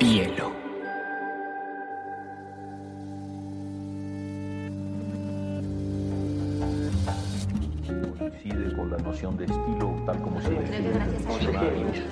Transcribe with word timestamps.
Hielo. 0.00 0.52
Coincide 8.16 8.76
con 8.76 8.90
la 8.90 8.96
noción 8.98 9.36
de 9.36 9.46
estilo 9.46 10.00
tal 10.06 10.20
como 10.22 10.40
se 10.40 10.50
define. 10.50 10.92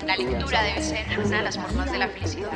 La 0.05 0.17
lectura 0.17 0.63
debe 0.63 0.81
ser 0.81 1.19
una 1.25 1.37
de 1.37 1.43
las 1.43 1.57
formas 1.57 1.91
de 1.91 1.97
la 1.97 2.07
felicidad 2.09 2.51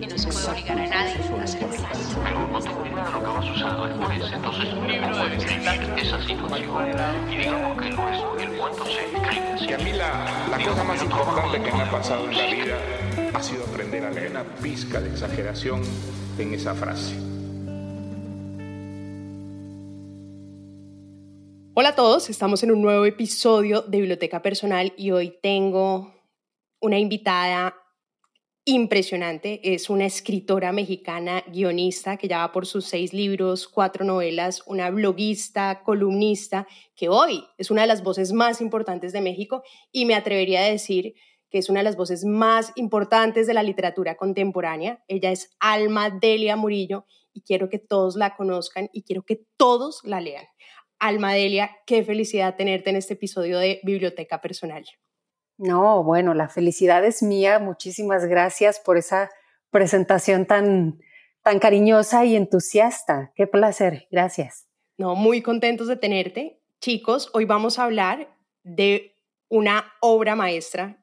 y 0.00 0.06
no 0.06 0.18
se 0.18 0.28
puede 0.28 0.48
obligar 0.48 0.78
a 0.80 0.86
nadie 0.88 1.14
a 1.40 1.46
ser 1.46 1.68
feliz. 1.68 2.16
pero 2.24 2.48
no 2.48 2.60
tengo 2.60 2.86
idea 2.86 3.04
de 3.04 3.12
lo 3.12 3.20
que 3.20 3.26
va 3.26 3.38
a 3.38 3.42
suceder 3.42 3.98
después. 3.98 4.32
Entonces 4.32 4.72
uno 4.72 5.12
puede 5.12 5.30
describir 5.30 5.98
esa 5.98 6.20
situación 6.22 7.30
y 7.30 7.36
digamos 7.36 7.80
que 7.80 7.90
luego 7.90 8.36
el 8.36 8.50
cuento 8.58 8.84
se 8.86 9.04
escribe 9.04 9.52
así. 9.54 9.64
Y 9.64 9.72
a 9.72 9.78
mí 9.78 9.92
la, 9.92 10.48
la 10.50 10.58
cosa 10.58 10.82
más 10.82 11.02
importante 11.02 11.62
que 11.62 11.72
me 11.72 11.82
ha 11.82 11.90
pasado 11.90 12.28
en 12.28 12.36
la 12.36 12.46
vida 12.46 13.01
ha 13.34 13.42
sido 13.42 13.64
aprender 13.64 14.04
a 14.04 14.10
leer 14.10 14.30
una 14.30 14.44
pizca 14.56 15.00
de 15.00 15.08
exageración 15.08 15.82
en 16.38 16.54
esa 16.54 16.74
frase. 16.74 17.14
Hola 21.74 21.90
a 21.90 21.94
todos, 21.94 22.28
estamos 22.28 22.62
en 22.62 22.72
un 22.72 22.82
nuevo 22.82 23.06
episodio 23.06 23.82
de 23.82 23.98
Biblioteca 23.98 24.42
Personal 24.42 24.92
y 24.98 25.12
hoy 25.12 25.38
tengo 25.42 26.14
una 26.80 26.98
invitada 26.98 27.74
impresionante. 28.66 29.74
Es 29.74 29.88
una 29.88 30.04
escritora 30.04 30.70
mexicana, 30.72 31.42
guionista, 31.48 32.18
que 32.18 32.28
ya 32.28 32.38
va 32.38 32.52
por 32.52 32.66
sus 32.66 32.84
seis 32.84 33.14
libros, 33.14 33.66
cuatro 33.66 34.04
novelas, 34.04 34.62
una 34.66 34.90
bloguista, 34.90 35.82
columnista, 35.82 36.66
que 36.94 37.08
hoy 37.08 37.42
es 37.56 37.70
una 37.70 37.80
de 37.80 37.88
las 37.88 38.02
voces 38.02 38.32
más 38.32 38.60
importantes 38.60 39.14
de 39.14 39.22
México 39.22 39.62
y 39.90 40.04
me 40.04 40.14
atrevería 40.14 40.60
a 40.60 40.68
decir 40.68 41.14
que 41.52 41.58
es 41.58 41.68
una 41.68 41.80
de 41.80 41.84
las 41.84 41.96
voces 41.96 42.24
más 42.24 42.72
importantes 42.76 43.46
de 43.46 43.52
la 43.52 43.62
literatura 43.62 44.16
contemporánea. 44.16 45.04
Ella 45.06 45.30
es 45.30 45.54
Alma 45.60 46.08
Delia 46.08 46.56
Murillo 46.56 47.04
y 47.34 47.42
quiero 47.42 47.68
que 47.68 47.78
todos 47.78 48.16
la 48.16 48.34
conozcan 48.34 48.88
y 48.92 49.02
quiero 49.02 49.22
que 49.22 49.44
todos 49.58 50.00
la 50.02 50.22
lean. 50.22 50.46
Alma 50.98 51.34
Delia, 51.34 51.70
qué 51.86 52.02
felicidad 52.04 52.56
tenerte 52.56 52.88
en 52.88 52.96
este 52.96 53.14
episodio 53.14 53.58
de 53.58 53.80
Biblioteca 53.82 54.40
Personal. 54.40 54.84
No, 55.58 56.02
bueno, 56.02 56.32
la 56.32 56.48
felicidad 56.48 57.04
es 57.04 57.22
mía. 57.22 57.58
Muchísimas 57.58 58.24
gracias 58.24 58.80
por 58.80 58.96
esa 58.96 59.28
presentación 59.70 60.46
tan, 60.46 61.00
tan 61.42 61.58
cariñosa 61.58 62.24
y 62.24 62.34
entusiasta. 62.34 63.30
Qué 63.36 63.46
placer. 63.46 64.08
Gracias. 64.10 64.68
No, 64.96 65.14
muy 65.16 65.42
contentos 65.42 65.86
de 65.86 65.96
tenerte. 65.96 66.62
Chicos, 66.80 67.28
hoy 67.34 67.44
vamos 67.44 67.78
a 67.78 67.84
hablar 67.84 68.34
de 68.62 69.18
una 69.50 69.92
obra 70.00 70.34
maestra. 70.34 71.01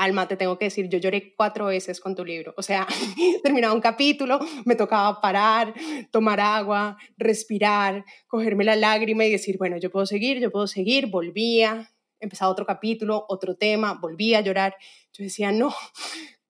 Alma, 0.00 0.26
te 0.26 0.38
tengo 0.38 0.56
que 0.56 0.64
decir, 0.64 0.88
yo 0.88 0.96
lloré 0.96 1.34
cuatro 1.36 1.66
veces 1.66 2.00
con 2.00 2.14
tu 2.14 2.24
libro. 2.24 2.54
O 2.56 2.62
sea, 2.62 2.86
terminaba 3.42 3.74
un 3.74 3.82
capítulo, 3.82 4.40
me 4.64 4.74
tocaba 4.74 5.20
parar, 5.20 5.74
tomar 6.10 6.40
agua, 6.40 6.96
respirar, 7.18 8.06
cogerme 8.26 8.64
la 8.64 8.76
lágrima 8.76 9.26
y 9.26 9.32
decir, 9.32 9.58
bueno, 9.58 9.76
yo 9.76 9.90
puedo 9.90 10.06
seguir, 10.06 10.38
yo 10.38 10.50
puedo 10.50 10.66
seguir. 10.66 11.08
Volvía, 11.08 11.92
empezaba 12.18 12.50
otro 12.50 12.64
capítulo, 12.64 13.26
otro 13.28 13.56
tema, 13.56 13.98
volvía 14.00 14.38
a 14.38 14.40
llorar. 14.40 14.74
Yo 15.12 15.22
decía, 15.22 15.52
no, 15.52 15.74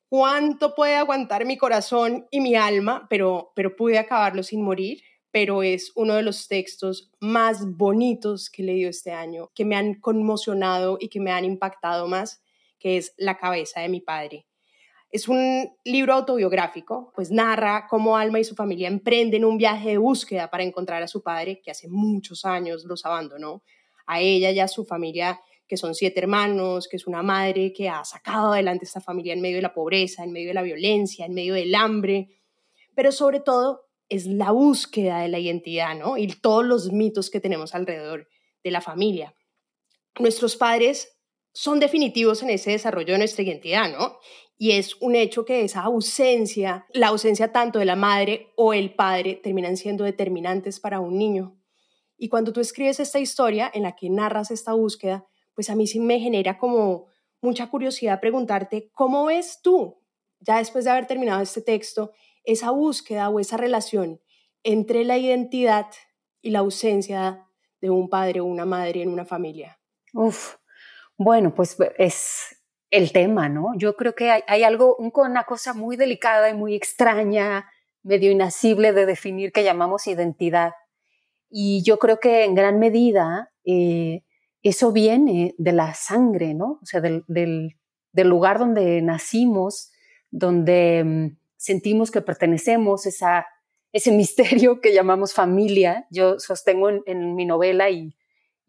¿cuánto 0.08 0.76
puede 0.76 0.94
aguantar 0.94 1.44
mi 1.44 1.58
corazón 1.58 2.28
y 2.30 2.40
mi 2.40 2.54
alma? 2.54 3.08
Pero, 3.10 3.50
pero 3.56 3.74
pude 3.74 3.98
acabarlo 3.98 4.44
sin 4.44 4.62
morir. 4.62 5.02
Pero 5.32 5.64
es 5.64 5.90
uno 5.96 6.14
de 6.14 6.22
los 6.22 6.46
textos 6.46 7.10
más 7.18 7.76
bonitos 7.76 8.48
que 8.48 8.62
he 8.62 8.66
leído 8.66 8.90
este 8.90 9.10
año, 9.10 9.50
que 9.56 9.64
me 9.64 9.74
han 9.74 9.94
conmocionado 9.94 10.98
y 11.00 11.08
que 11.08 11.18
me 11.18 11.32
han 11.32 11.44
impactado 11.44 12.06
más, 12.06 12.42
que 12.80 12.96
es 12.96 13.14
La 13.16 13.38
cabeza 13.38 13.80
de 13.80 13.88
mi 13.88 14.00
padre. 14.00 14.46
Es 15.12 15.28
un 15.28 15.76
libro 15.84 16.14
autobiográfico, 16.14 17.12
pues 17.14 17.30
narra 17.30 17.86
cómo 17.88 18.16
Alma 18.16 18.40
y 18.40 18.44
su 18.44 18.54
familia 18.54 18.88
emprenden 18.88 19.44
un 19.44 19.58
viaje 19.58 19.90
de 19.90 19.98
búsqueda 19.98 20.50
para 20.50 20.64
encontrar 20.64 21.02
a 21.02 21.08
su 21.08 21.22
padre, 21.22 21.60
que 21.62 21.70
hace 21.70 21.88
muchos 21.88 22.44
años 22.44 22.84
los 22.84 23.04
abandonó, 23.04 23.62
a 24.06 24.20
ella 24.20 24.50
y 24.50 24.58
a 24.58 24.66
su 24.66 24.84
familia 24.84 25.40
que 25.70 25.76
son 25.76 25.94
siete 25.94 26.18
hermanos, 26.18 26.88
que 26.88 26.96
es 26.96 27.06
una 27.06 27.22
madre 27.22 27.72
que 27.72 27.88
ha 27.88 28.04
sacado 28.04 28.52
adelante 28.52 28.84
esta 28.84 29.00
familia 29.00 29.34
en 29.34 29.40
medio 29.40 29.58
de 29.58 29.62
la 29.62 29.72
pobreza, 29.72 30.24
en 30.24 30.32
medio 30.32 30.48
de 30.48 30.54
la 30.54 30.62
violencia, 30.62 31.26
en 31.26 31.32
medio 31.32 31.54
del 31.54 31.76
hambre, 31.76 32.28
pero 32.96 33.12
sobre 33.12 33.38
todo 33.38 33.88
es 34.08 34.26
la 34.26 34.50
búsqueda 34.50 35.20
de 35.20 35.28
la 35.28 35.38
identidad, 35.38 35.96
¿no? 35.96 36.16
Y 36.16 36.26
todos 36.26 36.64
los 36.64 36.90
mitos 36.90 37.30
que 37.30 37.38
tenemos 37.38 37.72
alrededor 37.72 38.28
de 38.64 38.70
la 38.72 38.80
familia. 38.80 39.32
Nuestros 40.18 40.56
padres 40.56 41.16
son 41.52 41.80
definitivos 41.80 42.42
en 42.42 42.50
ese 42.50 42.70
desarrollo 42.70 43.12
de 43.12 43.18
nuestra 43.18 43.42
identidad, 43.42 43.90
¿no? 43.90 44.18
Y 44.56 44.72
es 44.72 44.96
un 45.00 45.16
hecho 45.16 45.44
que 45.44 45.64
esa 45.64 45.82
ausencia, 45.82 46.86
la 46.92 47.08
ausencia 47.08 47.50
tanto 47.50 47.78
de 47.78 47.86
la 47.86 47.96
madre 47.96 48.52
o 48.56 48.74
el 48.74 48.94
padre, 48.94 49.40
terminan 49.42 49.76
siendo 49.76 50.04
determinantes 50.04 50.80
para 50.80 51.00
un 51.00 51.16
niño. 51.16 51.58
Y 52.18 52.28
cuando 52.28 52.52
tú 52.52 52.60
escribes 52.60 53.00
esta 53.00 53.18
historia 53.18 53.70
en 53.72 53.84
la 53.84 53.96
que 53.96 54.10
narras 54.10 54.50
esta 54.50 54.74
búsqueda, 54.74 55.26
pues 55.54 55.70
a 55.70 55.74
mí 55.74 55.86
sí 55.86 55.98
me 55.98 56.20
genera 56.20 56.58
como 56.58 57.06
mucha 57.40 57.70
curiosidad 57.70 58.20
preguntarte, 58.20 58.90
¿cómo 58.92 59.24
ves 59.24 59.60
tú, 59.62 60.02
ya 60.40 60.58
después 60.58 60.84
de 60.84 60.90
haber 60.90 61.06
terminado 61.06 61.40
este 61.40 61.62
texto, 61.62 62.12
esa 62.44 62.70
búsqueda 62.70 63.30
o 63.30 63.40
esa 63.40 63.56
relación 63.56 64.20
entre 64.62 65.04
la 65.04 65.16
identidad 65.16 65.86
y 66.42 66.50
la 66.50 66.58
ausencia 66.60 67.46
de 67.80 67.90
un 67.90 68.08
padre 68.10 68.40
o 68.40 68.44
una 68.44 68.66
madre 68.66 69.02
en 69.02 69.08
una 69.08 69.24
familia? 69.24 69.80
Uf, 70.12 70.56
bueno, 71.22 71.54
pues 71.54 71.76
es 71.98 72.56
el 72.90 73.12
tema, 73.12 73.50
¿no? 73.50 73.74
Yo 73.76 73.94
creo 73.94 74.14
que 74.14 74.30
hay, 74.30 74.42
hay 74.46 74.62
algo, 74.64 74.96
un- 74.96 75.12
una 75.14 75.44
cosa 75.44 75.74
muy 75.74 75.96
delicada 75.96 76.48
y 76.48 76.54
muy 76.54 76.74
extraña, 76.74 77.70
medio 78.02 78.30
inacible 78.30 78.94
de 78.94 79.04
definir 79.04 79.52
que 79.52 79.62
llamamos 79.62 80.06
identidad. 80.06 80.72
Y 81.50 81.82
yo 81.84 81.98
creo 81.98 82.20
que 82.20 82.44
en 82.44 82.54
gran 82.54 82.78
medida 82.78 83.52
eh, 83.66 84.22
eso 84.62 84.92
viene 84.92 85.54
de 85.58 85.72
la 85.72 85.92
sangre, 85.92 86.54
¿no? 86.54 86.78
O 86.82 86.86
sea, 86.86 87.02
del, 87.02 87.22
lugar 88.14 88.58
donde 88.58 89.02
nacimos, 89.02 89.92
donde 90.30 91.04
mm, 91.04 91.38
sentimos 91.58 92.10
que 92.10 92.22
pertenecemos, 92.22 93.04
ese 93.04 94.10
misterio 94.12 94.80
que 94.80 94.94
llamamos 94.94 95.34
familia. 95.34 96.06
Yo 96.10 96.38
sostengo 96.38 96.88
en, 96.88 97.02
en 97.04 97.34
mi 97.34 97.44
novela 97.44 97.90
y, 97.90 98.16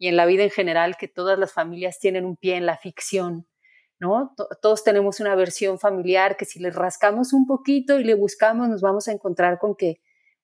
y 0.02 0.08
en 0.08 0.16
la 0.16 0.26
vida 0.26 0.42
en 0.44 0.50
general 0.50 0.96
que 0.96 1.08
todas 1.08 1.38
las 1.38 1.52
familias 1.52 1.98
tienen 2.00 2.24
un 2.26 2.36
pie 2.36 2.56
en 2.56 2.66
la 2.66 2.76
ficción, 2.76 3.46
¿no? 4.00 4.32
To- 4.36 4.48
Todos 4.60 4.82
tenemos 4.84 5.20
una 5.20 5.34
versión 5.36 5.78
familiar 5.78 6.36
que 6.36 6.44
si 6.44 6.58
le 6.60 6.70
rascamos 6.70 7.32
un 7.32 7.46
poquito 7.46 7.98
y 8.00 8.04
le 8.04 8.14
buscamos, 8.14 8.68
nos 8.68 8.80
vamos 8.82 9.08
a 9.08 9.12
encontrar 9.12 9.58
con 9.58 9.76
que 9.76 10.00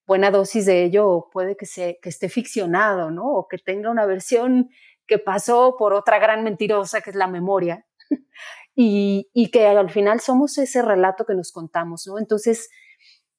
buena 0.06 0.30
dosis 0.30 0.64
de 0.66 0.84
ello 0.84 1.28
puede 1.32 1.56
que, 1.56 1.66
se, 1.66 1.98
que 2.02 2.08
esté 2.10 2.28
ficcionado, 2.28 3.10
¿no? 3.10 3.24
O 3.26 3.48
que 3.48 3.58
tenga 3.58 3.91
una 3.91 4.06
versión 4.06 4.70
que 5.06 5.19
pasó 5.19 5.76
por 5.78 5.92
otra 5.94 6.19
gran 6.19 6.44
mentirosa 6.44 7.00
que 7.00 7.10
es 7.10 7.16
la 7.16 7.26
memoria. 7.28 7.84
y, 8.76 9.28
y 9.34 9.50
que 9.50 9.66
al 9.66 9.90
final 9.90 10.20
somos 10.20 10.56
ese 10.58 10.82
relato 10.82 11.25
que 11.26 11.34
nos 11.34 11.52
contamos, 11.52 12.06
¿no? 12.06 12.19
Entonces, 12.19 12.70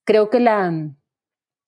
creo 0.05 0.29
que 0.29 0.39
la 0.41 0.69
mm, 0.71 0.97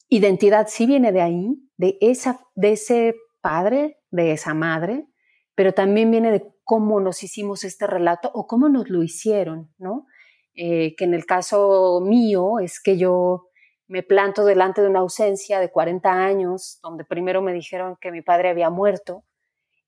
identidad 0.10 0.68
sí 0.70 0.86
viene 0.86 1.12
de 1.12 1.22
ahí, 1.22 1.56
de, 1.78 1.98
esa, 2.02 2.42
de 2.56 2.74
ese 2.74 3.16
padre, 3.42 4.01
de 4.12 4.34
esa 4.34 4.54
madre, 4.54 5.08
pero 5.56 5.74
también 5.74 6.12
viene 6.12 6.32
de 6.32 6.48
cómo 6.64 7.00
nos 7.00 7.24
hicimos 7.24 7.64
este 7.64 7.88
relato 7.88 8.30
o 8.34 8.48
cómo 8.48 8.70
nos 8.70 8.90
lo 8.90 9.04
hicieron, 9.04 9.74
¿no? 9.78 10.06
Eh, 10.54 10.96
que 10.96 11.06
en 11.06 11.14
el 11.14 11.26
caso 11.26 12.02
mío 12.02 12.60
es 12.60 12.82
que 12.82 12.98
yo 12.98 13.48
me 13.88 14.04
planto 14.04 14.46
delante 14.46 14.82
de 14.82 14.88
una 14.88 15.00
ausencia 15.00 15.60
de 15.60 15.72
40 15.72 16.12
años, 16.12 16.80
donde 16.82 17.04
primero 17.04 17.42
me 17.42 17.54
dijeron 17.54 17.98
que 18.00 18.12
mi 18.12 18.22
padre 18.22 18.50
había 18.50 18.70
muerto, 18.70 19.24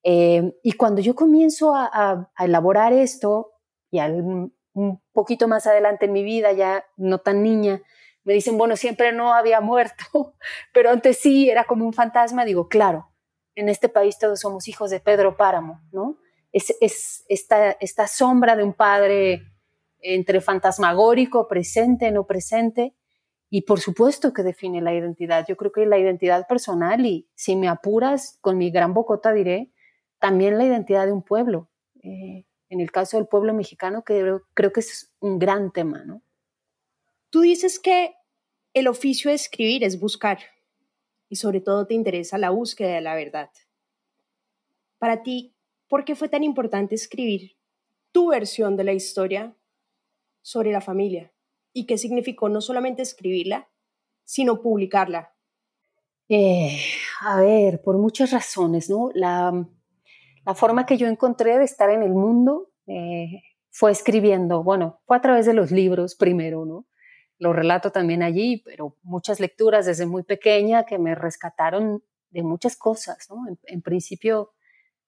eh, 0.04 0.54
y 0.62 0.74
cuando 0.74 1.02
yo 1.02 1.16
comienzo 1.16 1.74
a, 1.74 2.30
elaborar 2.40 2.92
esto, 2.92 3.52
y 3.92 4.00
un 4.00 5.02
poquito 5.14 5.48
más 5.48 5.68
adelante 5.68 6.06
en 6.06 6.14
mi 6.14 6.24
vida, 6.24 6.52
ya 6.52 6.84
no 6.98 7.20
tan 7.20 7.44
niña, 7.44 7.82
me 8.24 8.34
dicen, 8.34 8.58
bueno, 8.58 8.76
siempre 8.76 9.12
no 9.12 9.34
había 9.34 9.62
muerto, 9.62 10.04
pero 10.74 10.90
antes 10.90 11.20
sí, 11.20 11.50
era 11.50 11.66
como 11.66 11.86
un 11.86 11.94
fantasma, 11.94 12.46
digo, 12.46 12.68
claro, 12.68 13.13
en 13.56 13.70
este 13.70 13.90
país 13.90 14.18
todos 14.18 14.40
somos 14.40 14.68
hijos 14.68 14.90
de 14.90 15.00
Pedro 15.00 15.38
Páramo, 15.38 15.82
¿no? 15.92 16.18
Es, 16.52 16.76
es 16.82 17.26
esta, 17.28 17.72
esta 17.72 18.08
sombra 18.08 18.56
de 18.56 18.64
un 18.64 18.74
padre 18.74 19.44
entre 20.00 20.42
fantasmagórico, 20.42 21.48
presente, 21.48 22.12
no 22.12 22.26
presente, 22.26 22.96
y 23.50 23.62
por 23.62 23.80
supuesto 23.80 24.34
que 24.34 24.44
define 24.44 24.82
la 24.82 24.94
identidad. 24.94 25.46
Yo 25.48 25.56
creo 25.56 25.72
que 25.72 25.86
la 25.86 25.98
identidad 25.98 26.48
personal, 26.48 27.06
y 27.06 27.30
si 27.36 27.56
me 27.56 27.68
apuras, 27.68 28.38
con 28.42 28.58
mi 28.58 28.72
gran 28.72 28.94
bocota 28.94 29.32
diré, 29.32 29.72
también 30.20 30.58
la 30.58 30.66
identidad 30.66 31.06
de 31.06 31.12
un 31.12 31.24
pueblo. 31.24 31.70
Eh, 32.02 32.46
en 32.70 32.80
el 32.80 32.92
caso 32.92 33.18
del 33.18 33.28
pueblo 33.28 33.54
mexicano, 33.54 34.04
que 34.04 34.20
creo, 34.20 34.42
creo 34.54 34.74
que 34.74 34.80
es 34.80 35.14
un 35.20 35.38
gran 35.38 35.72
tema, 35.72 36.04
¿no? 36.04 36.24
Tú 37.30 37.42
dices 37.42 37.80
que 37.80 38.16
el 38.74 38.88
oficio 38.88 39.30
de 39.30 39.36
escribir 39.36 39.84
es 39.84 40.00
buscar 40.00 40.40
y 41.34 41.38
sobre 41.38 41.62
todo 41.62 41.88
te 41.88 41.96
interesa 41.96 42.38
la 42.38 42.52
búsqueda 42.52 42.94
de 42.94 43.02
la 43.02 43.16
verdad. 43.16 43.50
Para 45.00 45.24
ti, 45.24 45.56
¿por 45.88 46.06
qué 46.06 46.16
fue 46.16 46.30
tan 46.30 46.44
importante 46.44 46.94
escribir 46.94 47.58
tu 48.12 48.30
versión 48.30 48.78
de 48.78 48.84
la 48.84 48.94
historia 48.94 49.58
sobre 50.44 50.72
la 50.72 50.82
familia? 50.82 51.34
y 51.74 51.86
qué 51.86 51.98
significó 51.98 52.48
no 52.50 52.62
solamente 52.62 53.02
escribirla, 53.02 53.68
sino 54.24 54.62
publicarla? 54.62 55.34
Eh, 56.30 56.80
a 57.22 57.42
ver, 57.42 57.82
por 57.82 57.98
muchas 57.98 58.32
razones, 58.32 58.90
¿no? 58.90 59.10
La, 59.14 59.68
la, 60.46 60.56
forma 60.56 60.86
que 60.86 60.98
yo 60.98 61.08
encontré 61.08 61.58
de 61.58 61.66
estar 61.66 61.90
en 61.90 62.04
el 62.04 62.14
mundo 62.14 62.70
eh, 62.88 63.42
fue 63.72 63.92
escribiendo, 63.92 64.64
bueno, 64.64 65.02
fue 65.06 65.18
a 65.18 65.22
través 65.22 65.46
de 65.46 65.54
los 65.54 65.72
libros 65.72 66.16
primero, 66.16 66.66
¿no? 66.66 66.86
Lo 67.44 67.52
relato 67.52 67.92
también 67.92 68.24
allí, 68.24 68.64
pero 68.64 68.96
muchas 69.02 69.42
lecturas 69.42 69.86
desde 69.86 70.06
muy 70.06 70.24
pequeña 70.24 70.86
que 70.86 70.98
me 70.98 71.14
rescataron 71.14 72.02
de 72.30 72.42
muchas 72.42 72.78
cosas, 72.78 73.28
¿no? 73.30 73.44
En, 73.64 73.82
principio 73.82 74.54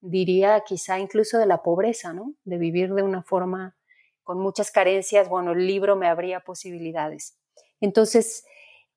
diría 0.01 0.61
quizá 0.67 0.99
incluso 0.99 1.37
de 1.37 1.45
la 1.45 1.63
pobreza, 1.63 2.11
¿no? 2.11 2.33
De 2.43 2.57
vivir 2.57 2.93
de 2.93 3.03
una 3.03 3.23
forma 3.23 3.77
con 4.21 4.37
muchas 4.41 4.69
carencias, 4.69 5.29
bueno, 5.29 5.53
el 5.53 5.65
libro 5.65 5.95
me 5.95 6.09
abría 6.09 6.41
posibilidades. 6.41 7.39
Entonces, 7.79 8.43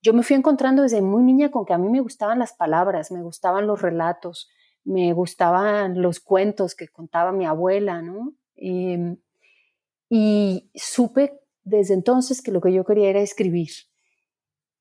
yo 0.02 0.12
me 0.14 0.25
fui 0.25 0.35
encontrando 0.35 0.82
desde 0.82 1.00
muy 1.00 1.23
niña 1.23 1.52
con 1.52 1.64
que 1.64 1.75
a 1.75 1.79
mí 1.79 1.88
me 1.88 2.00
gustaban 2.00 2.40
las 2.40 2.55
palabras, 2.55 3.12
me 3.12 3.23
gustaban 3.23 3.69
los 3.69 3.81
relatos, 3.81 4.50
me 4.82 5.12
gustaban 5.12 6.02
los 6.02 6.19
cuentos 6.19 6.75
que 6.75 6.88
contaba 6.88 7.31
mi 7.31 7.46
abuela, 7.46 8.02
¿no? 8.02 8.35
Em, 8.56 9.17
y 10.11 10.73
supe 10.75 11.38
desde 11.69 11.94
entonces 11.94 12.43
que 12.43 12.50
lo 12.50 12.61
que 12.61 12.73
yo 12.73 12.85
quería 12.85 13.11
era 13.11 13.20
escribir. 13.20 13.70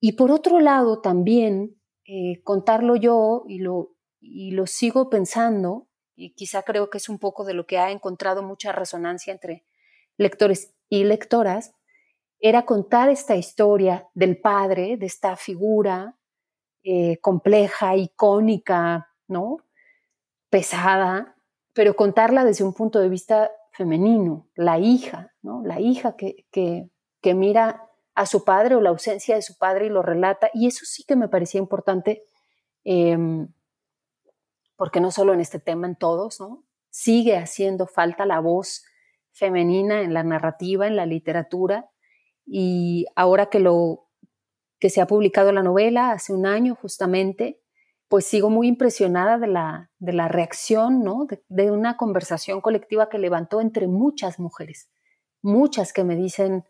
Y 0.00 0.12
por 0.12 0.30
otro 0.30 0.60
lado, 0.60 1.00
también 1.00 1.80
eh, 2.04 2.42
contarlo 2.44 2.96
yo 2.96 3.44
y 3.46 3.58
lo, 3.58 3.94
y 4.20 4.52
lo 4.52 4.66
sigo 4.66 5.10
pensando, 5.10 5.88
y 6.14 6.34
quizá 6.34 6.62
creo 6.62 6.90
que 6.90 6.98
es 6.98 7.08
un 7.08 7.18
poco 7.18 7.44
de 7.44 7.54
lo 7.54 7.66
que 7.66 7.78
ha 7.78 7.90
encontrado 7.90 8.42
mucha 8.42 8.72
resonancia 8.72 9.32
entre 9.32 9.64
lectores 10.16 10.74
y 10.88 11.04
lectoras, 11.04 11.72
era 12.40 12.64
contar 12.64 13.08
esta 13.08 13.36
historia 13.36 14.08
del 14.14 14.40
padre, 14.40 14.96
de 14.96 15.06
esta 15.06 15.36
figura 15.36 16.16
eh, 16.82 17.18
compleja, 17.20 17.96
icónica, 17.96 19.08
¿no? 19.26 19.58
pesada, 20.50 21.36
pero 21.72 21.94
contarla 21.94 22.44
desde 22.44 22.64
un 22.64 22.74
punto 22.74 22.98
de 23.00 23.08
vista 23.08 23.50
femenino, 23.72 24.48
la 24.54 24.78
hija, 24.78 25.32
la 25.64 25.80
hija 25.80 26.16
que, 26.16 26.46
que, 26.50 27.34
mira 27.34 27.84
a 28.14 28.26
su 28.26 28.44
padre 28.44 28.74
o 28.74 28.80
la 28.80 28.90
ausencia 28.90 29.34
de 29.34 29.42
su 29.42 29.58
padre 29.58 29.86
y 29.86 29.90
lo 29.90 30.02
relata. 30.02 30.50
Y 30.54 30.66
eso 30.66 30.84
sí 30.84 31.04
que 31.04 31.16
me 31.16 31.28
parecía 31.28 31.60
importante, 31.60 32.24
em, 32.84 33.48
porque 34.76 35.00
no 35.00 35.10
solo 35.10 35.34
en 35.34 35.40
este 35.40 35.58
tema, 35.58 35.86
en 35.86 35.96
todos. 35.96 36.38
Sigue 36.90 37.36
haciendo 37.36 37.86
falta 37.86 38.26
la 38.26 38.40
voz 38.40 38.84
femenina 39.32 40.02
en 40.02 40.14
la 40.14 40.24
narrativa, 40.24 40.86
en 40.86 40.96
la 40.96 41.06
literatura. 41.06 41.90
Y 42.46 43.06
ahora 43.14 43.46
que 43.46 43.60
lo 43.60 44.08
que 44.78 44.90
se 44.90 45.00
ha 45.00 45.06
publicado 45.06 45.52
la 45.52 45.62
novela 45.62 46.12
hace 46.12 46.32
un 46.32 46.46
año 46.46 46.74
justamente, 46.74 47.60
pues 48.08 48.24
sigo 48.24 48.48
muy 48.48 48.68
impresionada 48.68 49.38
de 49.38 49.48
la, 49.48 49.90
de 49.98 50.12
la 50.12 50.28
reacción, 50.28 51.02
¿no? 51.04 51.26
De, 51.48 51.70
una 51.70 51.96
conversación 51.96 52.60
colectiva 52.60 53.08
que 53.08 53.18
levantó 53.18 53.60
entre 53.60 53.86
muchas 53.86 54.38
mujeres, 54.38 54.88
muchas 55.42 55.92
que 55.92 56.04
me 56.04 56.16
dicen, 56.16 56.64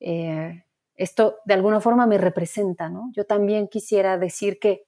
eh, 0.00 0.64
esto 0.94 1.36
de 1.44 1.54
alguna 1.54 1.80
forma 1.80 2.06
me 2.06 2.18
representa, 2.18 2.88
¿no? 2.88 3.10
Yo 3.14 3.24
también 3.24 3.68
quisiera 3.68 4.18
decir 4.18 4.58
que 4.58 4.86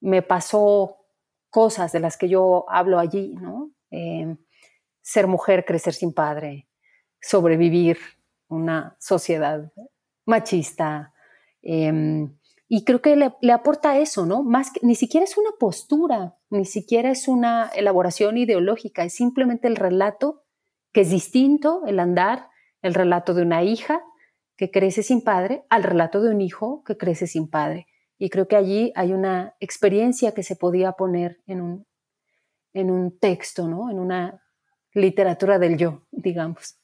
me 0.00 0.22
pasó 0.22 0.96
cosas 1.50 1.92
de 1.92 2.00
las 2.00 2.16
que 2.16 2.28
yo 2.28 2.66
hablo 2.68 2.98
allí, 2.98 3.34
¿no? 3.40 3.70
Eh, 3.90 4.36
ser 5.00 5.26
mujer, 5.26 5.64
crecer 5.64 5.94
sin 5.94 6.12
padre, 6.12 6.68
sobrevivir 7.20 7.98
una 8.48 8.96
sociedad 9.00 9.72
machista. 10.26 11.14
Em, 11.62 12.36
y 12.68 12.84
creo 12.84 13.00
que 13.00 13.16
le, 13.16 13.52
aporta 13.52 13.98
eso, 13.98 14.26
¿no? 14.26 14.42
Más 14.42 14.70
que, 14.70 14.80
ni 14.82 14.94
siquiera 14.94 15.24
es 15.24 15.38
una 15.38 15.50
postura, 15.58 16.36
ni 16.50 16.66
siquiera 16.66 17.10
es 17.10 17.26
una 17.26 17.70
elaboración 17.74 18.36
ideológica, 18.36 19.04
es 19.04 19.14
simplemente 19.14 19.68
el 19.68 19.76
relato 19.76 20.44
que 20.92 21.00
es 21.00 21.10
distinto, 21.10 21.82
el 21.86 21.98
andar, 21.98 22.50
el 22.82 22.94
relato 22.94 23.34
de 23.34 23.42
una 23.42 23.62
hija 23.62 24.02
que 24.56 24.70
crece 24.70 25.02
sin 25.02 25.22
padre 25.22 25.64
al 25.70 25.82
relato 25.82 26.20
de 26.20 26.30
un 26.30 26.40
hijo 26.40 26.82
que 26.84 26.96
crece 26.96 27.26
sin 27.26 27.48
padre. 27.48 27.86
Y 28.18 28.30
creo 28.30 28.48
que 28.48 28.56
allí 28.56 28.92
hay 28.96 29.12
una 29.12 29.54
experiencia 29.60 30.32
que 30.32 30.42
se 30.42 30.56
podía 30.56 30.92
poner 30.92 31.40
en 31.46 31.60
un, 31.60 31.86
en 32.72 32.90
un 32.90 33.16
texto, 33.18 33.68
¿no? 33.68 33.90
En 33.90 34.00
una 34.00 34.42
literatura 34.92 35.58
del 35.58 35.76
yo, 35.76 36.02
digamos. 36.10 36.78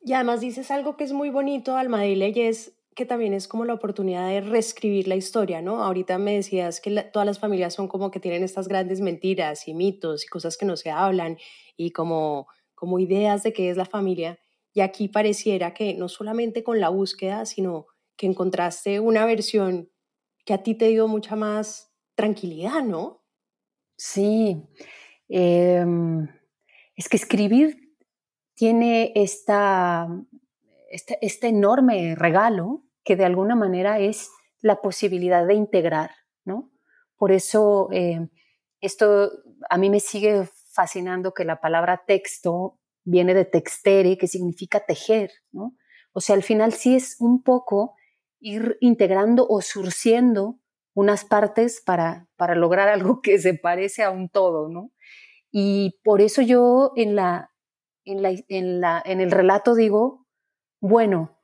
Y 0.00 0.12
además 0.12 0.40
dices 0.40 0.70
algo 0.70 0.96
que 0.96 1.04
es 1.04 1.12
muy 1.12 1.30
bonito, 1.30 1.76
Almadile, 1.76 2.28
y 2.28 2.40
es 2.42 2.78
que 2.94 3.06
también 3.06 3.32
es 3.32 3.46
como 3.46 3.64
la 3.64 3.74
oportunidad 3.74 4.28
de 4.28 4.40
reescribir 4.40 5.06
la 5.06 5.16
historia, 5.16 5.62
¿no? 5.62 5.82
Ahorita 5.82 6.18
me 6.18 6.34
decías 6.34 6.80
que 6.80 6.90
todas 7.12 7.26
las 7.26 7.38
familias 7.38 7.74
son 7.74 7.86
como 7.86 8.10
que 8.10 8.18
tienen 8.20 8.42
estas 8.42 8.66
grandes 8.66 9.00
mentiras 9.00 9.68
y 9.68 9.74
mitos 9.74 10.24
y 10.24 10.28
cosas 10.28 10.56
que 10.56 10.66
no 10.66 10.76
se 10.76 10.90
hablan 10.90 11.38
y 11.76 11.92
como, 11.92 12.48
como 12.74 12.98
ideas 12.98 13.42
de 13.42 13.52
qué 13.52 13.70
es 13.70 13.76
la 13.76 13.84
familia. 13.84 14.40
Y 14.72 14.80
aquí 14.80 15.08
pareciera 15.08 15.74
que 15.74 15.94
no 15.94 16.08
solamente 16.08 16.62
con 16.62 16.80
la 16.80 16.88
búsqueda, 16.88 17.46
sino 17.46 17.86
que 18.16 18.26
encontraste 18.26 19.00
una 19.00 19.24
versión 19.26 19.90
que 20.44 20.54
a 20.54 20.62
ti 20.62 20.74
te 20.74 20.88
dio 20.88 21.08
mucha 21.08 21.36
más 21.36 21.92
tranquilidad, 22.14 22.82
¿no? 22.82 23.22
Sí. 23.96 24.62
Em, 25.28 26.26
es 26.96 27.08
que 27.08 27.16
escribir 27.16 27.94
tiene 28.54 29.12
esta, 29.14 30.08
este, 30.90 31.18
este, 31.20 31.48
enorme 31.48 32.14
regalo 32.16 32.82
que 33.04 33.14
de 33.14 33.24
alguna 33.24 33.54
manera 33.54 34.00
es 34.00 34.30
la 34.60 34.80
posibilidad 34.80 35.46
de 35.46 35.54
integrar, 35.54 36.10
¿no? 36.44 36.70
Por 37.16 37.30
eso 37.30 37.88
em, 37.92 38.30
esto 38.80 39.30
a 39.70 39.76
mí 39.78 39.90
me 39.90 40.00
sigue 40.00 40.48
fascinando 40.72 41.34
que 41.34 41.44
la 41.44 41.60
palabra 41.60 42.04
texto 42.06 42.77
viene 43.08 43.34
de 43.34 43.44
textere, 43.44 44.18
que 44.18 44.26
significa 44.26 44.84
tejer, 44.84 45.30
¿no? 45.50 45.74
O 46.12 46.20
sea, 46.20 46.36
al 46.36 46.42
final 46.42 46.72
sí 46.72 46.96
es 46.96 47.16
un 47.20 47.42
poco 47.42 47.94
ir 48.40 48.76
integrando 48.80 49.46
o 49.48 49.60
surciendo 49.62 50.58
unas 50.94 51.24
partes 51.24 51.82
para, 51.84 52.28
para 52.36 52.54
lograr 52.54 52.88
algo 52.88 53.20
que 53.22 53.38
se 53.38 53.54
parece 53.54 54.02
a 54.02 54.10
un 54.10 54.28
todo, 54.28 54.68
¿no? 54.68 54.92
Y 55.50 55.98
por 56.04 56.20
eso 56.20 56.42
yo 56.42 56.92
en, 56.96 57.16
la, 57.16 57.50
en, 58.04 58.22
la, 58.22 58.34
en, 58.48 58.80
la, 58.80 59.02
en 59.04 59.20
el 59.20 59.30
relato 59.30 59.74
digo, 59.74 60.26
bueno, 60.80 61.38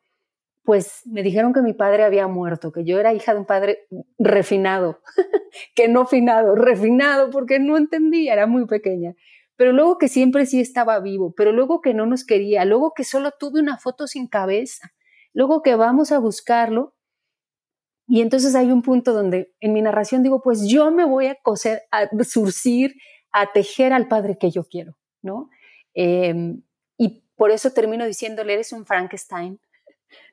pues 0.65 1.03
me 1.07 1.23
dijeron 1.23 1.53
que 1.53 1.63
mi 1.63 1.73
padre 1.73 2.05
había 2.05 2.27
muerto, 2.27 2.73
que 2.73 2.85
yo 2.85 2.99
era 2.99 3.15
hija 3.15 3.33
de 3.33 3.41
un 3.41 3.47
padre 3.47 3.87
refinado, 4.19 5.01
que 5.75 5.89
no 5.89 6.07
finado, 6.07 6.55
refinado, 6.55 7.31
porque 7.31 7.59
no 7.59 7.77
entendía, 7.77 8.35
era 8.35 8.47
muy 8.47 8.67
pequeña 8.67 9.15
pero 9.57 9.73
luego 9.73 9.99
que 9.99 10.09
siempre 10.09 10.47
sí 10.47 10.61
estaba 10.61 10.99
vivo, 11.01 11.33
pero 11.37 11.53
luego 11.53 11.81
que 11.81 11.95
no 11.95 12.07
nos 12.07 12.25
quería, 12.25 12.65
luego 12.65 12.93
que 12.95 13.05
solo 13.05 13.33
tuve 13.39 13.61
una 13.61 13.79
foto 13.79 14.07
sin 14.07 14.27
cabeza, 14.27 14.93
luego 15.33 15.63
que 15.63 15.77
vamos 15.77 16.13
a 16.13 16.19
buscarlo. 16.19 16.95
Y 18.07 18.21
entonces 18.21 18.55
hay 18.55 18.71
un 18.71 18.83
punto 18.83 19.13
donde 19.13 19.55
en 19.61 19.73
mi 19.73 19.81
narración 19.81 20.23
digo, 20.23 20.43
pues 20.43 20.69
yo 20.69 20.91
me 20.91 21.05
voy 21.05 21.27
a 21.27 21.37
coser, 21.37 21.83
a 21.91 22.09
surcir, 22.25 22.97
a 23.33 23.53
tejer 23.53 23.93
al 23.93 24.09
padre 24.09 24.37
que 24.39 24.51
yo 24.51 24.65
quiero, 24.65 24.97
¿no? 25.23 25.49
Em, 25.95 26.63
y 26.99 27.25
por 27.37 27.51
eso 27.51 27.71
termino 27.71 28.05
diciéndole, 28.05 28.55
eres 28.55 28.73
un 28.73 28.85
Frankenstein, 28.85 29.61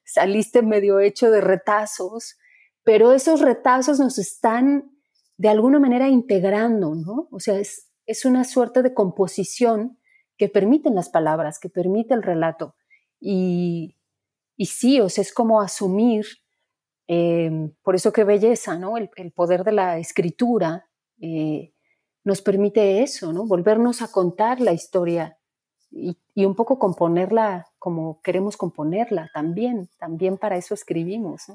saliste 0.04 0.62
medio 0.62 1.00
hecho 1.00 1.32
de 1.32 1.42
retazos, 1.42 2.38
pero 2.84 3.14
esos 3.14 3.42
retazos 3.42 4.00
nos 4.00 4.18
están 4.18 4.92
de 5.38 5.50
alguna 5.50 5.80
manera 5.80 6.10
integrando, 6.10 6.96
¿no? 6.96 7.28
O 7.32 7.40
sea, 7.40 7.58
es, 7.60 7.91
es 8.06 8.26
una 8.26 8.44
suerte 8.44 8.82
de 8.82 8.94
composición 8.94 9.98
que 10.38 10.50
permiten 10.50 10.96
las 10.96 11.10
palabras, 11.10 11.60
que 11.60 11.70
permite 11.70 12.14
el 12.14 12.24
relato. 12.24 12.76
Y, 13.20 13.96
y 14.58 14.66
sí, 14.66 15.00
o 15.00 15.06
es 15.06 15.34
como 15.34 15.62
asumir, 15.62 16.26
em, 17.08 17.74
por 17.84 17.96
eso 17.96 18.12
qué 18.12 18.24
belleza, 18.24 18.78
¿no? 18.78 18.98
El, 18.98 19.10
poder 19.32 19.64
de 19.64 19.72
la 19.72 20.00
escritura 20.00 20.88
eh, 21.20 21.74
nos 22.24 22.42
permite 22.42 23.04
eso, 23.04 23.34
¿no? 23.34 23.46
Volvernos 23.46 24.02
a 24.02 24.12
contar 24.12 24.62
la 24.62 24.74
historia 24.74 25.38
y, 25.92 26.18
y, 26.34 26.46
un 26.46 26.56
poco 26.56 26.80
componerla 26.80 27.68
como 27.78 28.22
queremos 28.22 28.58
componerla 28.58 29.30
también, 29.34 29.90
también 30.00 30.38
para 30.38 30.58
eso 30.58 30.74
escribimos. 30.74 31.52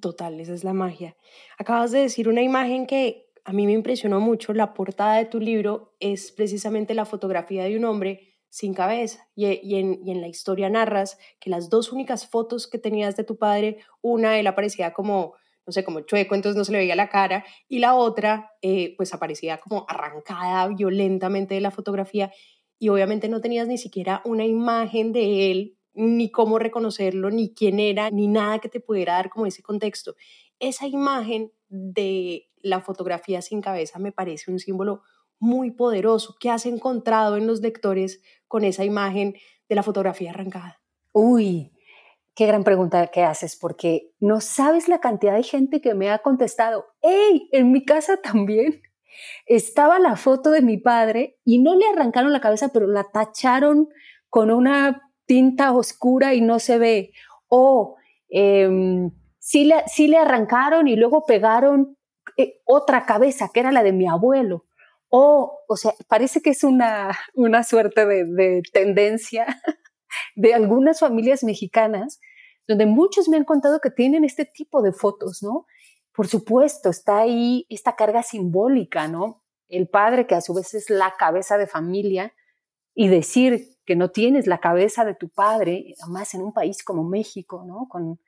Total, 0.00 0.38
esa 0.38 0.54
es 0.54 0.62
la 0.62 0.74
magia. 0.74 1.16
Acabas 1.58 1.90
de 1.90 2.00
decir 2.00 2.28
una 2.28 2.42
imagen 2.42 2.86
que 2.86 3.31
a 3.44 3.52
mí 3.52 3.66
me 3.66 3.72
impresionó 3.72 4.20
mucho, 4.20 4.52
la 4.52 4.74
portada 4.74 5.16
de 5.16 5.24
tu 5.24 5.40
libro 5.40 5.94
es 6.00 6.32
precisamente 6.32 6.94
la 6.94 7.04
fotografía 7.04 7.64
de 7.64 7.76
un 7.76 7.84
hombre 7.84 8.32
sin 8.48 8.74
cabeza 8.74 9.26
y, 9.34 9.76
en, 9.76 10.20
la 10.20 10.28
historia 10.28 10.68
narras 10.68 11.18
que 11.40 11.50
las 11.50 11.70
dos 11.70 11.90
únicas 11.90 12.28
fotos 12.28 12.68
que 12.68 12.78
tenías 12.78 13.16
de 13.16 13.24
tu 13.24 13.38
padre, 13.38 13.78
una 14.02 14.38
él 14.38 14.46
aparecía 14.46 14.92
como, 14.92 15.34
no 15.66 15.72
sé, 15.72 15.84
como 15.84 16.02
chueco, 16.02 16.34
entonces 16.34 16.56
no 16.56 16.64
se 16.64 16.72
le 16.72 16.78
veía 16.78 16.94
la 16.94 17.08
cara, 17.08 17.44
y 17.66 17.78
la 17.78 17.94
otra 17.94 18.52
eh, 18.60 18.94
pues 18.96 19.14
aparecía 19.14 19.58
como 19.58 19.86
arrancada 19.88 20.68
violentamente 20.68 21.54
de 21.54 21.62
la 21.62 21.70
fotografía 21.70 22.30
y 22.78 22.90
obviamente 22.90 23.28
no 23.28 23.40
tenías 23.40 23.68
ni 23.68 23.78
siquiera 23.78 24.20
una 24.24 24.44
imagen 24.44 25.12
de 25.12 25.50
él 25.50 25.78
ni 25.94 26.30
cómo 26.30 26.58
reconocerlo, 26.58 27.30
ni 27.30 27.54
quién 27.54 27.78
era, 27.78 28.10
ni 28.10 28.26
nada 28.26 28.58
que 28.58 28.68
te 28.68 28.80
pudiera 28.80 29.14
dar 29.14 29.30
como 29.30 29.46
ese 29.46 29.62
contexto. 29.62 30.14
Esa 30.58 30.86
imagen 30.86 31.52
de 31.72 32.50
la 32.60 32.80
fotografía 32.80 33.40
sin 33.40 33.62
cabeza 33.62 33.98
me 33.98 34.12
parece 34.12 34.50
un 34.50 34.58
símbolo 34.58 35.02
muy 35.38 35.70
poderoso. 35.70 36.36
¿Qué 36.38 36.50
has 36.50 36.66
encontrado 36.66 37.36
en 37.36 37.46
los 37.46 37.60
lectores 37.60 38.22
con 38.46 38.62
esa 38.62 38.84
imagen 38.84 39.34
de 39.68 39.74
la 39.74 39.82
fotografía 39.82 40.30
arrancada? 40.30 40.80
Uy, 41.12 41.72
qué 42.34 42.46
gran 42.46 42.62
pregunta 42.62 43.06
que 43.08 43.22
haces, 43.22 43.56
porque 43.56 44.12
no 44.20 44.40
sabes 44.40 44.88
la 44.88 45.00
cantidad 45.00 45.34
de 45.34 45.42
gente 45.42 45.80
que 45.80 45.94
me 45.94 46.10
ha 46.10 46.18
contestado, 46.18 46.86
¡Ey! 47.00 47.48
En 47.52 47.72
mi 47.72 47.84
casa 47.84 48.18
también 48.22 48.82
estaba 49.46 49.98
la 49.98 50.16
foto 50.16 50.50
de 50.50 50.62
mi 50.62 50.76
padre 50.76 51.38
y 51.44 51.58
no 51.58 51.74
le 51.74 51.86
arrancaron 51.86 52.32
la 52.32 52.40
cabeza, 52.40 52.68
pero 52.72 52.86
la 52.86 53.04
tacharon 53.04 53.88
con 54.28 54.50
una 54.50 55.10
tinta 55.26 55.72
oscura 55.72 56.34
y 56.34 56.40
no 56.40 56.58
se 56.58 56.78
ve. 56.78 57.12
O 57.48 57.96
em, 58.28 59.10
sí, 59.42 59.64
le, 59.64 59.82
sí, 59.88 60.06
le, 60.06 60.18
arrancaron 60.18 60.86
y 60.86 60.96
luego 60.96 61.26
pegaron 61.26 61.98
eh, 62.36 62.60
otra 62.64 63.04
cabeza, 63.04 63.50
que 63.52 63.60
era 63.60 63.72
la 63.72 63.82
de 63.82 63.92
mi 63.92 64.06
abuelo. 64.06 64.64
O, 65.08 65.58
o 65.68 65.76
sea, 65.76 65.92
parece 66.08 66.40
que 66.40 66.50
es 66.50 66.64
una, 66.64 67.10
una 67.34 67.64
suerte 67.64 68.06
de, 68.06 68.24
de 68.24 68.62
tendencia 68.72 69.46
de 70.36 70.54
algunas 70.54 71.00
familias 71.00 71.42
mexicanas, 71.42 72.20
donde 72.68 72.86
muchos 72.86 73.28
me 73.28 73.36
han 73.36 73.44
contado 73.44 73.80
que 73.80 73.90
tienen 73.90 74.24
este 74.24 74.44
tipo 74.44 74.80
de 74.80 74.92
fotos, 74.92 75.42
¿no? 75.42 75.66
Por 76.14 76.28
supuesto, 76.28 76.90
está 76.90 77.18
ahí 77.18 77.66
esta 77.68 77.96
carga 77.96 78.22
simbólica, 78.22 79.08
¿no? 79.08 79.42
El 79.68 79.88
padre 79.88 80.26
que 80.26 80.36
a 80.36 80.40
su 80.40 80.54
vez 80.54 80.72
es 80.74 80.88
la 80.88 81.14
cabeza 81.18 81.58
de 81.58 81.66
familia 81.66 82.32
y 82.94 83.08
decir 83.08 83.76
que 83.84 83.96
no 83.96 84.10
tienes 84.10 84.46
la 84.46 84.60
cabeza 84.60 85.04
de 85.04 85.14
tu 85.14 85.28
padre, 85.30 85.94
además 86.00 86.32
en 86.34 86.42
un 86.42 86.52
país 86.52 86.84
como 86.84 87.02
México, 87.02 87.64
¿no? 87.66 87.88
Con, 87.88 88.20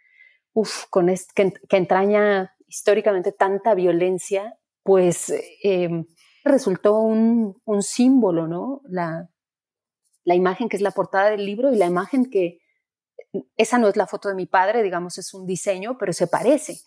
con 0.90 1.12
que, 1.34 1.52
entraña 1.70 2.54
históricamente 2.66 3.32
tanta 3.32 3.74
violencia, 3.74 4.58
pues 4.82 5.32
em, 5.62 6.06
resultó 6.44 6.98
un, 6.98 7.56
símbolo, 7.80 8.46
¿no? 8.46 8.80
La, 8.88 9.28
imagen 10.24 10.68
que 10.68 10.76
es 10.76 10.82
la 10.82 10.92
portada 10.92 11.30
del 11.30 11.44
libro 11.44 11.72
y 11.72 11.76
la 11.76 11.86
imagen 11.86 12.30
que, 12.30 12.60
esa 13.56 13.78
no 13.78 13.88
es 13.88 13.96
la 13.96 14.06
foto 14.06 14.28
de 14.28 14.34
mi 14.34 14.46
padre, 14.46 14.82
digamos, 14.82 15.18
es 15.18 15.34
un 15.34 15.46
diseño, 15.46 15.98
pero 15.98 16.12
se 16.12 16.26
parece 16.26 16.78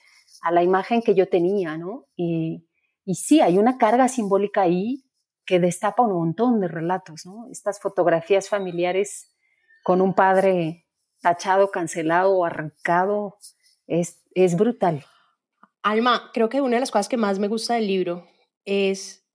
a 0.42 0.52
la 0.52 0.64
imagen 0.64 1.02
que 1.02 1.14
yo 1.14 1.28
tenía, 1.28 1.78
¿no? 1.78 2.08
Y, 2.16 2.66
y 3.04 3.16
sí, 3.16 3.42
hay 3.42 3.58
una 3.58 3.78
carga 3.78 4.08
simbólica 4.08 4.62
ahí 4.62 5.04
que 5.46 5.60
destapa 5.60 6.04
un 6.04 6.14
montón 6.14 6.60
de 6.60 6.68
relatos, 6.68 7.26
¿no? 7.26 7.48
Estas 7.52 7.80
fotografías 7.80 8.50
familiares 8.50 9.34
con 9.84 10.02
un 10.02 10.14
padre 10.14 10.86
tachado, 11.22 11.72
cancelado, 11.72 12.44
arrancado, 12.46 13.38
es, 13.88 14.22
es 14.36 14.56
brutal. 14.56 15.06
Alma, 15.82 16.32
creo 16.34 16.50
que 16.50 16.62
una 16.62 16.76
de 16.76 16.82
las 16.82 16.92
cosas 16.92 17.10
que 17.10 17.18
más 17.18 17.40
me 17.40 17.48
gusta 17.48 17.76
del 17.76 17.88
libro 17.88 18.28
es 18.66 19.26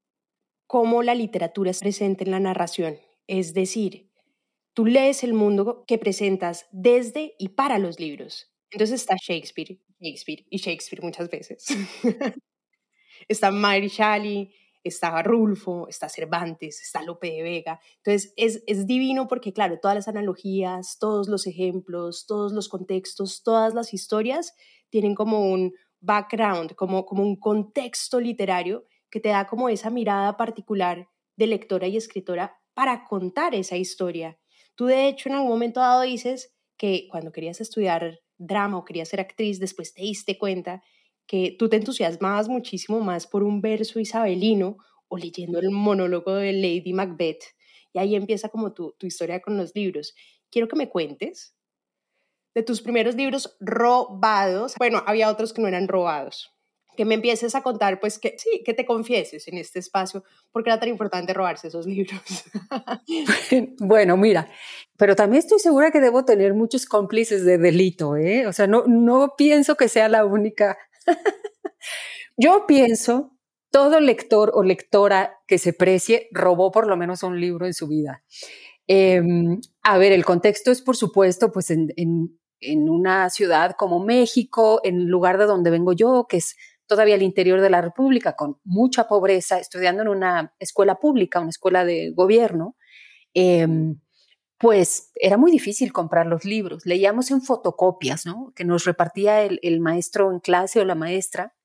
cómo 0.67 1.03
la 1.03 1.15
literatura 1.15 1.71
es 1.71 1.81
presente 1.81 2.25
en 2.25 2.31
la 2.31 2.41
narración. 2.41 2.99
Es 3.27 3.55
decir, 3.55 4.11
tú 4.75 4.87
lees 4.87 5.25
el 5.25 5.35
mundo 5.35 5.85
que 5.87 5.99
presentas 5.99 6.67
desde 6.73 7.35
y 7.39 7.51
para 7.51 7.79
los 7.79 7.99
libros. 7.99 8.53
Entonces 8.71 9.01
está 9.01 9.17
Shakespeare, 9.17 9.79
Shakespeare 10.01 10.47
y 10.49 10.59
Shakespeare 10.59 11.03
muchas 11.03 11.31
veces. 11.31 11.67
está 13.29 13.51
Mary 13.51 13.89
Shelley, 13.89 14.55
está 14.85 15.23
Rulfo, 15.23 15.89
está 15.89 16.09
Cervantes, 16.09 16.81
está 16.83 17.03
Lope 17.03 17.31
de 17.31 17.43
Vega. 17.43 17.81
Entonces 17.99 18.33
es, 18.37 18.63
es 18.67 18.87
divino 18.87 19.29
porque, 19.29 19.53
claro, 19.53 19.79
todas 19.81 19.95
las 19.95 20.09
analogías, 20.09 20.99
todos 20.99 21.29
los 21.29 21.47
ejemplos, 21.47 22.27
todos 22.27 22.53
los 22.53 22.69
contextos, 22.69 23.43
todas 23.43 23.75
las 23.75 23.95
historias 23.95 24.55
tienen 24.91 25.15
como 25.15 25.51
un 25.53 25.73
background, 26.01 26.75
como, 26.75 27.07
como 27.07 27.23
un 27.23 27.37
contexto 27.37 28.21
literario 28.21 28.85
que 29.11 29.21
te 29.21 29.29
da 29.29 29.47
como 29.47 29.69
esa 29.69 29.91
mirada 29.91 30.37
particular 30.37 31.09
de 31.37 31.47
lectora 31.47 31.87
y 31.87 31.97
escritora 31.97 32.57
para 32.75 33.05
contar 33.05 33.55
esa 33.55 33.77
historia. 33.77 34.39
Tú 34.75 34.87
de 34.87 35.09
hecho 35.09 35.29
en 35.29 35.37
algún 35.37 35.51
momento 35.51 35.81
dado 35.81 36.03
dices 36.03 36.55
que 36.77 37.07
cuando 37.11 37.31
querías 37.31 37.61
estudiar 37.61 38.21
drama 38.39 38.79
o 38.79 38.85
querías 38.85 39.09
ser 39.09 39.21
actriz, 39.21 39.61
después 39.61 39.95
te 39.95 40.03
diste 40.03 40.39
cuenta 40.39 40.83
que 41.33 41.57
tú 41.59 41.71
te 41.71 41.77
entusiasmabas 41.77 42.47
muchísimo 42.51 43.01
más 43.01 43.27
por 43.27 43.43
un 43.43 43.63
verso 43.63 43.99
isabelino 43.99 44.77
o 45.09 45.17
leyendo 45.17 45.59
el 45.61 45.71
monólogo 45.71 46.35
de 46.35 46.53
Lady 46.53 46.93
Macbeth. 46.93 47.43
Y 47.95 47.99
ahí 48.01 48.17
empieza 48.17 48.51
como 48.51 48.75
tu, 48.75 48.95
tu 48.99 49.07
historia 49.07 49.41
con 49.41 49.57
los 49.57 49.75
libros. 49.75 50.15
Quiero 50.51 50.69
que 50.69 50.77
me 50.77 50.91
cuentes 50.91 51.55
de 52.55 52.63
tus 52.63 52.83
primeros 52.83 53.15
libros 53.15 53.57
robados. 53.61 54.75
Bueno, 54.77 55.03
había 55.07 55.31
otros 55.31 55.55
que 55.55 55.63
no 55.63 55.69
eran 55.69 55.89
robados. 55.89 56.53
Que 56.99 57.07
me 57.07 57.15
empieces 57.15 57.55
a 57.55 57.63
contar, 57.63 57.99
pues 57.99 58.19
que 58.19 58.37
sí, 58.37 58.63
que 58.63 58.75
te 58.75 58.85
confieses 58.85 59.49
en 59.49 59.57
este 59.57 59.79
espacio, 59.79 60.25
porque 60.51 60.69
era 60.69 60.79
tan 60.79 60.91
importante 60.91 61.33
robarse 61.33 61.69
esos 61.69 61.87
libros. 61.87 62.21
bueno, 63.79 64.19
mira, 64.19 64.51
pero 64.99 65.17
también 65.17 65.39
estoy 65.39 65.61
segura 65.61 65.91
que 65.91 66.01
debo 66.01 66.27
tener 66.27 66.53
muchos 66.53 66.85
cómplices 66.85 67.47
de 67.47 67.57
delito, 67.57 68.19
¿eh? 68.19 68.47
O 68.47 68.53
sea, 68.53 68.67
no, 68.67 68.85
no 68.87 69.33
pienso 69.39 69.77
que 69.77 69.89
sea 69.89 70.11
la 70.11 70.27
única 70.27 70.77
Yo 72.37 72.65
pienso, 72.67 73.37
todo 73.71 74.01
lector 74.01 74.53
o 74.55 74.63
lectora 74.63 75.39
que 75.47 75.59
se 75.59 75.73
precie 75.73 76.29
robó 76.31 76.71
por 76.71 76.87
lo 76.87 76.97
menos 76.97 77.23
un 77.23 77.41
libro 77.41 77.67
en 77.67 77.75
su 77.75 77.89
vida. 77.89 78.23
Em, 78.87 79.61
a 79.83 79.99
ver, 79.99 80.13
el 80.13 80.25
contexto 80.25 80.71
es, 80.71 80.83
por 80.83 80.97
supuesto, 80.97 81.51
pues 81.51 81.71
en, 81.71 81.89
en, 81.97 82.89
una 82.89 83.31
ciudad 83.31 83.75
como 83.79 83.99
México, 84.01 84.81
en 84.85 84.97
el 84.97 85.07
lugar 85.07 85.39
de 85.39 85.47
donde 85.47 85.71
vengo 85.71 85.93
yo, 85.93 86.27
que 86.29 86.37
es 86.37 86.57
todavía 86.87 87.15
el 87.15 87.23
interior 87.23 87.61
de 87.61 87.71
la 87.71 87.81
República, 87.81 88.37
con 88.37 88.59
mucha 88.65 89.09
pobreza, 89.09 89.59
estudiando 89.59 90.03
en 90.03 90.09
una 90.09 90.55
escuela 90.59 90.97
pública, 90.97 91.41
una 91.41 91.51
escuela 91.51 91.85
de 91.85 92.11
gobierno. 92.15 92.77
Em, 93.35 93.99
pues 94.63 95.11
era 95.17 95.37
muy 95.37 95.51
difícil 95.51 95.93
comprar 95.93 96.27
los 96.27 96.45
libros. 96.45 96.87
Leíamos 96.87 97.33
en 97.33 97.43
fotocopias, 97.43 98.25
¿no? 98.27 98.53
Que 98.55 98.65
nos 98.65 98.85
repartía 98.85 99.43
el, 99.43 99.81
maestro 99.81 100.31
en 100.31 100.39
clase 100.39 100.79
o 100.79 100.85
la 100.85 100.95
maestra. 100.95 101.57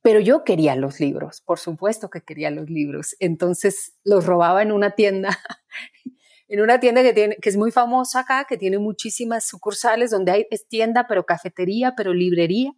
Pero 0.00 0.20
yo 0.20 0.44
quería 0.44 0.76
los 0.76 1.00
libros, 1.00 1.40
por 1.40 1.58
supuesto 1.58 2.08
que 2.08 2.22
quería 2.22 2.52
los 2.52 2.70
libros. 2.70 3.16
Entonces 3.18 3.94
los 4.04 4.26
robaba 4.26 4.62
en 4.62 4.70
una 4.70 4.92
tienda, 4.92 5.36
en 6.48 6.60
una 6.60 6.78
tienda 6.78 7.02
que, 7.02 7.12
tiene, 7.12 7.36
que 7.42 7.48
es 7.48 7.56
muy 7.56 7.72
famosa 7.72 8.20
acá, 8.20 8.46
que 8.48 8.56
tiene 8.56 8.78
muchísimas 8.78 9.44
sucursales, 9.44 10.12
donde 10.12 10.30
hay, 10.30 10.46
es 10.50 10.68
tienda, 10.68 11.06
pero 11.08 11.26
cafetería, 11.26 11.94
pero 11.96 12.14
librería. 12.14 12.70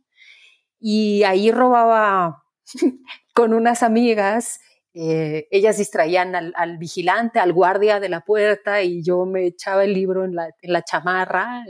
Y 0.80 1.24
ahí 1.24 1.50
robaba 1.50 2.42
con 3.34 3.52
unas 3.52 3.82
amigas 3.82 4.60
eh, 4.96 5.48
ellas 5.50 5.76
distraían 5.76 6.36
al, 6.36 6.78
vigilante, 6.78 7.40
al 7.40 7.52
guardia 7.52 7.98
de 7.98 8.08
la 8.08 8.20
puerta 8.20 8.80
y 8.82 9.02
yo 9.02 9.26
me 9.26 9.44
echaba 9.46 9.82
el 9.82 9.92
libro 9.92 10.24
en 10.24 10.36
la, 10.36 10.84
chamarra, 10.84 11.64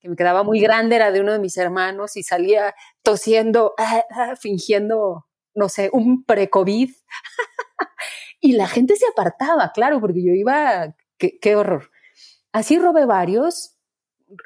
que 0.00 0.08
me 0.08 0.16
quedaba 0.16 0.42
muy 0.42 0.60
grande, 0.60 0.96
era 0.96 1.12
de 1.12 1.20
uno 1.20 1.32
de 1.32 1.38
mis 1.38 1.56
hermanos 1.56 2.16
y 2.16 2.24
salía 2.24 2.74
tosiendo, 3.04 3.74
ah, 3.78 4.02
ah, 4.10 4.34
fingiendo, 4.34 5.26
no 5.54 5.68
sé, 5.68 5.90
un 5.92 6.24
pre-COVID. 6.24 6.90
y 8.40 8.52
la 8.52 8.66
gente 8.66 8.96
se 8.96 9.06
apartaba, 9.06 9.70
claro, 9.72 10.00
porque 10.00 10.24
yo 10.24 10.32
iba, 10.32 10.92
qué, 11.18 11.54
horror. 11.54 11.92
Así 12.50 12.80
robé 12.80 13.06
varios. 13.06 13.78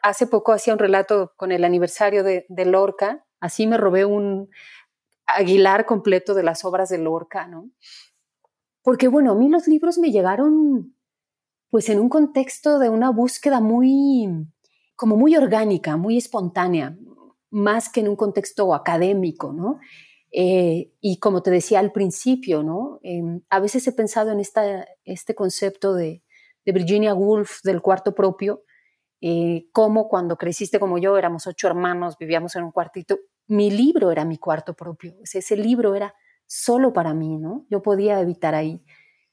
Hace 0.03 0.27
poco 0.27 0.53
hacía 0.53 0.75
un 0.75 0.79
relato 0.79 1.33
con 1.37 1.53
el 1.53 1.65
aniversario 1.65 2.23
de, 2.23 2.45
de 2.51 2.67
Lorca, 2.67 3.25
así 3.41 3.67
me 3.67 3.79
robé 3.79 4.05
un 4.05 4.51
Aguilar 5.27 5.87
completo 5.87 6.35
de 6.35 6.43
las 6.43 6.65
obras 6.65 6.89
de 6.89 6.99
Lorca, 6.99 7.47
¿no? 7.47 7.71
Porque 8.83 9.09
bueno, 9.09 9.33
a 9.33 9.35
mí 9.35 9.49
los 9.49 9.67
libros 9.69 9.99
me 9.99 10.11
llegaron 10.11 10.95
pues 11.71 11.89
en 11.89 12.01
un 12.01 12.09
contexto 12.09 12.79
de 12.79 12.89
una 12.89 13.11
búsqueda 13.11 13.61
muy, 13.61 14.29
como 14.97 15.17
muy 15.17 15.37
orgánica, 15.37 15.97
muy 15.97 16.17
espontánea, 16.17 16.97
más 17.51 17.89
que 17.89 18.01
en 18.01 18.09
un 18.09 18.17
contexto 18.17 18.75
académico, 18.75 19.53
¿no? 19.53 19.79
Eh, 20.33 20.93
y 21.01 21.19
como 21.19 21.43
te 21.43 21.51
decía 21.51 21.81
al 21.81 21.93
principio, 21.93 22.63
¿no? 22.63 23.01
Em, 23.03 23.43
a 23.51 23.61
veces 23.61 23.87
he 23.87 23.93
pensado 23.93 24.31
en 24.31 24.41
esta, 24.41 24.87
este 25.05 25.35
concepto 25.35 25.95
de, 25.95 26.23
de 26.65 26.73
Virginia 26.73 27.15
Woolf 27.15 27.63
del 27.63 27.83
cuarto 27.83 28.15
propio, 28.15 28.63
eh, 29.21 29.67
como 29.73 30.09
cuando 30.09 30.37
creciste 30.37 30.81
como 30.81 30.99
yo, 30.99 31.19
éramos 31.19 31.47
ocho 31.47 31.67
hermanos, 31.67 32.17
vivíamos 32.19 32.57
en 32.57 32.65
un 32.65 32.73
cuartito, 32.73 33.19
mi 33.49 33.71
libro 33.71 34.11
era 34.11 34.25
mi 34.25 34.39
cuarto 34.39 34.75
propio, 34.75 35.15
ese 35.23 35.57
libro 35.57 35.95
era 35.95 36.15
solo 36.51 36.93
para 36.93 37.15
mí, 37.15 37.39
¿no? 37.39 37.65
Yo 37.71 37.81
podía 37.81 38.21
evitar 38.21 38.57
ahí. 38.57 38.83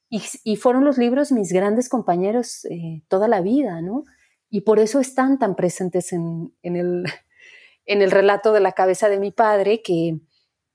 Y, 0.08 0.56
fueron 0.56 0.86
los 0.86 1.00
libros 1.00 1.32
mis 1.32 1.52
grandes 1.52 1.90
compañeros 1.90 2.64
eh, 2.66 3.02
toda 3.10 3.28
la 3.28 3.42
vida, 3.42 3.82
¿no? 3.82 4.04
Y 4.52 4.62
por 4.62 4.80
eso 4.80 5.00
están 5.00 5.40
tan 5.40 5.56
presentes 5.56 6.14
en, 6.14 6.54
el, 6.62 7.06
en 7.86 8.02
el 8.04 8.12
relato 8.12 8.54
de 8.54 8.60
la 8.60 8.74
cabeza 8.74 9.10
de 9.10 9.20
mi 9.20 9.32
padre, 9.32 9.82
que 9.82 10.20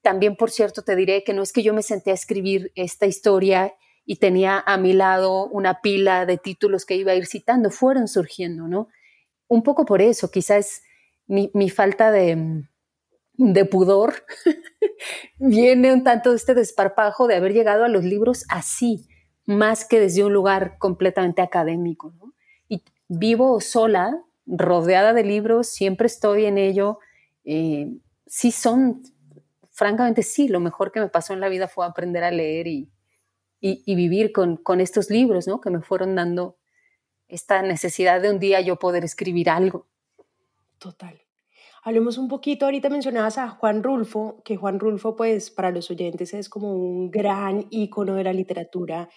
también, 0.02 0.34
por 0.34 0.50
cierto, 0.50 0.82
te 0.82 0.96
diré 0.96 1.22
que 1.22 1.32
no 1.32 1.42
es 1.42 1.52
que 1.52 1.62
yo 1.62 1.72
me 1.74 1.82
senté 1.84 2.10
a 2.10 2.14
escribir 2.14 2.72
esta 2.74 3.06
historia 3.06 3.72
y 4.04 4.16
tenía 4.16 4.58
a 4.66 4.76
mi 4.78 4.94
lado 4.94 5.46
una 5.46 5.80
pila 5.80 6.26
de 6.26 6.38
títulos 6.38 6.84
que 6.84 6.96
iba 6.96 7.12
a 7.12 7.14
ir 7.14 7.26
citando, 7.26 7.70
fueron 7.70 8.08
surgiendo, 8.08 8.66
¿no? 8.66 8.88
Un 9.46 9.62
poco 9.62 9.84
por 9.84 10.02
eso, 10.02 10.30
quizás 10.32 10.82
mi, 11.28 11.52
mi 11.54 11.70
falta 11.70 12.10
de, 12.10 12.64
de 13.34 13.64
pudor 13.64 14.14
viene 15.38 15.92
un 15.92 16.04
tanto 16.04 16.34
este 16.34 16.54
desparpajo 16.54 17.26
de 17.26 17.36
haber 17.36 17.52
llegado 17.52 17.84
a 17.84 17.88
los 17.88 18.04
libros 18.04 18.44
así, 18.48 19.08
más 19.46 19.84
que 19.84 20.00
desde 20.00 20.24
un 20.24 20.32
lugar 20.32 20.78
completamente 20.78 21.42
académico. 21.42 22.12
¿no? 22.18 22.34
Y 22.68 22.84
vivo 23.08 23.60
sola, 23.60 24.22
rodeada 24.46 25.12
de 25.12 25.24
libros, 25.24 25.68
siempre 25.68 26.06
estoy 26.06 26.46
en 26.46 26.58
ello. 26.58 26.98
Eh, 27.44 27.90
sí 28.26 28.50
son, 28.52 29.02
francamente 29.70 30.22
sí, 30.22 30.48
lo 30.48 30.60
mejor 30.60 30.92
que 30.92 31.00
me 31.00 31.08
pasó 31.08 31.32
en 31.32 31.40
la 31.40 31.48
vida 31.48 31.68
fue 31.68 31.86
aprender 31.86 32.24
a 32.24 32.30
leer 32.30 32.66
y, 32.66 32.90
y, 33.60 33.94
vivir 33.94 34.32
con, 34.32 34.56
con, 34.56 34.80
estos 34.80 35.08
libros, 35.08 35.46
¿no? 35.46 35.60
Que 35.60 35.70
me 35.70 35.80
fueron 35.82 36.16
dando 36.16 36.58
esta 37.28 37.62
necesidad 37.62 38.20
de 38.20 38.30
un 38.30 38.40
día 38.40 38.60
yo 38.60 38.78
poder 38.78 39.04
escribir 39.04 39.48
algo. 39.48 39.86
Total. 40.78 41.21
Hablemos 41.84 42.16
un 42.16 42.28
poquito, 42.28 42.66
ahorita 42.66 42.88
mencionabas 42.90 43.38
a 43.38 43.48
Juan 43.48 43.82
Rulfo, 43.82 44.40
que 44.44 44.56
Juan 44.56 44.78
Rulfo, 44.78 45.16
pues 45.16 45.50
para 45.50 45.72
los 45.72 45.90
oyentes 45.90 46.32
es 46.32 46.48
como 46.48 46.72
un 46.72 47.10
gran 47.10 47.66
ícono 47.70 48.14
de 48.14 48.22
la 48.22 48.32
literatura 48.32 49.08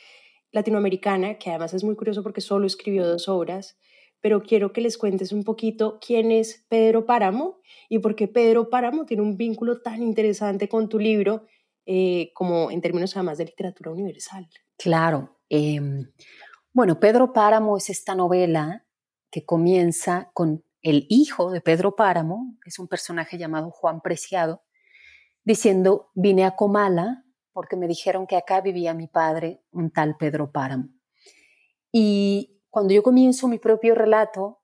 latinoamericana, 0.51 1.37
que 1.37 1.51
además 1.51 1.75
es 1.75 1.83
muy 1.83 1.95
curioso 1.95 2.23
porque 2.23 2.41
solo 2.41 2.65
escribió 2.65 3.05
dos 3.05 3.29
obras, 3.29 3.77
pero 4.19 4.41
quiero 4.41 4.73
que 4.73 4.81
les 4.81 4.97
cuentes 4.97 5.31
un 5.31 5.43
poquito 5.43 5.99
quién 6.03 6.31
es 6.31 6.65
Pedro 6.67 7.05
Páramo 7.05 7.59
y 7.87 7.99
por 7.99 8.15
qué 8.15 8.27
Pedro 8.27 8.71
Páramo 8.71 9.05
tiene 9.05 9.21
un 9.21 9.37
vínculo 9.37 9.81
tan 9.81 10.01
interesante 10.01 10.67
con 10.67 10.89
tu 10.89 10.97
libro, 10.97 11.45
eh, 11.85 12.31
como 12.33 12.71
en 12.71 12.81
términos 12.81 13.15
además 13.15 13.37
de 13.37 13.45
literatura 13.45 13.91
universal. 13.91 14.49
Claro. 14.75 15.37
Em, 15.49 16.11
bueno, 16.73 16.99
Pedro 16.99 17.31
Páramo 17.31 17.77
es 17.77 17.91
esta 17.91 18.15
novela 18.15 18.87
que 19.29 19.45
comienza 19.45 20.31
con 20.33 20.64
el 20.85 21.07
hijo 21.09 21.49
de 21.49 21.61
Pedro 21.61 21.95
Páramo, 21.95 22.57
es 22.63 22.77
un 22.77 22.87
personaje 22.87 23.39
llamado 23.39 23.71
Juan 23.71 24.01
Preciado, 24.01 24.61
diciendo, 25.43 26.11
vine 26.13 26.45
a 26.45 26.55
Comala 26.55 27.25
porque 27.53 27.75
me 27.75 27.87
dijeron 27.87 28.27
que 28.27 28.35
acá 28.35 28.61
vivía 28.61 28.93
mi 28.93 29.07
padre, 29.07 29.63
un 29.71 29.89
tal 29.89 30.15
Pedro 30.15 30.51
Páramo. 30.51 30.89
Y 31.91 32.61
cuando 32.69 32.93
yo 32.93 33.01
comienzo 33.01 33.47
mi 33.47 33.57
propio 33.57 33.95
relato, 33.95 34.61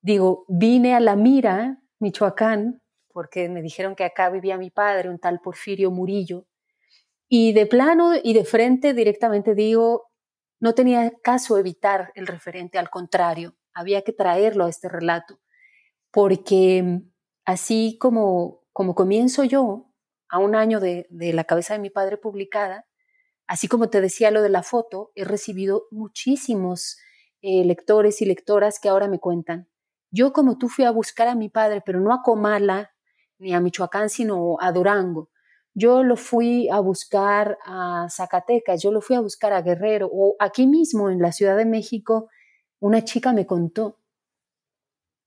digo, 0.00 0.46
vine 0.48 0.94
a 0.94 1.00
La 1.00 1.16
Mira, 1.16 1.82
Michoacán, 1.98 2.80
porque 3.12 3.50
me 3.50 3.60
dijeron 3.60 3.94
que 3.94 4.04
acá 4.04 4.30
vivía 4.30 4.56
mi 4.56 4.70
padre, 4.70 5.10
un 5.10 5.18
tal 5.18 5.40
Porfirio 5.40 5.90
Murillo. 5.90 6.46
Y 7.28 7.52
de 7.52 7.66
plano 7.66 8.12
y 8.22 8.32
de 8.32 8.44
frente 8.46 8.94
directamente 8.94 9.54
digo, 9.54 10.12
no 10.60 10.74
tenía 10.74 11.12
caso 11.22 11.58
evitar 11.58 12.10
el 12.14 12.26
referente, 12.26 12.78
al 12.78 12.88
contrario, 12.88 13.54
había 13.76 14.00
que 14.02 14.12
traerlo 14.12 14.64
a 14.64 14.70
este 14.70 14.88
relato, 14.88 15.38
porque 16.10 17.02
así 17.44 17.98
como, 18.00 18.62
como 18.72 18.94
comienzo 18.94 19.44
yo, 19.44 19.92
a 20.30 20.38
un 20.38 20.56
año 20.56 20.80
de, 20.80 21.06
la 21.10 21.44
cabeza 21.44 21.74
de 21.74 21.80
mi 21.80 21.90
padre 21.90 22.16
publicada, 22.16 22.86
así 23.46 23.68
como 23.68 23.90
te 23.90 24.00
decía 24.00 24.30
lo 24.30 24.40
de 24.40 24.48
la 24.48 24.62
foto, 24.62 25.12
he 25.14 25.24
recibido 25.24 25.84
muchísimos 25.90 26.96
eh, 27.42 27.64
lectores 27.66 28.22
y 28.22 28.24
lectoras 28.24 28.80
que 28.80 28.88
ahora 28.88 29.08
me 29.08 29.20
cuentan. 29.20 29.68
Yo 30.10 30.32
como 30.32 30.56
tú 30.56 30.70
fui 30.70 30.86
a 30.86 30.90
buscar 30.90 31.28
a 31.28 31.34
mi 31.34 31.50
padre, 31.50 31.82
pero 31.84 32.00
no 32.00 32.14
a 32.14 32.22
Comala 32.22 32.94
ni 33.38 33.52
a 33.52 33.60
Michoacán, 33.60 34.08
sino 34.08 34.56
a 34.58 34.72
Durango. 34.72 35.28
Yo 35.74 36.02
lo 36.02 36.16
fui 36.16 36.70
a 36.70 36.80
buscar 36.80 37.58
a 37.66 38.06
Zacatecas, 38.08 38.82
yo 38.82 38.90
lo 38.90 39.02
fui 39.02 39.16
a 39.16 39.20
buscar 39.20 39.52
a 39.52 39.60
Guerrero, 39.60 40.08
o 40.10 40.34
aquí 40.38 40.66
mismo 40.66 41.10
en 41.10 41.20
la 41.20 41.32
Ciudad 41.32 41.58
de 41.58 41.66
México, 41.66 42.30
una 42.80 43.04
chica 43.04 43.32
me 43.32 43.46
contó 43.46 43.98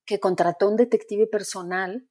que 0.05 0.19
contrató 0.19 0.67
un 0.69 0.75
detective 0.75 1.27
personal 1.27 2.07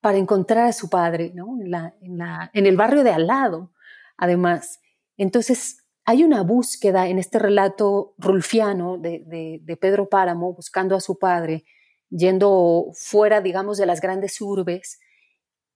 para 0.00 0.18
encontrar 0.18 0.66
a 0.68 0.72
su 0.72 0.88
padre, 0.88 1.32
¿no? 1.34 1.58
En, 1.60 2.66
el 2.66 2.76
barrio 2.76 3.04
de 3.04 3.10
al 3.10 3.26
lado, 3.26 3.72
además. 4.16 4.80
Entonces, 5.16 5.84
hay 6.04 6.24
una 6.24 6.42
búsqueda 6.42 7.08
en 7.08 7.18
este 7.18 7.38
relato 7.38 8.14
rulfiano 8.16 8.96
de, 8.96 9.60
de, 9.62 9.76
Pedro 9.76 10.08
Páramo, 10.08 10.54
buscando 10.54 10.96
a 10.96 11.00
su 11.00 11.18
padre, 11.18 11.64
yendo 12.08 12.86
fuera, 12.94 13.42
digamos, 13.42 13.76
de 13.76 13.86
las 13.86 14.00
grandes 14.00 14.40
urbes, 14.40 15.00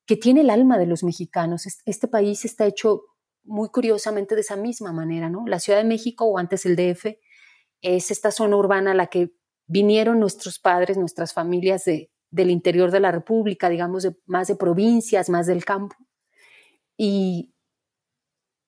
que 0.07 0.16
tiene 0.16 0.40
el 0.40 0.51
alma 0.51 0.79
de 0.79 0.87
los 0.87 1.05
mexicanos. 1.05 1.66
Este 1.85 2.09
país 2.09 2.44
está 2.44 2.64
hecho 2.64 3.03
muy 3.44 3.68
curiosamente 3.68 4.35
de 4.35 4.40
esa 4.40 4.57
misma 4.57 4.92
manera, 4.92 5.29
¿no? 5.29 5.46
La 5.46 5.59
Ciudad 5.59 5.81
de 5.81 5.85
México 5.85 6.25
o 6.25 6.38
antes 6.38 6.64
el 6.64 6.77
DF 6.77 7.16
es 7.83 8.11
esta 8.11 8.31
zona 8.31 8.57
urbana 8.57 8.92
a 8.92 8.95
la 8.95 9.09
que 9.09 9.33
vinieron 9.66 10.21
nuestros 10.21 10.59
padres, 10.59 10.97
nuestras 10.97 11.35
familias 11.35 11.85
de, 11.85 12.11
del 12.31 12.51
interior 12.51 12.90
de 12.90 13.01
la 13.01 13.12
República, 13.12 13.68
digamos, 13.68 14.03
de, 14.03 14.16
más 14.27 14.49
de 14.49 14.57
provincias, 14.57 15.29
más 15.29 15.47
del 15.47 15.64
campo. 15.64 15.97
Y 16.97 17.53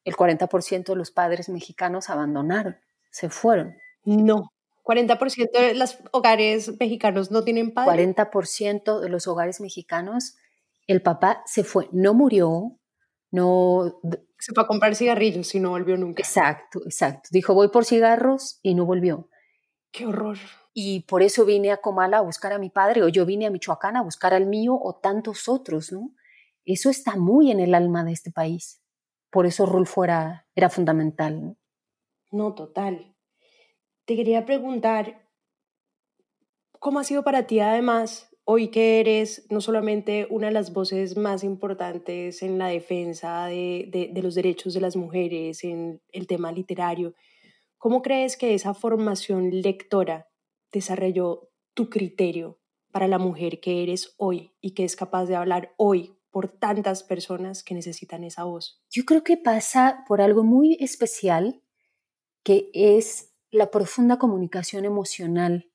el 0.05 0.15
40% 0.17 0.85
de 0.85 0.97
los 0.97 1.11
padres 1.11 1.49
mexicanos 1.49 2.11
abandonaron, 2.11 2.77
se 3.11 3.31
fueron. 3.31 3.75
No, 4.05 4.53
40% 4.85 5.51
de 5.51 5.75
los 5.75 5.99
hogares 6.13 6.79
mexicanos 6.79 7.31
no 7.31 7.43
tienen 7.43 7.73
padre. 7.73 8.15
40% 8.15 9.01
de 9.01 9.09
los 9.09 9.27
hogares 9.27 9.61
mexicanos, 9.61 10.37
el 10.87 11.01
papá 11.01 11.43
se 11.47 11.65
fue, 11.65 11.89
no 11.93 12.13
murió, 12.15 12.79
no... 13.31 14.01
Se 14.45 14.53
fue 14.53 14.65
a 14.65 14.67
comprar 14.67 14.95
cigarrillos 14.95 15.55
y 15.55 15.61
no 15.61 15.71
volvió 15.71 15.97
nunca. 15.97 16.23
Exacto, 16.23 16.81
exacto. 16.85 17.31
Dijo, 17.33 17.55
voy 17.55 17.69
por 17.69 17.87
cigarros 17.87 18.59
y 18.63 18.75
no 18.75 18.85
volvió. 18.85 19.31
Qué 19.91 20.05
horror 20.05 20.37
y 20.75 21.03
por 21.03 21.23
eso 21.23 21.45
vine 21.45 21.71
a 21.71 21.77
Comala 21.77 22.19
a 22.19 22.23
buscar 22.23 22.53
a 22.53 22.59
mi 22.59 22.69
padre, 22.69 23.05
o 23.05 23.09
yo 23.09 23.25
vine 23.25 23.47
a 23.47 23.51
Michoacán 23.51 23.97
a 23.97 24.03
buscar 24.03 24.35
al 24.35 24.47
mío, 24.47 24.77
o 24.79 24.97
tantos 24.97 25.49
otros, 25.49 25.93
¿no? 25.93 26.13
Eso 26.65 26.91
está 26.91 27.17
muy 27.17 27.53
en 27.53 27.61
el 27.61 27.75
alma 27.75 28.03
de 28.05 28.13
este 28.13 28.33
país. 28.33 28.83
Por 29.31 29.47
eso 29.47 29.67
Rulfo 29.67 30.03
era, 30.03 30.49
era 30.57 30.69
fundamental. 30.69 31.41
¿no? 31.41 31.57
no, 32.33 32.55
total. 32.55 33.15
Te 34.05 34.17
quería 34.17 34.45
preguntar, 34.45 35.29
¿cómo 36.81 36.99
ha 36.99 37.05
sido 37.05 37.23
para 37.23 37.47
ti 37.47 37.61
además, 37.61 38.29
hoy 38.45 38.69
que 38.69 39.01
eres 39.01 39.47
no 39.51 39.61
solamente 39.61 40.27
una 40.31 40.49
de 40.49 40.53
las 40.53 40.73
voces 40.73 41.17
más 41.17 41.45
importantes 41.45 42.43
en 42.43 42.59
la 42.59 42.69
defensa 42.69 43.47
de, 43.47 43.89
de, 43.91 44.11
de 44.13 44.23
los 44.23 44.35
derechos 44.35 44.75
de 44.75 44.81
las 44.81 44.97
mujeres, 44.97 45.65
en 45.65 46.01
el 46.13 46.27
tema 46.27 46.53
literario, 46.53 47.15
¿cómo 47.79 48.03
crees 48.03 48.37
que 48.37 48.55
esa 48.55 48.75
formación 48.75 49.51
lectora 49.63 50.29
desarrolló 50.73 51.51
tu 51.75 51.89
criterio 51.89 52.61
para 52.93 53.09
la 53.09 53.19
mujer 53.19 53.61
que 53.61 53.83
eres 53.83 54.15
hoy 54.19 54.55
y 54.61 54.73
que 54.75 54.85
es 54.85 54.95
capaz 54.95 55.27
de 55.27 55.37
hablar 55.37 55.75
hoy 55.77 56.17
por 56.31 56.49
tantas 56.49 57.03
personas 57.03 57.63
que 57.63 57.75
necesitan 57.75 58.25
esa 58.25 58.45
voz? 58.45 58.83
Yo 58.91 59.05
creo 59.05 59.25
que 59.25 59.37
pasa 59.37 60.05
por 60.07 60.21
algo 60.21 60.45
muy 60.45 60.77
especial 60.81 61.63
que 62.45 62.71
es 62.75 63.35
la 63.51 63.71
profunda 63.71 64.19
comunicación 64.19 64.85
emocional 64.85 65.71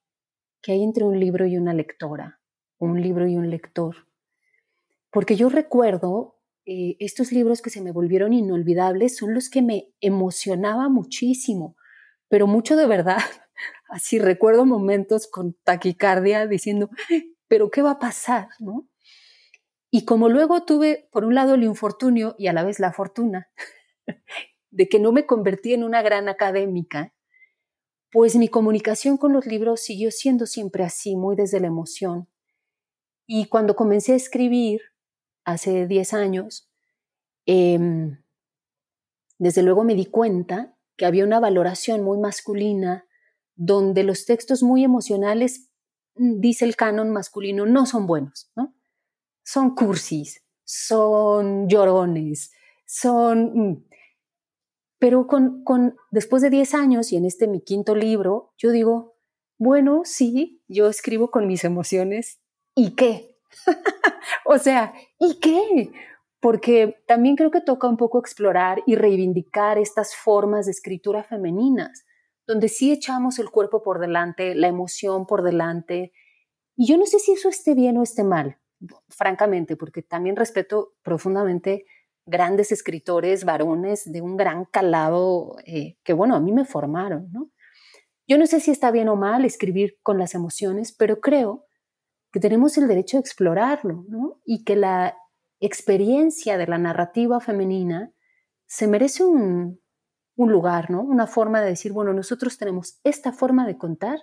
que 0.62 0.74
hay 0.74 0.84
entre 0.84 1.06
un 1.06 1.20
libro 1.20 1.48
y 1.48 1.58
una 1.58 1.74
lectora, 1.74 2.39
un 2.80 3.02
libro 3.02 3.28
y 3.28 3.38
un 3.38 3.50
lector. 3.50 4.08
Porque 5.12 5.36
yo 5.36 5.50
recuerdo 5.50 6.40
eh, 6.66 6.96
estos 7.00 7.32
libros 7.32 7.62
que 7.62 7.70
se 7.70 7.82
me 7.82 7.92
volvieron 7.92 8.34
inolvidables 8.34 9.16
son 9.16 9.34
los 9.34 9.50
que 9.50 9.62
me 9.62 9.92
emocionaba 10.02 10.90
muchísimo, 10.90 11.76
pero 12.28 12.48
mucho 12.48 12.76
de 12.76 12.88
verdad, 12.88 13.20
Así 13.90 14.20
recuerdo 14.20 14.66
momentos 14.66 15.28
con 15.28 15.54
taquicardia 15.64 16.48
diciendo, 16.48 16.90
pero 17.48 17.72
¿qué 17.72 17.82
va 17.82 17.92
a 17.92 18.00
pasar? 18.00 18.50
¿no? 18.60 18.88
Y 19.92 20.06
como 20.06 20.30
luego 20.30 20.64
tuve, 20.64 21.10
por 21.12 21.26
un 21.26 21.36
lado, 21.36 21.56
el 21.56 21.64
infortunio 21.64 22.36
y 22.38 22.48
a 22.48 22.54
la 22.54 22.64
vez 22.64 22.80
la 22.80 22.94
fortuna 22.94 23.50
de 24.72 24.88
que 24.88 25.00
no 25.00 25.12
me 25.12 25.26
convertí 25.26 25.74
en 25.74 25.84
una 25.84 26.02
gran 26.02 26.30
académica, 26.30 27.14
pues 28.12 28.36
mi 28.36 28.48
comunicación 28.48 29.18
con 29.18 29.34
los 29.34 29.46
libros 29.46 29.82
siguió 29.82 30.12
siendo 30.12 30.46
siempre 30.46 30.84
así, 30.84 31.16
muy 31.16 31.36
desde 31.36 31.60
la 31.60 31.68
emoción. 31.68 32.28
Y 33.32 33.46
cuando 33.46 33.76
comencé 33.76 34.14
a 34.14 34.16
escribir, 34.16 34.82
hace 35.46 35.86
10 35.86 36.16
años, 36.16 36.68
em, 37.46 38.24
desde 39.38 39.62
luego 39.62 39.84
me 39.84 39.94
di 39.94 40.08
cuenta 40.08 40.76
que 40.98 41.06
había 41.06 41.26
una 41.26 41.40
valoración 41.40 42.04
muy 42.04 42.18
masculina 42.18 43.06
donde 43.56 44.02
los 44.02 44.26
textos 44.26 44.64
muy 44.64 44.84
emocionales, 44.84 45.70
mm, 46.16 46.40
dice 46.40 46.66
el 46.66 46.76
canon 46.76 47.12
masculino, 47.12 47.68
no 47.68 47.86
son 47.86 48.08
buenos, 48.08 48.52
¿no? 48.56 48.74
Son 49.44 49.76
cursis, 49.76 50.44
son 50.64 51.70
llorones, 51.70 52.52
son... 52.88 53.52
Mm. 53.54 53.86
Pero 54.98 55.28
con, 55.28 55.64
con, 55.64 55.96
después 56.10 56.42
de 56.42 56.50
10 56.50 56.74
años 56.74 57.12
y 57.12 57.18
en 57.18 57.26
este 57.26 57.48
mi 57.48 57.62
quinto 57.62 57.94
libro, 57.94 58.54
yo 58.58 58.72
digo, 58.72 59.18
bueno, 59.60 60.02
sí, 60.04 60.64
yo 60.68 60.88
escribo 60.88 61.30
con 61.30 61.46
mis 61.46 61.64
emociones, 61.64 62.40
¿y 62.80 62.96
qué? 62.96 63.36
o 64.46 64.58
sea, 64.58 64.94
¿y 65.20 65.40
qué? 65.40 65.92
porque 66.40 67.02
también 67.06 67.36
creo 67.36 67.52
que 67.52 67.62
toca 67.62 67.88
un 67.88 67.98
poco 67.98 68.20
explorar 68.20 68.82
y 68.86 68.96
reivindicar 68.96 69.78
estas 69.78 70.16
formas 70.16 70.66
de 70.66 70.72
escritura 70.72 71.24
femeninas, 71.24 72.06
donde 72.48 72.70
sí 72.70 72.92
echamos 72.92 73.40
el 73.40 73.50
cuerpo 73.50 73.84
por 73.84 74.00
delante, 74.00 74.56
la 74.56 74.68
emoción 74.68 75.26
por 75.26 75.44
delante. 75.44 76.14
Y 76.76 76.88
yo 76.88 76.98
no 76.98 77.06
sé 77.06 77.20
si 77.20 77.34
eso 77.34 77.50
esté 77.50 77.74
bien 77.74 77.98
o 77.98 78.04
esté 78.04 78.24
mal, 78.24 78.58
francamente, 79.10 79.76
porque 79.76 80.02
también 80.02 80.38
respeto 80.38 80.94
profundamente 81.02 81.86
grandes 82.26 82.72
escritores, 82.72 83.44
varones 83.44 84.10
de 84.10 84.22
un 84.22 84.38
gran 84.38 84.66
calado 84.66 85.58
eh, 85.66 85.98
que, 86.04 86.14
bueno, 86.14 86.36
a 86.36 86.40
mí 86.40 86.54
me 86.54 86.64
formaron, 86.64 87.30
¿no? 87.32 87.50
Yo 88.28 88.38
no 88.38 88.46
sé 88.46 88.60
si 88.60 88.70
está 88.70 88.92
bien 88.92 89.10
o 89.10 89.16
mal 89.16 89.44
escribir 89.44 89.98
con 90.04 90.20
las 90.20 90.36
emociones, 90.36 90.94
pero 90.96 91.20
creo 91.20 91.66
que 92.32 92.40
tenemos 92.40 92.78
el 92.78 92.88
derecho 92.88 93.18
a 93.18 93.20
explorarlo, 93.20 94.06
¿no? 94.08 94.40
Y 94.46 94.64
que 94.64 94.76
la 94.76 95.16
experiencia 95.60 96.58
de 96.58 96.68
la 96.68 96.78
narrativa 96.78 97.40
femenina 97.40 98.14
se 98.66 98.88
merece 98.88 99.24
un, 99.24 99.82
un 100.36 100.52
lugar, 100.52 100.90
¿no? 100.90 101.02
Una 101.02 101.28
forma 101.28 101.62
de 101.62 101.70
decir, 101.70 101.92
bueno, 101.92 102.14
nosotros 102.14 102.58
tenemos 102.58 103.00
esta 103.04 103.34
forma 103.34 103.68
de 103.68 103.78
contar, 103.78 104.20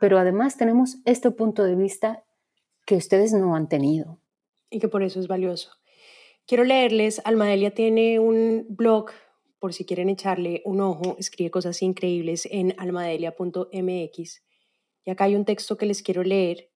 pero 0.00 0.18
además 0.18 0.56
tenemos 0.56 0.98
este 1.04 1.30
punto 1.30 1.62
de 1.62 1.76
vista 1.76 2.24
que 2.84 2.96
ustedes 2.96 3.32
no 3.32 3.54
han 3.54 3.68
tenido. 3.68 4.18
Y 4.70 4.80
que 4.80 4.88
por 4.88 5.02
eso 5.02 5.20
es 5.20 5.28
valioso. 5.28 5.70
Quiero 6.46 6.64
leerles, 6.64 7.22
Almadelia 7.24 7.72
tiene 7.72 8.18
un 8.18 8.66
blog, 8.68 9.10
por 9.60 9.72
si 9.72 9.84
quieren 9.84 10.08
echarle 10.08 10.62
un 10.64 10.80
ojo, 10.80 11.14
escribe 11.18 11.52
cosas 11.52 11.80
increíbles 11.82 12.48
en 12.50 12.74
almadelia.mx. 12.78 14.42
Y 15.04 15.10
acá 15.10 15.24
hay 15.24 15.36
un 15.36 15.44
texto 15.44 15.76
que 15.76 15.86
les 15.86 16.02
quiero 16.02 16.24
leer 16.24 16.71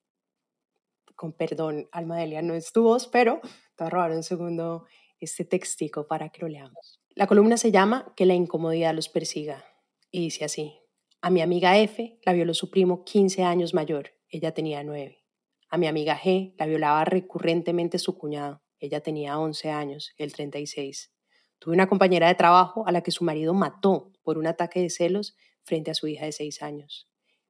con 1.17 1.33
perdón, 1.33 1.89
Almadelia, 1.91 2.43
no 2.43 2.55
es 2.55 2.73
tu 2.73 2.85
voz, 2.85 3.09
pero 3.09 3.41
te 3.75 3.85
voy 3.85 3.87
a 3.87 3.91
robar 3.91 4.13
un 4.13 4.23
segundo 4.23 4.85
este 5.19 5.45
textico 5.45 6.07
para 6.07 6.29
que 6.29 6.43
lo 6.43 6.49
leamos. 6.49 7.01
La 7.15 7.27
columna 7.27 7.57
se 7.57 7.73
llama 7.73 8.13
Que 8.15 8.27
la 8.27 8.35
incomodidad 8.35 8.95
los 8.95 9.09
persiga 9.09 9.65
y 10.11 10.21
dice 10.21 10.45
así. 10.45 10.79
A 11.23 11.31
mi 11.31 11.41
amiga 11.41 11.79
F 11.79 12.21
la 12.25 12.33
violó 12.33 12.55
su 12.55 12.71
primo 12.71 13.05
15 13.05 13.43
años 13.43 13.75
mayor, 13.75 14.11
ella 14.29 14.53
tenía 14.53 14.85
9. 14.85 15.25
A 15.69 15.79
mi 15.79 15.87
amiga 15.87 16.17
G 16.17 16.55
la 16.59 16.67
violaba 16.67 17.05
recurrentemente 17.05 17.99
su 17.99 18.17
cuñado, 18.17 18.63
ella 18.79 19.01
tenía 19.01 19.39
11 19.39 19.71
años, 19.71 20.13
él 20.19 20.33
36. 20.33 21.13
Tuve 21.59 21.75
una 21.75 21.89
compañera 21.89 22.29
de 22.29 22.35
trabajo 22.35 22.87
a 22.87 22.93
la 22.93 23.03
que 23.03 23.11
su 23.11 23.25
marido 23.25 23.55
mató 23.55 24.13
por 24.23 24.39
un 24.39 24.47
ataque 24.47 24.81
de 24.81 24.91
celos 24.91 25.37
frente 25.65 25.91
a 25.91 25.95
su 25.95 26.07
hija 26.07 26.27
de 26.27 26.33
6 26.33 26.63
años. 26.63 27.09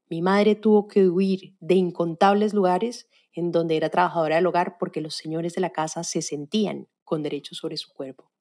Mi 0.08 0.22
madre 0.22 0.54
tuvo 0.54 0.86
que 0.86 1.08
huir 1.08 1.56
de 1.58 1.74
incontables 1.74 2.54
lugares 2.54 3.08
en 3.36 3.52
donde 3.52 3.76
era 3.76 3.90
trabajadora 3.90 4.36
del 4.36 4.46
hogar 4.46 4.78
porque 4.78 5.00
los 5.00 5.14
señores 5.14 5.54
de 5.54 5.60
la 5.60 5.70
casa 5.70 6.02
se 6.02 6.22
sentían 6.22 6.88
con 7.04 7.22
derecho 7.22 7.54
sobre 7.54 7.76
su 7.76 7.92
cuerpo. 7.92 8.32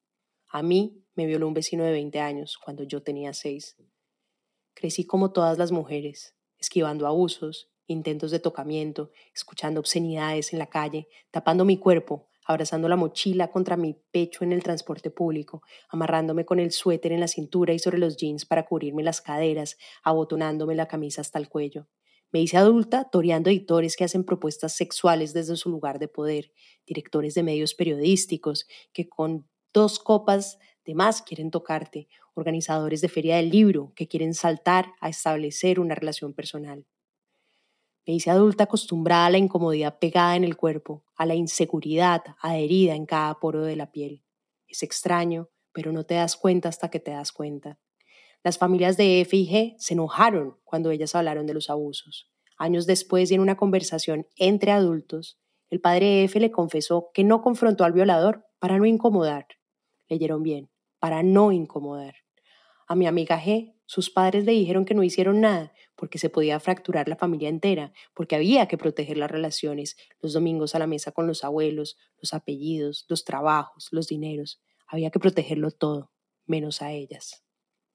A 0.49 0.63
mí 0.63 1.03
me 1.15 1.25
violó 1.25 1.47
un 1.47 1.53
vecino 1.53 1.83
de 1.83 1.91
20 1.91 2.19
años 2.21 2.57
cuando 2.57 2.83
yo 2.83 3.03
tenía 3.03 3.33
6. 3.33 3.75
Crecí 4.73 5.05
como 5.05 5.33
todas 5.33 5.57
las 5.57 5.71
mujeres, 5.73 6.33
esquivando 6.57 7.07
abusos, 7.07 7.69
intentos 7.87 8.31
de 8.31 8.39
tocamiento, 8.39 9.11
escuchando 9.33 9.81
obscenidades 9.81 10.53
en 10.53 10.59
la 10.59 10.67
calle, 10.67 11.09
tapando 11.29 11.65
mi 11.65 11.77
cuerpo, 11.77 12.29
abrazando 12.45 12.87
la 12.87 12.95
mochila 12.95 13.51
contra 13.51 13.75
mi 13.75 13.95
pecho 14.11 14.45
en 14.45 14.53
el 14.53 14.63
transporte 14.63 15.11
público, 15.11 15.61
amarrándome 15.89 16.45
con 16.45 16.59
el 16.59 16.71
suéter 16.71 17.11
en 17.11 17.19
la 17.19 17.27
cintura 17.27 17.73
y 17.73 17.79
sobre 17.79 17.97
los 17.97 18.15
jeans 18.15 18.45
para 18.45 18.65
cubrirme 18.65 19.03
las 19.03 19.19
caderas, 19.19 19.77
abotonándome 20.03 20.75
la 20.75 20.87
camisa 20.87 21.19
hasta 21.19 21.37
el 21.37 21.49
cuello. 21.49 21.87
Me 22.35 22.41
hice 22.41 22.57
adulta 22.57 23.05
toreando 23.05 23.49
editores 23.49 23.95
que 23.95 24.03
hacen 24.03 24.25
propuestas 24.25 24.73
sexuales 24.73 25.31
desde 25.31 25.55
su 25.55 25.69
lugar 25.69 25.99
de 25.99 26.09
poder, 26.09 26.51
directores 26.85 27.33
de 27.33 27.43
medios 27.43 27.73
periodísticos 27.73 28.67
que 28.91 29.07
con 29.07 29.47
dos 29.73 29.99
copas 29.99 30.59
de 30.83 30.95
más 30.95 31.21
quieren 31.21 31.49
tocarte, 31.49 32.09
organizadores 32.33 32.99
de 32.99 33.07
feria 33.07 33.37
del 33.37 33.51
libro 33.51 33.93
que 33.95 34.09
quieren 34.09 34.33
saltar 34.33 34.91
a 34.99 35.07
establecer 35.07 35.79
una 35.79 35.95
relación 35.95 36.33
personal. 36.33 36.85
Me 38.05 38.15
hice 38.15 38.31
adulta 38.31 38.65
acostumbrada 38.65 39.27
a 39.27 39.29
la 39.29 39.37
incomodidad 39.37 39.97
pegada 39.97 40.35
en 40.35 40.43
el 40.43 40.57
cuerpo, 40.57 41.05
a 41.15 41.25
la 41.25 41.35
inseguridad 41.35 42.21
adherida 42.41 42.95
en 42.95 43.05
cada 43.05 43.33
poro 43.39 43.63
de 43.63 43.77
la 43.77 43.93
piel. 43.93 44.25
Es 44.67 44.83
extraño, 44.83 45.51
pero 45.71 45.93
no 45.93 46.05
te 46.05 46.15
das 46.15 46.35
cuenta 46.35 46.67
hasta 46.67 46.89
que 46.89 46.99
te 46.99 47.11
das 47.11 47.31
cuenta. 47.31 47.79
Las 48.45 48.59
familias 48.59 48.95
de 48.95 49.21
F 49.21 49.35
y 49.35 49.47
G 49.47 49.75
se 49.79 49.95
enojaron 49.95 50.59
cuando 50.63 50.91
ellas 50.91 51.15
hablaron 51.15 51.47
de 51.47 51.55
los 51.55 51.71
abusos. 51.71 52.29
Años 52.59 52.85
después, 52.85 53.31
y 53.31 53.33
en 53.33 53.41
una 53.41 53.57
conversación 53.57 54.27
entre 54.35 54.71
adultos, 54.71 55.39
el 55.71 55.81
padre 55.81 56.23
F 56.25 56.39
le 56.39 56.51
confesó 56.51 57.09
que 57.11 57.23
no 57.23 57.41
confrontó 57.41 57.85
al 57.85 57.93
violador 57.93 58.45
para 58.59 58.77
no 58.77 58.85
incomodar. 58.85 59.47
Leyeron 60.07 60.43
bien, 60.43 60.69
para 60.99 61.23
no 61.23 61.51
incomodar. 61.51 62.17
A 62.87 62.93
mi 62.93 63.07
amiga 63.07 63.41
G, 63.41 63.73
sus 63.87 64.11
padres 64.11 64.45
le 64.45 64.51
dijeron 64.51 64.85
que 64.85 64.93
no 64.93 65.01
hicieron 65.01 65.41
nada 65.41 65.73
porque 65.95 66.19
se 66.19 66.29
podía 66.29 66.59
fracturar 66.59 67.09
la 67.09 67.15
familia 67.15 67.49
entera, 67.49 67.93
porque 68.13 68.35
había 68.35 68.67
que 68.67 68.77
proteger 68.77 69.17
las 69.17 69.31
relaciones, 69.31 69.97
los 70.21 70.33
domingos 70.33 70.75
a 70.75 70.79
la 70.79 70.85
mesa 70.85 71.11
con 71.11 71.25
los 71.25 71.43
abuelos, 71.43 71.97
los 72.21 72.35
apellidos, 72.35 73.07
los 73.09 73.25
trabajos, 73.25 73.87
los 73.89 74.05
dineros. 74.05 74.61
Había 74.85 75.09
que 75.09 75.17
protegerlo 75.17 75.71
todo, 75.71 76.11
menos 76.45 76.83
a 76.83 76.91
ellas 76.91 77.44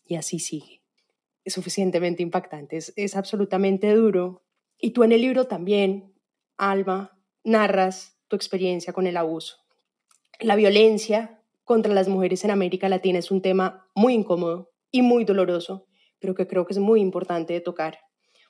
y 0.05 0.17
así 0.17 0.39
sigue. 0.39 0.83
Es 1.45 1.55
suficientemente 1.55 2.23
impactante, 2.23 2.77
es, 2.77 3.17
absolutamente 3.17 3.93
duro. 3.95 4.45
Y 4.79 4.91
tú 4.91 5.05
en 5.05 5.13
el 5.13 5.21
libro 5.21 5.47
también, 5.47 6.15
Alma, 6.57 7.19
narras 7.45 8.19
tu 8.29 8.37
experiencia 8.37 8.93
con 8.93 9.07
el 9.07 9.17
abuso. 9.17 9.57
La 10.39 10.57
violencia 10.57 11.43
contra 11.65 11.93
las 11.93 12.09
mujeres 12.09 12.45
en 12.45 12.51
América 12.51 12.89
Latina 12.89 13.19
es 13.19 13.31
un 13.31 13.43
tema 13.43 13.89
muy 13.95 14.15
incómodo 14.15 14.73
y 14.91 15.03
muy 15.03 15.25
doloroso, 15.25 15.87
pero 16.19 16.35
que 16.35 16.47
creo 16.47 16.67
que 16.67 16.73
es 16.73 16.79
muy 16.79 17.01
importante 17.01 17.61
tocar. 17.61 17.99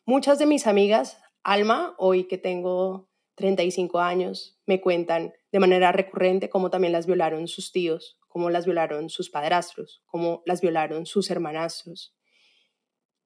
Muchas 0.04 0.38
de 0.38 0.46
mis 0.46 0.66
amigas, 0.66 1.18
Alma, 1.42 1.94
hoy 1.98 2.24
que 2.24 2.38
tengo 2.38 3.08
35 3.36 4.00
años, 4.00 4.60
me 4.66 4.80
cuentan 4.80 5.32
de 5.50 5.60
manera 5.60 5.92
recurrente 5.92 6.50
cómo 6.50 6.70
también 6.70 6.92
las 6.92 7.06
violaron 7.06 7.48
sus 7.48 7.72
tíos, 7.72 8.19
cómo 8.30 8.48
las 8.48 8.64
violaron 8.64 9.10
sus 9.10 9.28
padrastros, 9.28 10.02
cómo 10.06 10.42
las 10.46 10.60
violaron 10.60 11.04
sus 11.04 11.30
hermanastros. 11.30 12.14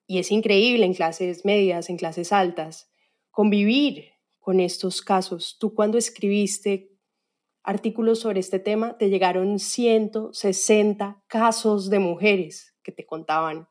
Y 0.06 0.18
es 0.18 0.32
increíble 0.32 0.86
en 0.86 0.94
clases 0.94 1.44
medias, 1.44 1.90
en 1.90 1.98
clases 1.98 2.32
altas, 2.32 2.90
convivir 3.30 4.12
con 4.38 4.60
estos 4.60 5.02
casos. 5.02 5.58
Tú 5.60 5.74
cuando 5.74 5.98
escribiste 5.98 6.90
artículos 7.62 8.20
sobre 8.20 8.40
este 8.40 8.58
tema, 8.58 8.96
te 8.96 9.10
llegaron 9.10 9.58
160 9.58 11.22
casos 11.26 11.90
de 11.90 11.98
mujeres 11.98 12.74
que 12.82 12.90
te 12.90 13.04
contaban 13.04 13.68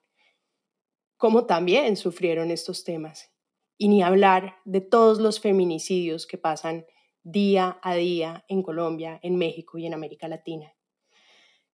cómo 1.17 1.47
también 1.47 1.97
sufrieron 1.97 2.51
estos 2.51 2.83
temas. 2.83 3.31
Y 3.75 3.87
ni 3.87 4.03
hablar 4.03 4.57
de 4.65 4.81
todos 4.81 5.19
los 5.19 5.39
feminicidios 5.39 6.27
que 6.27 6.37
pasan 6.37 6.85
día 7.23 7.79
a 7.81 7.95
día 7.95 8.45
en 8.49 8.61
Colombia, 8.61 9.19
en 9.23 9.37
México 9.37 9.79
y 9.79 9.87
en 9.87 9.95
América 9.95 10.27
Latina. 10.27 10.75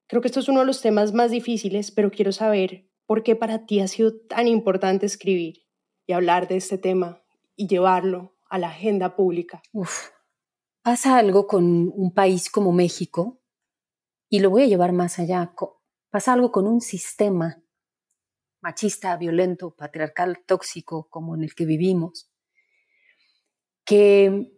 Creo 0.09 0.23
que 0.23 0.27
esto 0.27 0.39
es 0.39 0.49
uno 0.49 0.61
de 0.61 0.65
los 0.65 0.81
temas 0.81 1.13
más 1.13 1.29
difíciles, 1.29 1.91
pero 1.91 2.09
quiero 2.09 2.31
saber 2.31 2.89
por 3.05 3.21
qué 3.21 3.35
para 3.35 3.67
ti 3.67 3.79
ha 3.79 3.87
sido 3.87 4.19
tan 4.27 4.47
importante 4.47 5.05
escribir 5.05 5.67
y 6.07 6.13
hablar 6.13 6.47
de 6.47 6.57
este 6.57 6.79
tema 6.79 7.21
y 7.55 7.67
llevarlo 7.67 8.35
a 8.49 8.57
la 8.57 8.69
agenda 8.69 9.15
pública. 9.15 9.61
Uf, 9.71 10.09
pasa 10.81 11.19
algo 11.19 11.45
con 11.45 11.91
un 11.93 12.11
país 12.11 12.49
como 12.49 12.71
México 12.71 13.39
y 14.29 14.39
lo 14.39 14.49
voy 14.49 14.63
a 14.63 14.65
llevar 14.65 14.93
más 14.93 15.19
allá. 15.19 15.53
Pasa 16.09 16.33
algo 16.33 16.51
con 16.51 16.65
un 16.65 16.81
sistema 16.81 17.61
machista, 18.61 19.15
violento, 19.15 19.75
patriarcal, 19.75 20.39
tóxico 20.47 21.07
como 21.07 21.35
en 21.35 21.43
el 21.43 21.53
que 21.53 21.65
vivimos, 21.65 22.31
que 23.85 24.57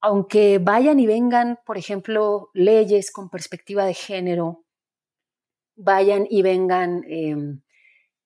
aunque 0.00 0.58
vayan 0.58 1.00
y 1.00 1.06
vengan, 1.06 1.58
por 1.66 1.76
ejemplo, 1.76 2.48
leyes 2.54 3.10
con 3.10 3.28
perspectiva 3.28 3.84
de 3.84 3.92
género, 3.92 4.65
vayan 5.76 6.26
y 6.28 6.42
vengan 6.42 7.04
em, 7.08 7.60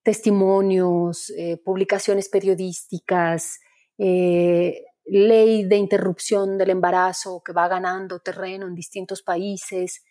testimonios, 0.02 1.30
eh, 1.36 1.58
publicaciones 1.58 2.28
periodísticas, 2.28 3.60
eh, 3.98 4.84
ley 5.04 5.64
de 5.64 5.76
interrupción 5.76 6.56
del 6.56 6.70
embarazo 6.70 7.42
que 7.44 7.52
va 7.52 7.68
ganando 7.68 8.20
terreno 8.20 8.66
en 8.66 8.74
distintos 8.74 9.22
países. 9.22 10.04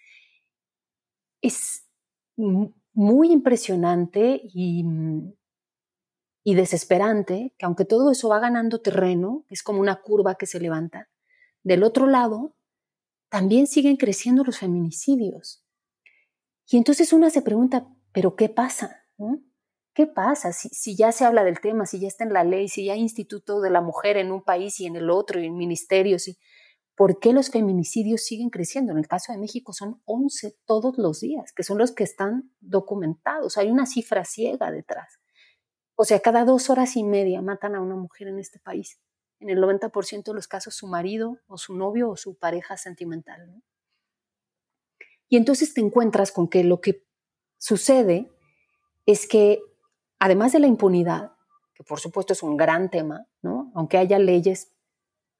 Es 1.41 1.88
muy 2.93 3.32
impresionante 3.32 4.41
y, 4.43 4.84
y 6.43 6.56
desesperante 6.56 7.54
que 7.58 7.65
aunque 7.65 7.86
todo 7.86 8.12
eso 8.12 8.30
va 8.30 8.39
ganando 8.39 8.82
terreno, 8.82 9.45
es 9.49 9.63
como 9.63 9.80
una 9.80 10.02
curva 10.02 10.36
que 10.36 10.45
se 10.45 10.60
levanta, 10.60 11.10
del 11.63 11.84
otro 11.84 12.08
lado 12.08 12.56
también 13.30 13.67
siguen 13.67 13.95
creciendo 13.95 14.43
los 14.43 14.58
feminicidios. 14.58 15.63
Y 16.71 16.77
entonces 16.77 17.13
una 17.13 17.29
se 17.32 17.41
pregunta, 17.41 17.88
¿pero 18.12 18.36
qué 18.36 18.47
pasa? 18.47 19.03
¿Qué 19.95 20.05
pasa 20.05 20.53
si, 20.53 20.95
ya 20.95 21.12
se 21.12 21.25
habla 21.25 21.43
del 21.43 21.60
tema, 21.60 21.86
si 21.86 21.99
ya 21.99 22.08
está 22.08 22.23
en 22.23 22.32
la 22.32 22.43
ley, 22.43 22.67
si 22.67 22.86
ya 22.86 22.93
hay 22.93 22.99
instituto 22.99 23.60
de 23.60 23.71
la 23.71 23.82
mujer 23.82 24.17
en 24.17 24.32
un 24.32 24.43
país 24.43 24.79
y 24.79 24.86
en 24.86 24.95
el 24.95 25.10
otro, 25.10 25.41
y 25.41 25.47
en 25.47 25.58
ministerios? 25.58 26.27
Y, 26.27 26.38
¿por 26.95 27.19
qué 27.19 27.34
los 27.34 27.49
feminicidios 27.49 28.21
siguen 28.21 28.49
creciendo? 28.49 28.91
En 28.91 28.99
el 28.99 29.08
caso 29.08 29.32
de 29.32 29.39
México 29.39 29.73
son 29.73 30.01
11 30.05 30.58
todos 30.65 30.97
los 30.97 31.21
días, 31.21 31.51
que 31.53 31.63
son 31.63 31.79
los 31.79 31.91
que 31.91 32.03
están 32.03 32.51
documentados. 32.60 33.58
Hay 33.58 33.71
una 33.71 33.88
cifra 33.88 34.23
ciega 34.23 34.69
detrás. 34.69 35.19
O 35.95 36.05
sea, 36.05 36.19
cada 36.19 36.45
dos 36.45 36.69
horas 36.69 36.95
y 36.95 37.03
media 37.03 37.41
matan 37.41 37.75
a 37.75 37.82
una 37.82 37.95
mujer 37.95 38.27
en 38.27 38.38
este 38.38 38.60
país. 38.60 39.01
En 39.39 39.49
el 39.49 39.58
90% 39.58 40.23
de 40.23 40.34
los 40.34 40.47
casos 40.47 40.75
su 40.75 40.88
marido 40.88 41.39
o 41.47 41.58
su 41.58 41.75
novio 41.75 42.10
o 42.10 42.15
su 42.15 42.38
pareja 42.38 42.77
sentimental. 42.77 43.63
Y 45.30 45.38
entonces 45.38 45.74
te 45.74 45.82
encuentras 45.82 46.32
con 46.32 46.48
que 46.48 46.63
lo 46.63 46.82
que 46.82 47.06
sucede 47.58 48.32
es 49.06 49.28
que, 49.28 49.62
además 50.18 50.52
de 50.52 50.60
la 50.60 50.68
impunidad, 50.68 51.34
que 51.76 51.84
por 51.84 52.00
supuesto 52.00 52.34
es 52.34 52.44
un 52.44 52.58
gran 52.58 52.89
tema, 52.89 53.28
¿no? 53.42 53.72
aunque 53.76 53.98
haya 53.98 54.20
leyes, 54.20 54.74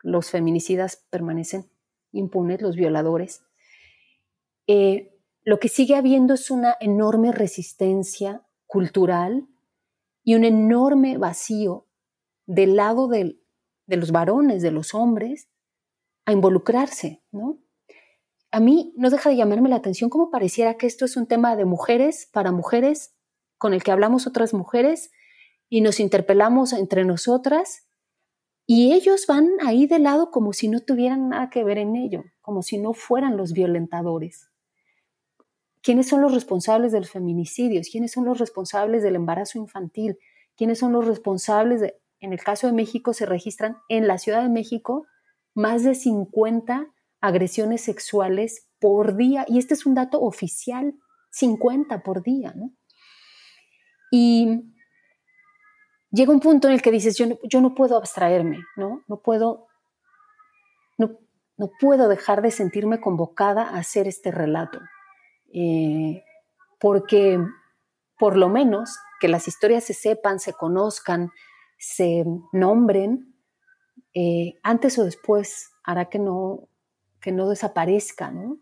los 0.02 0.30
feminicidas 0.30 1.06
permanecen 1.10 1.70
impunes, 2.12 2.62
los 2.62 2.76
violadores, 2.76 3.44
eh, 4.68 5.16
lo 5.44 5.60
que 5.60 5.68
sigue 5.68 5.96
habiendo 5.96 6.36
es 6.36 6.52
una 6.52 6.76
enorme 6.80 7.32
resistencia 7.32 8.46
cultural 8.68 9.48
y 10.24 10.36
un 10.36 10.44
enorme 10.44 11.18
vacío 11.18 11.88
del 12.46 12.76
lado 12.76 13.08
de 13.08 13.40
los 13.88 14.12
varones, 14.12 14.62
de 14.62 14.72
los 14.72 14.94
hombres, 14.94 15.50
a 16.26 16.32
involucrarse, 16.32 17.24
¿no? 17.32 17.58
A 18.52 18.60
mí 18.60 18.94
no 18.98 19.10
deja 19.10 19.30
de 19.30 19.36
llamarme 19.36 19.70
la 19.70 19.76
atención 19.76 20.10
cómo 20.10 20.32
pareciera 20.32 20.76
que 20.76 20.88
esto 20.88 21.06
es 21.06 21.18
un 21.18 21.28
tema 21.28 21.56
de 21.56 21.66
mujeres 21.66 22.28
para 22.32 22.52
mujeres, 22.52 23.16
con 23.58 23.74
el 23.74 23.84
que 23.84 23.92
hablamos 23.92 24.26
otras 24.26 24.54
mujeres 24.54 25.12
y 25.70 25.82
nos 25.82 26.00
interpelamos 26.00 26.74
entre 26.74 27.06
nosotras 27.06 27.88
y 28.66 28.94
ellos 28.94 29.26
van 29.28 29.50
ahí 29.66 29.88
de 29.88 30.00
lado 30.00 30.32
como 30.32 30.54
si 30.54 30.68
no 30.68 30.80
tuvieran 30.80 31.30
nada 31.30 31.50
que 31.50 31.64
ver 31.64 31.78
en 31.78 31.96
ello, 31.96 32.24
como 32.42 32.62
si 32.62 32.78
no 32.78 32.94
fueran 32.94 33.36
los 33.36 33.54
violentadores. 33.54 34.50
¿Quiénes 35.82 36.08
son 36.08 36.22
los 36.22 36.34
responsables 36.34 36.92
de 36.92 37.00
los 37.00 37.10
feminicidios? 37.10 37.90
¿Quiénes 37.92 38.12
son 38.12 38.26
los 38.26 38.38
responsables 38.38 39.02
del 39.02 39.16
embarazo 39.16 39.58
infantil? 39.58 40.18
¿Quiénes 40.56 40.80
son 40.80 40.92
los 40.94 41.08
responsables 41.08 41.82
de, 41.82 41.96
en 42.20 42.34
el 42.34 42.44
caso 42.44 42.68
de 42.68 42.74
México 42.74 43.14
se 43.14 43.26
registran 43.26 43.78
en 43.90 44.08
la 44.08 44.18
Ciudad 44.18 44.44
de 44.44 44.50
México 44.50 45.08
más 45.56 45.84
de 45.84 45.96
50 45.96 46.94
agresiones 47.22 47.82
sexuales 47.82 48.68
por 48.80 49.16
día, 49.16 49.46
y 49.48 49.60
este 49.60 49.74
es 49.74 49.86
un 49.86 49.94
dato 49.94 50.22
oficial, 50.22 50.96
50 51.32 52.02
por 52.02 52.24
día, 52.24 52.54
¿no? 52.56 52.72
Y 54.12 54.74
llega 56.12 56.32
un 56.32 56.40
punto 56.40 56.68
en 56.68 56.74
el 56.74 56.82
que 56.82 56.92
dices, 56.92 57.18
yo 57.18 57.28
no, 57.28 57.38
yo 57.44 57.62
no 57.62 57.76
puedo 57.76 57.98
abstraerme, 57.98 58.64
¿no? 58.76 59.04
No 59.08 59.22
puedo, 59.22 59.68
no, 60.98 61.20
no, 61.58 61.72
puedo 61.80 62.08
dejar 62.08 62.42
de 62.42 62.52
sentirme 62.52 63.00
convocada 63.00 63.64
a 63.64 63.78
hacer 63.78 64.08
este 64.08 64.32
relato, 64.32 64.80
eh, 65.54 66.24
porque 66.80 67.40
por 68.18 68.38
lo 68.38 68.50
menos 68.50 68.98
que 69.20 69.28
las 69.28 69.48
historias 69.48 69.84
se 69.84 69.94
sepan, 69.94 70.40
se 70.40 70.54
conozcan, 70.54 71.32
se 71.78 72.26
nombren, 72.52 73.36
eh, 74.14 74.60
antes 74.64 74.98
o 74.98 75.06
después 75.06 75.72
hará 75.84 76.10
que 76.10 76.20
no, 76.20 76.69
que 77.20 77.32
no 77.32 77.50
desaparezca, 77.50 78.32
¿no? 78.32 78.58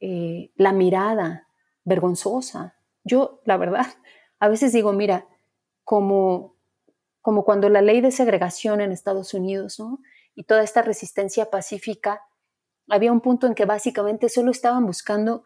Eh, 0.00 0.52
la 0.56 0.72
mirada 0.72 1.48
vergonzosa. 1.84 2.76
Yo, 3.04 3.40
la 3.44 3.56
verdad, 3.56 3.86
a 4.38 4.48
veces 4.48 4.72
digo, 4.72 4.92
mira, 4.92 5.26
como, 5.84 6.56
como 7.22 7.44
cuando 7.44 7.68
la 7.68 7.82
ley 7.82 8.00
de 8.00 8.10
segregación 8.10 8.80
en 8.80 8.92
Estados 8.92 9.34
Unidos, 9.34 9.78
¿no? 9.78 10.00
Y 10.34 10.44
toda 10.44 10.62
esta 10.62 10.82
resistencia 10.82 11.50
pacífica, 11.50 12.22
había 12.88 13.12
un 13.12 13.20
punto 13.20 13.46
en 13.46 13.54
que 13.54 13.64
básicamente 13.64 14.28
solo 14.28 14.50
estaban 14.50 14.86
buscando 14.86 15.44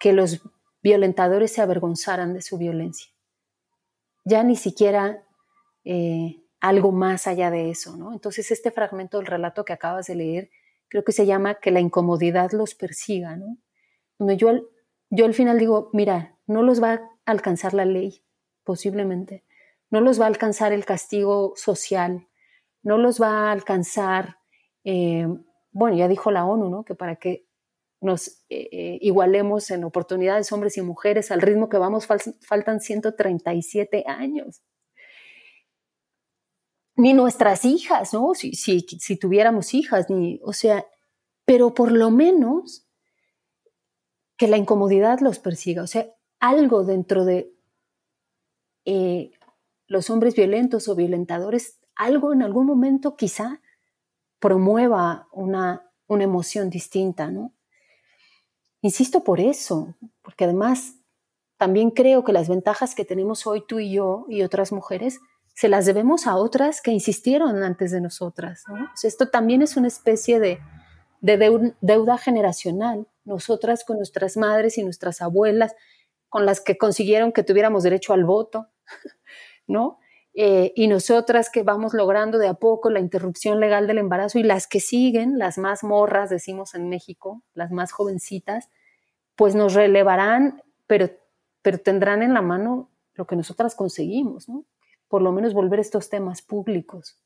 que 0.00 0.12
los 0.12 0.42
violentadores 0.82 1.52
se 1.52 1.62
avergonzaran 1.62 2.34
de 2.34 2.42
su 2.42 2.58
violencia. 2.58 3.12
Ya 4.24 4.42
ni 4.42 4.56
siquiera 4.56 5.24
eh, 5.84 6.43
algo 6.64 6.92
más 6.92 7.26
allá 7.26 7.50
de 7.50 7.68
eso, 7.68 7.94
¿no? 7.98 8.14
Entonces 8.14 8.50
este 8.50 8.70
fragmento 8.70 9.18
del 9.18 9.26
relato 9.26 9.66
que 9.66 9.74
acabas 9.74 10.06
de 10.06 10.14
leer, 10.14 10.50
creo 10.88 11.04
que 11.04 11.12
se 11.12 11.26
llama 11.26 11.56
que 11.56 11.70
la 11.70 11.80
incomodidad 11.80 12.52
los 12.52 12.74
persiga, 12.74 13.36
¿no? 13.36 13.58
Donde 14.18 14.38
yo, 14.38 14.50
yo 15.10 15.26
al 15.26 15.34
final 15.34 15.58
digo, 15.58 15.90
mira, 15.92 16.38
no 16.46 16.62
los 16.62 16.82
va 16.82 16.92
a 16.94 17.00
alcanzar 17.26 17.74
la 17.74 17.84
ley, 17.84 18.24
posiblemente. 18.64 19.44
No 19.90 20.00
los 20.00 20.18
va 20.18 20.24
a 20.24 20.28
alcanzar 20.28 20.72
el 20.72 20.86
castigo 20.86 21.52
social, 21.54 22.28
no 22.82 22.96
los 22.96 23.20
va 23.20 23.48
a 23.48 23.52
alcanzar, 23.52 24.38
eh, 24.84 25.28
bueno, 25.70 25.98
ya 25.98 26.08
dijo 26.08 26.30
la 26.30 26.46
ONU, 26.46 26.70
¿no? 26.70 26.84
Que 26.86 26.94
para 26.94 27.16
que 27.16 27.46
nos 28.00 28.28
eh, 28.48 28.68
eh, 28.72 28.98
igualemos 29.02 29.70
en 29.70 29.84
oportunidades 29.84 30.50
hombres 30.50 30.78
y 30.78 30.82
mujeres 30.82 31.30
al 31.30 31.42
ritmo 31.42 31.68
que 31.68 31.76
vamos 31.76 32.06
faltan 32.06 32.80
137 32.80 34.04
años. 34.06 34.62
Ni 36.96 37.12
nuestras 37.12 37.64
hijas, 37.64 38.14
¿no? 38.14 38.34
Si, 38.34 38.54
si, 38.54 38.80
si 38.80 39.16
tuviéramos 39.16 39.74
hijas, 39.74 40.10
ni, 40.10 40.40
o 40.44 40.52
sea, 40.52 40.86
pero 41.44 41.74
por 41.74 41.92
lo 41.92 42.10
menos 42.10 42.86
que 44.36 44.48
la 44.48 44.56
incomodidad 44.56 45.20
los 45.20 45.38
persiga, 45.38 45.82
o 45.82 45.86
sea, 45.86 46.06
algo 46.40 46.84
dentro 46.84 47.24
de 47.24 47.52
eh, 48.84 49.32
los 49.86 50.10
hombres 50.10 50.34
violentos 50.34 50.88
o 50.88 50.94
violentadores, 50.94 51.78
algo 51.96 52.32
en 52.32 52.42
algún 52.42 52.66
momento 52.66 53.16
quizá 53.16 53.60
promueva 54.40 55.28
una, 55.32 55.90
una 56.06 56.24
emoción 56.24 56.70
distinta, 56.70 57.30
¿no? 57.30 57.54
Insisto 58.82 59.24
por 59.24 59.40
eso, 59.40 59.94
porque 60.20 60.44
además 60.44 60.96
también 61.56 61.90
creo 61.90 62.24
que 62.24 62.32
las 62.32 62.48
ventajas 62.48 62.94
que 62.94 63.06
tenemos 63.06 63.46
hoy 63.46 63.64
tú 63.66 63.80
y 63.80 63.92
yo 63.92 64.26
y 64.28 64.42
otras 64.42 64.72
mujeres 64.72 65.20
se 65.54 65.68
las 65.68 65.86
debemos 65.86 66.26
a 66.26 66.36
otras 66.36 66.82
que 66.82 66.90
insistieron 66.90 67.62
antes 67.62 67.92
de 67.92 68.00
nosotras. 68.00 68.64
¿no? 68.68 68.90
esto 69.02 69.28
también 69.28 69.62
es 69.62 69.76
una 69.76 69.88
especie 69.88 70.40
de, 70.40 70.58
de 71.20 71.72
deuda 71.80 72.18
generacional. 72.18 73.06
Nosotras 73.24 73.84
con 73.84 73.96
nuestras 73.96 74.36
madres 74.36 74.76
y 74.78 74.82
nuestras 74.82 75.22
abuelas, 75.22 75.74
con 76.28 76.44
las 76.44 76.60
que 76.60 76.76
consiguieron 76.76 77.32
que 77.32 77.44
tuviéramos 77.44 77.84
derecho 77.84 78.12
al 78.12 78.24
voto, 78.24 78.66
¿no? 79.66 80.00
Eh, 80.36 80.72
y 80.74 80.88
nosotras 80.88 81.48
que 81.48 81.62
vamos 81.62 81.94
logrando 81.94 82.38
de 82.38 82.48
a 82.48 82.54
poco 82.54 82.90
la 82.90 82.98
interrupción 82.98 83.60
legal 83.60 83.86
del 83.86 83.98
embarazo 83.98 84.40
y 84.40 84.42
las 84.42 84.66
que 84.66 84.80
siguen, 84.80 85.38
las 85.38 85.58
más 85.58 85.84
morras, 85.84 86.28
decimos 86.28 86.74
en 86.74 86.88
México, 86.88 87.44
las 87.54 87.70
más 87.70 87.92
jovencitas, 87.92 88.68
pues 89.36 89.54
nos 89.54 89.74
relevarán, 89.74 90.60
pero, 90.88 91.08
pero 91.62 91.78
tendrán 91.78 92.24
en 92.24 92.34
la 92.34 92.42
mano 92.42 92.90
lo 93.14 93.28
que 93.28 93.36
nosotras 93.36 93.76
conseguimos, 93.76 94.48
¿no? 94.48 94.64
Por 95.14 95.22
lo 95.22 95.30
menos 95.30 95.54
volver 95.54 95.78
estos 95.78 96.10
temas 96.10 96.42
públicos. 96.42 97.22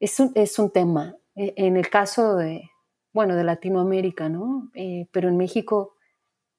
Es 0.00 0.18
un, 0.18 0.32
es 0.34 0.58
un 0.58 0.72
tema. 0.72 1.16
E, 1.36 1.54
en 1.56 1.76
el 1.76 1.88
caso 1.88 2.34
de, 2.34 2.68
bueno, 3.12 3.36
de 3.36 3.44
Latinoamérica, 3.44 4.28
¿no? 4.28 4.72
Eh, 4.74 5.06
pero 5.12 5.28
en 5.28 5.36
México, 5.36 5.94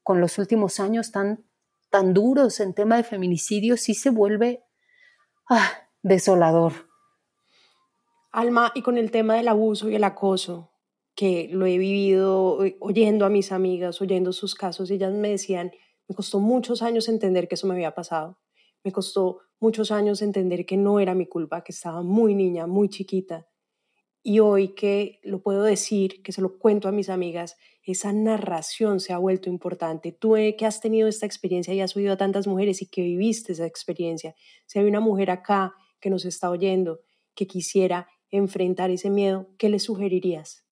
con 0.04 0.22
los 0.22 0.38
últimos 0.38 0.80
años 0.80 1.12
tan 1.12 1.44
tan 1.90 2.14
duros 2.14 2.62
en 2.62 2.74
tema 2.74 2.96
de 2.96 3.04
feminicidio, 3.04 3.76
sí 3.76 3.94
se 3.94 4.10
vuelve 4.10 4.64
ah, 5.50 5.70
desolador. 6.02 6.72
Alma, 8.32 8.72
y 8.74 8.84
con 8.84 8.98
el 8.98 9.12
tema 9.12 9.36
del 9.36 9.50
abuso 9.50 9.90
y 9.90 9.96
el 9.96 10.06
acoso, 10.06 10.72
que 11.14 11.50
lo 11.52 11.66
he 11.66 11.78
vivido 11.78 12.64
eh, 12.64 12.78
oyendo 12.80 13.26
a 13.26 13.30
mis 13.30 13.52
amigas, 13.52 14.02
oyendo 14.02 14.32
sus 14.32 14.56
casos, 14.56 14.92
ellas 14.92 15.12
me 15.12 15.28
decían, 15.28 15.74
me 16.08 16.16
costó 16.16 16.40
muchos 16.40 16.82
años 16.84 17.10
entender 17.10 17.50
que 17.50 17.56
eso 17.56 17.68
me 17.68 17.74
había 17.74 17.94
pasado. 17.94 18.38
Me 18.84 18.92
costó 18.92 19.40
muchos 19.60 19.92
años 19.92 20.22
entender 20.22 20.66
que 20.66 20.78
no 20.78 21.00
era 21.00 21.16
mi 21.16 21.26
culpa, 21.26 21.64
que 21.64 21.72
estaba 21.72 22.02
muy 22.02 22.36
niña, 22.36 22.68
muy 22.68 22.90
chiquita. 22.90 23.48
Y 24.24 24.40
hoy 24.40 24.76
que 24.76 25.20
lo 25.24 25.42
puedo 25.42 25.64
decir, 25.64 26.22
que 26.22 26.32
se 26.32 26.42
lo 26.42 26.58
cuento 26.60 26.88
a 26.88 26.92
mis 26.92 27.10
amigas, 27.10 27.56
esa 27.84 28.12
narración 28.12 29.00
se 29.00 29.14
ha 29.14 29.18
vuelto 29.18 29.50
importante. 29.50 30.12
Tú 30.12 30.36
eh, 30.36 30.56
que 30.58 30.66
has 30.66 30.82
tenido 30.82 31.08
esta 31.08 31.26
experiencia 31.26 31.74
y 31.74 31.80
has 31.80 31.96
oído 31.96 32.14
a 32.14 32.18
tantas 32.18 32.46
mujeres 32.46 32.82
y 32.82 32.88
que 32.88 33.02
viviste 33.02 33.54
esa 33.54 33.66
experiencia, 33.66 34.36
si 34.66 34.80
hay 34.80 34.86
una 34.86 35.00
mujer 35.00 35.32
acá 35.32 35.74
que 36.02 36.10
nos 36.10 36.26
está 36.26 36.50
oyendo, 36.50 37.00
que 37.34 37.48
quisiera 37.48 38.10
enfrentar 38.30 38.92
ese 38.92 39.10
miedo, 39.10 39.48
¿qué 39.58 39.70
le 39.70 39.80
sugerirías? 39.80 40.66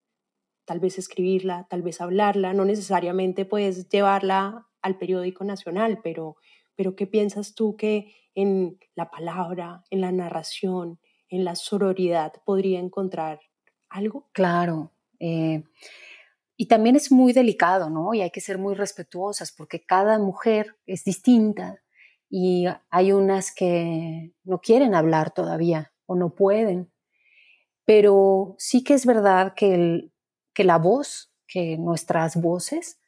Tal 0.65 0.79
vez 0.79 0.97
escribirla, 0.97 1.67
tal 1.69 1.83
vez 1.83 2.01
hablarla, 2.01 2.53
no 2.53 2.65
necesariamente 2.65 3.45
puedes 3.45 3.87
llevarla 3.87 4.67
al 4.81 4.97
periódico 4.97 5.45
nacional, 5.45 5.99
pero, 6.03 6.35
pero 6.75 6.95
¿qué 6.95 7.07
piensas 7.07 7.55
tú 7.55 7.75
que 7.75 8.13
en 8.35 8.79
la 8.95 9.09
palabra, 9.09 9.83
en 9.89 10.01
la 10.01 10.11
narración, 10.11 10.99
en 11.29 11.45
la 11.45 11.55
sororidad 11.55 12.33
podría 12.45 12.79
encontrar 12.79 13.39
algo? 13.89 14.29
Claro. 14.33 14.91
Eh, 15.19 15.63
y 16.57 16.67
también 16.67 16.95
es 16.95 17.11
muy 17.11 17.33
delicado, 17.33 17.89
¿no? 17.89 18.13
Y 18.13 18.21
hay 18.21 18.31
que 18.31 18.41
ser 18.41 18.57
muy 18.57 18.75
respetuosas 18.75 19.51
porque 19.51 19.85
cada 19.85 20.19
mujer 20.19 20.77
es 20.85 21.03
distinta 21.03 21.81
y 22.29 22.65
hay 22.89 23.11
unas 23.11 23.53
que 23.53 24.33
no 24.43 24.59
quieren 24.59 24.95
hablar 24.95 25.31
todavía 25.33 25.93
o 26.05 26.15
no 26.15 26.33
pueden. 26.35 26.91
pero 27.85 28.55
sí 28.57 28.83
que 28.83 28.95
es 28.95 29.05
verdad 29.05 29.53
que, 29.55 30.09
que 30.53 30.63
la 30.63 30.77
voz, 30.77 31.31
que 31.47 31.77
nuestras 31.77 32.35
voces 32.35 32.99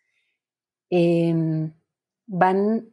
em, 0.89 1.73
van, 2.27 2.89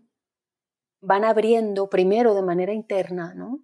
van 1.04 1.24
abriendo 1.24 1.88
primero 1.88 2.34
de 2.34 2.42
manera 2.42 2.72
interna 2.72 3.34
¿no? 3.34 3.60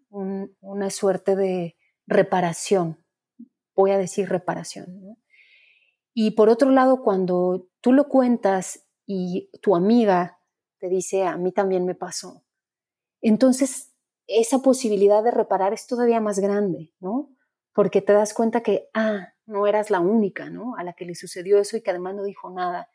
una 0.60 0.90
suerte 0.90 1.36
de 1.36 1.76
reparación, 2.06 3.04
voy 3.74 3.92
a 3.92 3.98
decir 3.98 4.28
reparación. 4.28 5.16
Y 6.12 6.32
por 6.32 6.48
otro 6.48 6.70
lado, 6.70 7.02
cuando 7.02 7.68
tú 7.80 7.92
lo 7.92 8.08
cuentas 8.08 8.86
y 9.06 9.50
tu 9.62 9.76
amiga 9.76 10.38
te 10.78 10.88
dice, 10.88 11.24
a 11.24 11.36
mí 11.36 11.52
también 11.52 11.84
me 11.84 11.94
pasó, 11.94 12.44
entonces 13.20 13.94
esa 14.26 14.60
posibilidad 14.60 15.22
de 15.22 15.30
reparar 15.30 15.72
es 15.72 15.86
todavía 15.86 16.20
más 16.20 16.38
grande, 16.38 16.92
¿no? 17.00 17.34
Porque 17.74 18.00
te 18.00 18.12
das 18.12 18.32
cuenta 18.32 18.62
que, 18.62 18.88
ah, 18.94 19.34
no 19.46 19.66
eras 19.66 19.90
la 19.90 20.00
única, 20.00 20.50
¿no? 20.50 20.76
A 20.76 20.84
la 20.84 20.92
que 20.92 21.04
le 21.04 21.14
sucedió 21.14 21.58
eso 21.58 21.76
y 21.76 21.82
que 21.82 21.90
además 21.90 22.14
no 22.14 22.22
dijo 22.22 22.50
nada. 22.50 22.88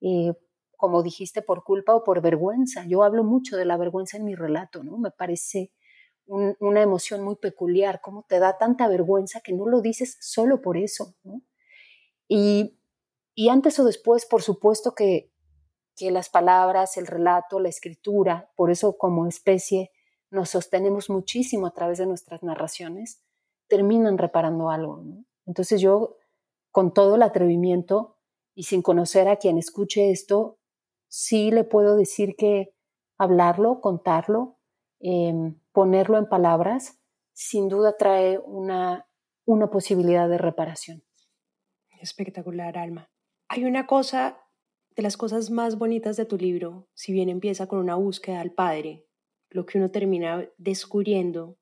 Eh, 0.00 0.32
como 0.80 1.02
dijiste, 1.02 1.42
por 1.42 1.62
culpa 1.62 1.94
o 1.94 2.02
por 2.02 2.22
vergüenza. 2.22 2.84
Yo 2.86 3.02
hablo 3.04 3.22
mucho 3.22 3.56
de 3.56 3.66
la 3.66 3.76
vergüenza 3.76 4.16
en 4.16 4.24
mi 4.24 4.34
relato, 4.34 4.82
¿no? 4.82 4.96
Me 4.96 5.10
parece 5.10 5.72
una 6.26 6.80
emoción 6.80 7.22
muy 7.22 7.36
peculiar, 7.36 8.00
cómo 8.00 8.24
te 8.28 8.38
da 8.38 8.56
tanta 8.56 8.88
vergüenza 8.88 9.40
que 9.40 9.52
no 9.52 9.66
lo 9.66 9.80
dices 9.80 10.16
solo 10.20 10.62
por 10.62 10.76
eso. 10.76 11.14
Y, 12.28 12.78
y 13.34 13.48
antes 13.48 13.78
o 13.80 13.84
después, 13.84 14.26
por 14.26 14.42
supuesto 14.42 14.94
que, 14.94 15.32
que 15.96 16.10
las 16.10 16.30
palabras, 16.30 16.96
el 16.96 17.08
relato, 17.08 17.58
la 17.58 17.68
escritura, 17.68 18.50
por 18.56 18.70
eso 18.70 18.96
como 18.96 19.26
especie 19.26 19.90
nos 20.30 20.50
sostenemos 20.50 21.10
muchísimo 21.10 21.66
a 21.66 21.72
través 21.72 21.98
de 21.98 22.06
nuestras 22.06 22.44
narraciones, 22.44 23.24
terminan 23.66 24.16
reparando 24.16 24.70
algo. 24.70 25.02
¿no? 25.02 25.24
Entonces 25.46 25.80
yo, 25.80 26.16
con 26.70 26.94
todo 26.94 27.16
el 27.16 27.22
atrevimiento 27.22 28.16
y 28.54 28.62
sin 28.62 28.82
conocer 28.82 29.26
a 29.28 29.36
quien 29.36 29.58
escuche 29.58 30.12
esto, 30.12 30.59
sí 31.10 31.50
le 31.50 31.64
puedo 31.64 31.96
decir 31.96 32.36
que 32.36 32.72
hablarlo, 33.18 33.80
contarlo, 33.82 34.56
em, 35.00 35.60
ponerlo 35.72 36.16
en 36.16 36.26
palabras, 36.26 36.98
sin 37.34 37.68
duda 37.68 37.96
trae 37.98 38.38
una, 38.38 39.06
una 39.44 39.70
posibilidad 39.70 40.28
de 40.28 40.38
reparación. 40.38 41.02
Espectacular, 42.00 42.78
Alma. 42.78 43.10
Hay 43.48 43.64
una 43.64 43.86
cosa 43.86 44.38
de 44.96 45.02
las 45.02 45.16
cosas 45.16 45.50
más 45.50 45.76
bonitas 45.76 46.16
de 46.16 46.24
tu 46.24 46.38
libro, 46.38 46.88
si 46.94 47.12
bien 47.12 47.28
empieza 47.28 47.66
con 47.66 47.78
una 47.78 47.96
búsqueda 47.96 48.40
al 48.40 48.52
padre, 48.52 49.06
lo 49.50 49.66
que 49.66 49.78
uno 49.78 49.90
termina 49.90 50.48
descubriendo 50.56 51.58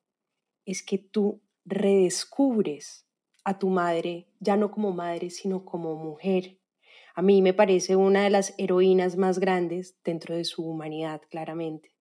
es 0.65 0.83
que 0.83 0.99
tú 0.99 1.43
redescubres 1.65 3.07
a 3.45 3.59
tu 3.59 3.71
madre, 3.71 4.29
ya 4.41 4.57
no 4.57 4.71
como 4.71 4.93
madre, 4.93 5.31
sino 5.31 5.65
como 5.65 5.97
mujer, 5.97 6.58
a 7.19 7.23
mí 7.23 7.43
me 7.43 7.53
parece 7.53 7.97
una 7.97 8.23
de 8.23 8.31
las 8.31 8.55
heroínas 8.59 9.17
más 9.17 9.41
grandes 9.41 9.99
dentro 10.05 10.37
de 10.37 10.45
su 10.45 10.65
humanidad, 10.65 11.21
claramente. 11.29 11.97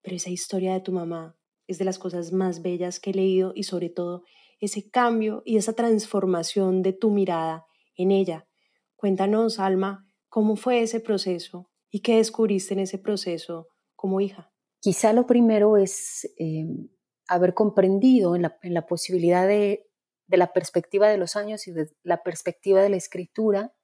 Pero 0.00 0.16
esa 0.16 0.30
historia 0.30 0.72
de 0.72 0.80
tu 0.80 0.90
mamá 0.90 1.38
es 1.66 1.76
de 1.76 1.84
las 1.84 1.98
cosas 1.98 2.32
más 2.32 2.62
bellas 2.62 2.98
que 2.98 3.10
he 3.10 3.12
leído 3.12 3.52
y 3.54 3.64
sobre 3.64 3.90
todo 3.90 4.22
ese 4.58 4.88
cambio 4.88 5.42
y 5.44 5.58
esa 5.58 5.74
transformación 5.74 6.80
de 6.80 6.94
tu 6.94 7.10
mirada 7.10 7.66
en 7.94 8.10
ella. 8.10 8.48
Cuéntanos, 8.96 9.58
Alma, 9.58 10.10
cómo 10.30 10.56
fue 10.56 10.80
ese 10.80 11.00
proceso 11.00 11.70
y 11.90 12.00
qué 12.00 12.16
descubriste 12.16 12.72
en 12.72 12.80
ese 12.80 12.96
proceso 12.96 13.68
como 13.94 14.22
hija. 14.22 14.50
Quizá 14.80 15.12
lo 15.12 15.26
primero 15.26 15.76
es 15.76 16.26
em, 16.38 16.88
haber 17.28 17.52
comprendido 17.52 18.34
en 18.34 18.40
la, 18.40 18.86
posibilidad 18.86 19.46
de, 19.46 19.90
de 20.26 20.36
la 20.38 20.54
perspectiva 20.54 21.10
de 21.10 21.18
los 21.18 21.36
años 21.36 21.68
y 21.68 21.72
de 21.72 21.90
la 22.02 22.22
perspectiva 22.22 22.80
de 22.80 22.88
la 22.88 22.96
escritura 22.96 23.74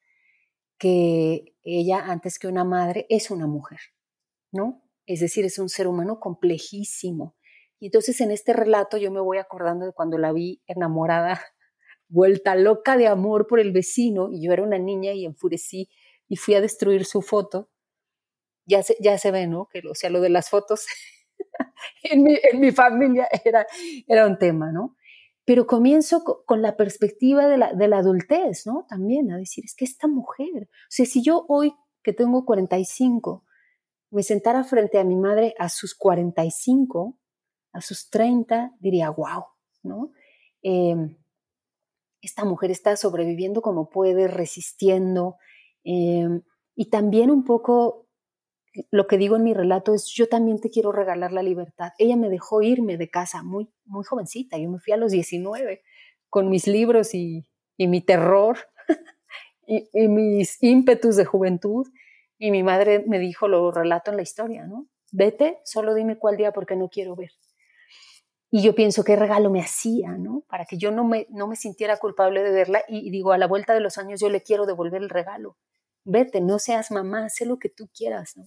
que 0.78 1.54
ella, 1.62 2.04
antes 2.06 2.38
que 2.38 2.48
una 2.48 2.64
madre, 2.64 3.06
es 3.08 3.30
una 3.30 3.46
mujer, 3.46 3.80
¿no? 4.52 4.82
Es 5.06 5.20
decir, 5.20 5.44
es 5.44 5.58
un 5.58 5.68
ser 5.68 5.86
humano 5.88 6.20
complejísimo. 6.20 7.36
Y 7.80 7.86
entonces 7.86 8.20
en 8.20 8.30
este 8.30 8.52
relato 8.52 8.96
yo 8.96 9.10
me 9.10 9.20
voy 9.20 9.38
acordando 9.38 9.86
de 9.86 9.92
cuando 9.92 10.18
la 10.18 10.32
vi 10.32 10.62
enamorada, 10.66 11.40
vuelta 12.08 12.54
loca 12.54 12.96
de 12.96 13.06
amor 13.06 13.46
por 13.46 13.60
el 13.60 13.72
vecino, 13.72 14.30
y 14.32 14.44
yo 14.44 14.52
era 14.52 14.62
una 14.62 14.78
niña 14.78 15.12
y 15.12 15.24
enfurecí 15.24 15.88
y 16.28 16.36
fui 16.36 16.54
a 16.54 16.60
destruir 16.60 17.04
su 17.04 17.22
foto. 17.22 17.70
Ya 18.66 18.82
se, 18.82 18.96
ya 19.00 19.16
se 19.18 19.30
ve, 19.30 19.46
¿no? 19.46 19.68
Que, 19.72 19.82
o 19.88 19.94
sea, 19.94 20.10
lo 20.10 20.20
de 20.20 20.28
las 20.28 20.50
fotos 20.50 20.86
en, 22.02 22.22
mi, 22.22 22.38
en 22.42 22.60
mi 22.60 22.70
familia 22.72 23.28
era, 23.44 23.66
era 24.06 24.26
un 24.26 24.38
tema, 24.38 24.72
¿no? 24.72 24.96
Pero 25.48 25.66
comienzo 25.66 26.22
con 26.44 26.60
la 26.60 26.76
perspectiva 26.76 27.46
de 27.46 27.56
la, 27.56 27.72
de 27.72 27.88
la 27.88 28.00
adultez, 28.00 28.66
¿no? 28.66 28.84
También 28.86 29.32
a 29.32 29.38
decir, 29.38 29.64
es 29.64 29.74
que 29.74 29.86
esta 29.86 30.06
mujer, 30.06 30.68
o 30.70 30.90
sea, 30.90 31.06
si 31.06 31.22
yo 31.22 31.46
hoy 31.48 31.74
que 32.02 32.12
tengo 32.12 32.44
45, 32.44 33.46
me 34.10 34.22
sentara 34.22 34.62
frente 34.62 34.98
a 34.98 35.04
mi 35.04 35.16
madre 35.16 35.54
a 35.58 35.70
sus 35.70 35.94
45, 35.94 37.18
a 37.72 37.80
sus 37.80 38.10
30, 38.10 38.74
diría, 38.78 39.08
wow, 39.08 39.46
¿no? 39.82 40.12
Em, 40.60 41.16
esta 42.20 42.44
mujer 42.44 42.70
está 42.70 42.94
sobreviviendo 42.98 43.62
como 43.62 43.88
puede, 43.88 44.28
resistiendo, 44.28 45.36
em, 45.82 46.42
y 46.74 46.90
también 46.90 47.30
un 47.30 47.44
poco 47.44 48.07
lo 48.90 49.06
que 49.06 49.18
digo 49.18 49.36
en 49.36 49.44
mi 49.44 49.54
relato 49.54 49.94
es, 49.94 50.06
yo 50.06 50.28
también 50.28 50.60
te 50.60 50.70
quiero 50.70 50.92
regalar 50.92 51.32
la 51.32 51.42
libertad. 51.42 51.92
Ella 51.98 52.16
me 52.16 52.28
dejó 52.28 52.62
irme 52.62 52.96
de 52.96 53.10
casa 53.10 53.42
muy, 53.42 53.70
muy 53.84 54.04
jovencita, 54.04 54.58
yo 54.58 54.70
me 54.70 54.78
fui 54.78 54.92
a 54.92 54.96
los 54.96 55.12
19 55.12 55.82
con 56.28 56.50
mis 56.50 56.66
libros 56.66 57.14
y, 57.14 57.46
mi 57.78 58.00
terror 58.00 58.58
y, 59.66 60.08
mis 60.08 60.62
ímpetus 60.62 61.16
de 61.16 61.24
juventud. 61.24 61.86
Y 62.38 62.50
mi 62.50 62.62
madre 62.62 63.04
me 63.06 63.18
dijo, 63.18 63.48
lo 63.48 63.72
relato 63.72 64.10
en 64.10 64.16
la 64.16 64.22
historia, 64.22 64.64
¿no? 64.66 64.86
Vete, 65.10 65.58
solo 65.64 65.94
dime 65.94 66.18
cuál 66.18 66.36
día 66.36 66.52
porque 66.52 66.76
no 66.76 66.88
quiero 66.88 67.16
ver. 67.16 67.32
Y 68.50 68.62
yo 68.62 68.74
pienso 68.74 69.02
qué 69.02 69.16
regalo 69.16 69.50
me 69.50 69.60
hacía, 69.60 70.12
¿no? 70.12 70.44
Para 70.48 70.64
que 70.64 70.78
yo 70.78 70.90
no 70.90 71.04
me, 71.04 71.26
no 71.30 71.48
me 71.48 71.56
sintiera 71.56 71.96
culpable 71.96 72.42
de 72.42 72.52
verla 72.52 72.82
y 72.88 73.10
digo, 73.10 73.32
a 73.32 73.38
la 73.38 73.46
vuelta 73.46 73.74
de 73.74 73.80
los 73.80 73.98
años 73.98 74.20
yo 74.20 74.30
le 74.30 74.42
quiero 74.42 74.66
devolver 74.66 75.02
el 75.02 75.10
regalo. 75.10 75.56
Vete, 76.04 76.40
no 76.40 76.58
seas 76.58 76.90
mamá, 76.90 77.28
sé 77.28 77.44
lo 77.44 77.58
que 77.58 77.68
tú 77.68 77.88
quieras, 77.92 78.36
¿no? 78.36 78.44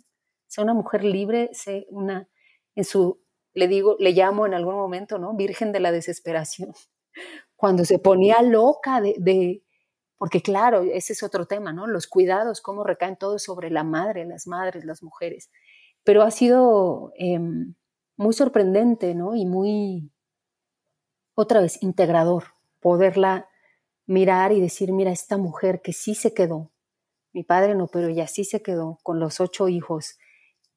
Sea 0.51 0.65
una 0.65 0.73
mujer 0.73 1.05
libre, 1.05 1.49
sé 1.53 1.87
una, 1.89 2.27
en 2.75 2.83
su, 2.83 3.21
le 3.53 3.69
digo, 3.69 3.95
le 3.99 4.11
llamo 4.11 4.45
en 4.45 4.53
algún 4.53 4.75
momento, 4.75 5.17
¿no? 5.17 5.33
Virgen 5.33 5.71
de 5.71 5.79
la 5.79 5.93
desesperación. 5.93 6.73
Cuando 7.55 7.85
se 7.85 7.99
ponía 7.99 8.41
loca 8.41 8.99
de, 8.99 9.15
de 9.17 9.63
porque 10.17 10.41
claro, 10.41 10.81
ese 10.81 11.13
es 11.13 11.23
otro 11.23 11.45
tema, 11.45 11.71
¿no? 11.71 11.87
Los 11.87 12.05
cuidados, 12.05 12.59
cómo 12.59 12.83
recaen 12.83 13.15
todos 13.15 13.43
sobre 13.43 13.69
la 13.69 13.85
madre, 13.85 14.25
las 14.25 14.45
madres, 14.45 14.83
las 14.83 15.01
mujeres. 15.01 15.49
Pero 16.03 16.21
ha 16.23 16.31
sido 16.31 17.13
em, 17.15 17.75
muy 18.17 18.33
sorprendente, 18.33 19.15
¿no? 19.15 19.35
Y 19.35 19.45
muy, 19.45 20.11
otra 21.33 21.61
vez, 21.61 21.81
integrador, 21.81 22.43
poderla 22.81 23.47
mirar 24.05 24.51
y 24.51 24.59
decir, 24.59 24.91
mira, 24.91 25.11
esta 25.11 25.37
mujer 25.37 25.81
que 25.81 25.93
sí 25.93 26.13
se 26.13 26.33
quedó, 26.33 26.73
mi 27.31 27.43
padre 27.43 27.73
no, 27.73 27.87
pero 27.87 28.09
ella 28.09 28.27
sí 28.27 28.43
se 28.43 28.61
quedó 28.61 28.99
con 29.03 29.21
los 29.21 29.39
ocho 29.39 29.69
hijos, 29.69 30.17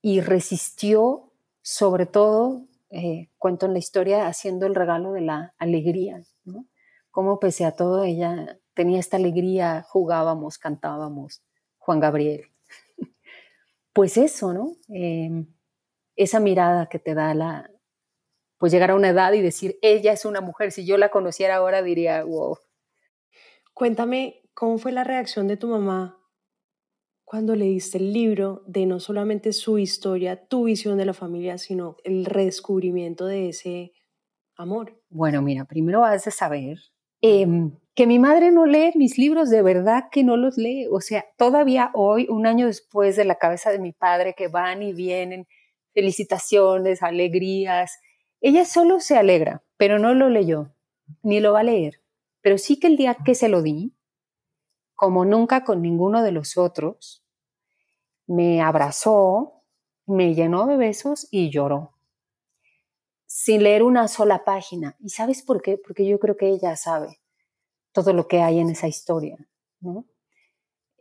y 0.07 0.21
resistió, 0.21 1.33
sobre 1.63 2.05
todo, 2.05 2.67
eh, 2.91 3.31
cuento 3.39 3.65
en 3.65 3.73
la 3.73 3.79
historia, 3.79 4.27
haciendo 4.27 4.67
el 4.67 4.75
regalo 4.75 5.13
de 5.13 5.23
la 5.23 5.55
alegría. 5.57 6.23
Como 7.11 7.41
pese 7.41 7.65
a 7.65 7.73
todo 7.73 8.05
ella 8.05 8.61
tenía 8.75 9.01
esta 9.01 9.17
alegría, 9.17 9.83
jugábamos, 9.89 10.59
cantábamos, 10.59 11.43
Juan 11.79 12.01
Gabriel. 12.01 12.43
pues 13.95 14.19
eso, 14.19 14.53
¿no? 14.53 14.77
Em, 14.89 15.47
esa 16.17 16.39
mirada 16.39 16.91
que 16.91 16.99
te 16.99 17.15
da 17.15 17.33
la, 17.33 17.71
pues 18.59 18.73
llegar 18.73 18.91
a 18.91 18.97
una 18.97 19.09
edad 19.09 19.33
y 19.33 19.41
decir, 19.41 19.79
ella 19.81 20.13
es 20.13 20.27
una 20.27 20.43
mujer, 20.43 20.71
si 20.71 20.85
yo 20.85 20.99
la 20.99 21.09
conociera 21.09 21.57
ahora 21.57 21.81
diría, 21.81 22.25
wow. 22.25 22.59
Cuéntame, 23.73 24.43
¿cómo 24.53 24.77
fue 24.77 24.93
la 24.93 25.03
reacción 25.03 25.49
de 25.49 25.57
tu 25.57 25.69
mamá 25.69 26.24
cuando 27.25 27.57
leíste 27.57 27.99
el 27.99 28.13
libro 28.13 28.63
de 28.67 28.87
no 28.87 29.01
solamente 29.01 29.53
su 29.53 29.79
historia, 29.79 30.47
tu 30.47 30.65
visión 30.65 30.99
de 30.99 31.07
la 31.07 31.15
familia, 31.15 31.59
sino 31.59 31.97
el 32.05 32.25
redescubrimiento 32.25 33.27
de 33.27 33.49
ese 33.49 33.93
amor? 34.57 35.01
Bueno, 35.09 35.43
mira, 35.43 35.65
primero 35.65 36.05
has 36.05 36.25
de 36.25 36.31
saber 36.31 36.79
em, 37.21 37.73
que 37.95 38.07
mi 38.07 38.19
madre 38.19 38.51
no 38.51 38.67
lee 38.67 38.93
mis 38.95 39.19
libros, 39.19 39.51
de 39.51 39.63
verdad 39.63 40.05
que 40.13 40.23
no 40.23 40.37
los 40.37 40.59
lee. 40.59 40.87
O 40.91 41.01
sea, 41.01 41.25
todavía 41.37 41.91
hoy, 41.95 42.27
un 42.29 42.47
año 42.47 42.67
después 42.67 43.17
de 43.17 43.25
la 43.25 43.37
cabeza 43.37 43.71
de 43.71 43.79
mi 43.79 43.93
padre, 43.93 44.35
que 44.37 44.49
van 44.49 44.83
y 44.83 44.93
vienen, 44.93 45.47
felicitaciones, 45.95 47.03
alegrías, 47.03 47.99
ella 48.41 48.67
solo 48.67 49.01
se 49.01 49.17
alegra, 49.17 49.65
pero 49.79 49.99
no 49.99 50.13
lo 50.13 50.29
leyó, 50.29 50.75
ni 51.23 51.41
lo 51.41 51.55
va 51.55 51.61
a 51.61 51.65
leer. 51.65 52.03
Pero 52.43 52.59
sí 52.59 52.79
que 52.79 52.89
el 52.89 52.99
día 52.99 53.17
que 53.25 53.35
se 53.35 53.49
lo 53.49 53.63
di, 53.63 53.95
como 54.97 55.25
nunca 55.25 55.65
con 55.65 55.83
ninguno 55.83 56.23
de 56.23 56.33
los 56.33 56.57
otros, 56.59 57.25
me 58.27 58.61
abrazó, 58.61 59.63
me 60.07 60.35
llenó 60.35 60.67
de 60.67 60.77
besos 60.77 61.27
y 61.31 61.51
lloró. 61.51 61.95
sin 63.27 63.63
leer 63.63 63.83
una 63.83 64.09
sola 64.09 64.45
página. 64.45 64.97
¿Y 65.01 65.11
sabes 65.11 65.43
por 65.43 65.63
qué? 65.63 65.79
Porque 65.79 66.07
yo 66.07 66.19
creo 66.19 66.37
que 66.37 66.49
ella 66.49 66.77
sabe 66.77 67.21
todo 67.93 68.13
lo 68.13 68.29
que 68.29 68.43
hay 68.43 68.61
en 68.61 68.71
esa 68.71 68.89
historia, 68.89 69.39
¿no? 69.81 70.07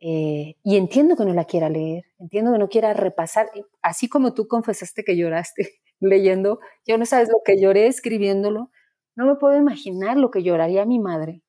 Eh, 0.02 0.58
y 0.64 0.78
entiendo 0.78 1.16
que 1.16 1.26
no 1.26 1.34
la 1.34 1.46
quiera 1.46 1.70
leer, 1.70 2.06
entiendo 2.20 2.52
que 2.52 2.60
no 2.60 2.70
quiera 2.70 2.94
repasar, 2.94 3.50
así 3.82 4.10
como 4.10 4.34
tú 4.34 4.48
confesaste 4.48 5.04
que 5.06 5.16
lloraste 5.18 5.82
leyendo, 6.00 6.60
yo 6.86 6.98
no 6.98 7.06
sabes 7.06 7.30
lo 7.30 7.41
que 7.46 7.60
lloré 7.62 7.88
escribiéndolo, 7.88 8.72
no 9.16 9.26
me 9.26 9.36
puedo 9.36 9.58
imaginar 9.58 10.18
lo 10.18 10.32
que 10.32 10.44
lloraría 10.44 10.86
mi 10.86 11.00
madre 11.00 11.44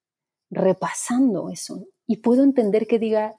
repasando 0.50 1.50
eso. 1.50 1.86
Y 2.06 2.18
puedo 2.18 2.42
entender 2.42 2.86
que 2.86 2.98
diga, 2.98 3.36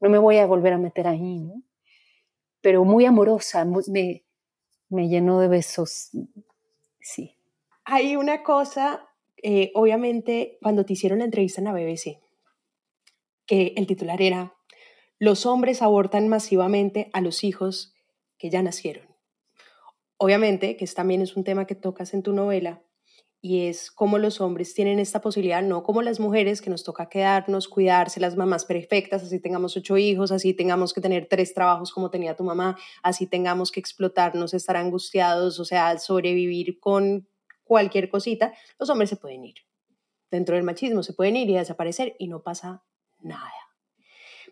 no 0.00 0.10
me 0.10 0.18
voy 0.18 0.38
a 0.38 0.46
volver 0.46 0.72
a 0.72 0.78
meter 0.78 1.06
ahí, 1.06 1.40
¿no? 1.40 1.62
Pero 2.60 2.84
muy 2.84 3.04
amorosa, 3.04 3.64
me, 3.64 4.24
me 4.88 5.08
llenó 5.08 5.40
de 5.40 5.48
besos, 5.48 6.10
sí. 7.00 7.36
Hay 7.84 8.16
una 8.16 8.42
cosa, 8.42 9.08
eh, 9.42 9.70
obviamente, 9.74 10.58
cuando 10.60 10.84
te 10.84 10.92
hicieron 10.92 11.20
la 11.20 11.24
entrevista 11.24 11.60
en 11.60 11.66
la 11.66 11.72
BBC, 11.72 12.20
que 13.46 13.72
el 13.76 13.86
titular 13.86 14.20
era, 14.20 14.54
los 15.18 15.46
hombres 15.46 15.82
abortan 15.82 16.28
masivamente 16.28 17.10
a 17.12 17.20
los 17.20 17.44
hijos 17.44 17.94
que 18.36 18.50
ya 18.50 18.62
nacieron. 18.62 19.06
Obviamente, 20.16 20.76
que 20.76 20.86
también 20.86 21.22
es 21.22 21.36
un 21.36 21.44
tema 21.44 21.66
que 21.66 21.74
tocas 21.74 22.12
en 22.12 22.22
tu 22.22 22.32
novela, 22.32 22.82
y 23.40 23.66
es 23.66 23.90
cómo 23.90 24.18
los 24.18 24.40
hombres 24.40 24.74
tienen 24.74 24.98
esta 24.98 25.20
posibilidad, 25.20 25.62
no 25.62 25.82
como 25.82 26.02
las 26.02 26.18
mujeres, 26.18 26.60
que 26.60 26.70
nos 26.70 26.82
toca 26.82 27.08
quedarnos, 27.08 27.68
cuidarse, 27.68 28.20
las 28.20 28.36
mamás 28.36 28.64
perfectas, 28.64 29.22
así 29.22 29.40
tengamos 29.40 29.76
ocho 29.76 29.96
hijos, 29.96 30.32
así 30.32 30.54
tengamos 30.54 30.92
que 30.92 31.00
tener 31.00 31.26
tres 31.26 31.54
trabajos 31.54 31.92
como 31.92 32.10
tenía 32.10 32.34
tu 32.34 32.42
mamá, 32.42 32.76
así 33.02 33.26
tengamos 33.26 33.70
que 33.70 33.80
explotarnos, 33.80 34.54
estar 34.54 34.76
angustiados, 34.76 35.60
o 35.60 35.64
sea, 35.64 35.98
sobrevivir 35.98 36.80
con 36.80 37.28
cualquier 37.62 38.08
cosita, 38.08 38.54
los 38.78 38.90
hombres 38.90 39.10
se 39.10 39.16
pueden 39.16 39.44
ir. 39.44 39.56
Dentro 40.30 40.56
del 40.56 40.64
machismo 40.64 41.02
se 41.02 41.12
pueden 41.12 41.36
ir 41.36 41.48
y 41.48 41.54
desaparecer 41.54 42.16
y 42.18 42.28
no 42.28 42.42
pasa 42.42 42.84
nada. 43.20 43.52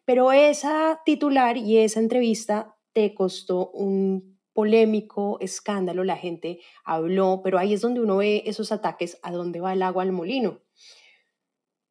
Pero 0.05 0.31
esa 0.31 1.03
titular 1.05 1.57
y 1.57 1.79
esa 1.79 1.99
entrevista 1.99 2.77
te 2.93 3.13
costó 3.15 3.71
un 3.71 4.36
polémico 4.57 5.37
escándalo, 5.41 6.03
la 6.03 6.17
gente 6.17 6.61
habló, 6.83 7.43
pero 7.45 7.59
ahí 7.59 7.75
es 7.75 7.83
donde 7.83 8.01
uno 8.01 8.17
ve 8.17 8.43
esos 8.47 8.73
ataques 8.73 9.19
a 9.23 9.31
dónde 9.31 9.61
va 9.61 9.75
el 9.75 9.83
agua 9.83 10.03
al 10.03 10.13
molino. 10.13 10.63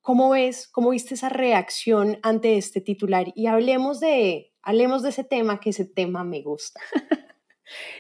¿Cómo 0.02 0.32
ves, 0.32 0.68
cómo 0.68 0.90
viste 0.90 1.14
esa 1.14 1.30
reacción 1.30 2.20
ante 2.24 2.58
este 2.58 2.82
titular? 2.82 3.28
Y 3.36 3.46
hablemos 3.46 4.00
de, 4.00 4.52
hablemos 4.64 5.04
de 5.04 5.10
ese 5.10 5.24
tema, 5.24 5.60
que 5.60 5.70
ese 5.70 5.86
tema 5.86 6.24
me 6.24 6.42
gusta. 6.42 6.82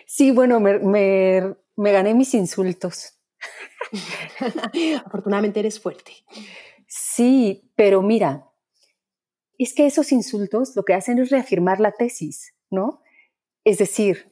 Sí, 0.05 0.29
bueno, 0.29 0.59
me, 0.59 0.77
me, 0.77 1.55
me 1.75 1.91
gané 1.91 2.13
mis 2.13 2.35
insultos. 2.35 3.19
Afortunadamente 5.05 5.59
eres 5.59 5.79
fuerte. 5.79 6.11
Sí, 6.87 7.71
pero 7.75 8.03
mira, 8.03 8.47
es 9.57 9.73
que 9.73 9.87
esos 9.87 10.11
insultos 10.11 10.75
lo 10.75 10.83
que 10.83 10.93
hacen 10.93 11.17
es 11.17 11.31
reafirmar 11.31 11.79
la 11.79 11.91
tesis, 11.91 12.53
¿no? 12.69 13.01
Es 13.63 13.79
decir, 13.79 14.31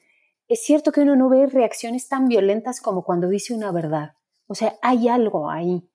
es 0.54 0.64
cierto 0.64 0.92
que 0.92 1.02
uno 1.02 1.16
no 1.16 1.30
ve 1.30 1.48
reacciones 1.48 2.08
tan 2.08 2.28
violentas 2.28 2.80
como 2.80 3.04
cuando 3.04 3.28
dice 3.28 3.56
una 3.56 3.72
verdad. 3.72 4.14
O 4.46 4.54
sea, 4.54 4.78
hay 4.84 5.08
algo 5.08 5.50
ahí. 5.50 5.90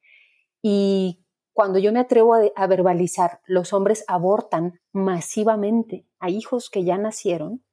Y 0.61 1.25
cuando 1.53 1.79
yo 1.79 1.93
me 1.93 2.01
atrevo 2.01 2.35
a, 2.35 2.67
verbalizar, 2.67 3.41
los 3.47 3.73
hombres 3.73 4.05
abortan 4.09 4.81
masivamente 4.93 6.09
a 6.19 6.29
hijos 6.29 6.71
que 6.71 6.83
ya 6.83 6.99
nacieron, 6.99 7.65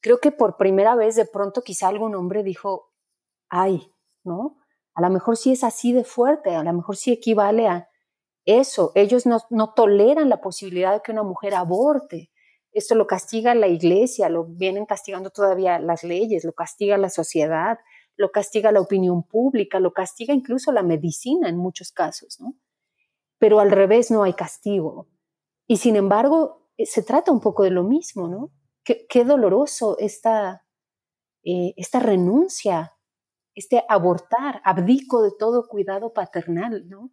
creo 0.00 0.18
que 0.18 0.30
por 0.30 0.56
primera 0.56 0.94
vez 0.94 1.16
de 1.16 1.26
pronto 1.26 1.62
quizá 1.62 1.88
algún 1.88 2.14
hombre 2.14 2.44
dijo, 2.44 2.92
ay, 3.48 3.92
¿no? 4.22 4.58
A 4.94 5.02
lo 5.02 5.10
mejor 5.10 5.36
sí 5.36 5.50
es 5.50 5.64
así 5.64 5.92
de 5.92 6.04
fuerte, 6.04 6.54
a 6.54 6.62
lo 6.62 6.72
mejor 6.72 6.96
sí 6.96 7.10
equivale 7.10 7.66
a 7.66 7.88
eso. 8.44 8.92
Ellos 8.94 9.24
no, 9.26 9.72
toleran 9.74 10.28
la 10.28 10.40
posibilidad 10.40 10.92
de 10.92 11.02
que 11.02 11.10
una 11.10 11.24
mujer 11.24 11.54
aborte. 11.54 12.30
Esto 12.76 12.94
lo 12.94 13.06
castiga 13.06 13.54
la 13.54 13.68
iglesia, 13.68 14.28
lo 14.28 14.44
vienen 14.44 14.84
castigando 14.84 15.30
todavía 15.30 15.78
las 15.78 16.04
leyes, 16.04 16.44
lo 16.44 16.52
castiga 16.52 16.98
la 16.98 17.08
sociedad, 17.08 17.78
lo 18.16 18.30
castiga 18.32 18.70
la 18.70 18.82
opinión 18.82 19.22
pública, 19.22 19.80
lo 19.80 19.94
castiga 19.94 20.34
incluso 20.34 20.72
la 20.72 20.82
medicina 20.82 21.48
en 21.48 21.56
muchos 21.56 21.90
casos, 21.90 22.38
¿no? 22.38 22.54
Pero 23.38 23.60
al 23.60 23.70
revés 23.70 24.10
no 24.10 24.24
hay 24.24 24.34
castigo. 24.34 25.08
Y 25.66 25.78
sin 25.78 25.96
embargo, 25.96 26.68
eh, 26.76 26.84
se 26.84 27.02
trata 27.02 27.32
un 27.32 27.40
poco 27.40 27.62
de 27.62 27.70
lo 27.70 27.82
mismo, 27.82 28.28
¿no? 28.28 28.52
Qué, 28.84 29.24
doloroso 29.24 29.96
esta, 29.98 30.66
eh, 31.44 31.72
esta 31.78 31.98
renuncia, 31.98 32.92
este 33.54 33.84
abortar, 33.88 34.60
abdico 34.64 35.22
de 35.22 35.30
todo 35.38 35.66
cuidado 35.66 36.12
paternal, 36.12 36.86
¿no? 36.90 37.10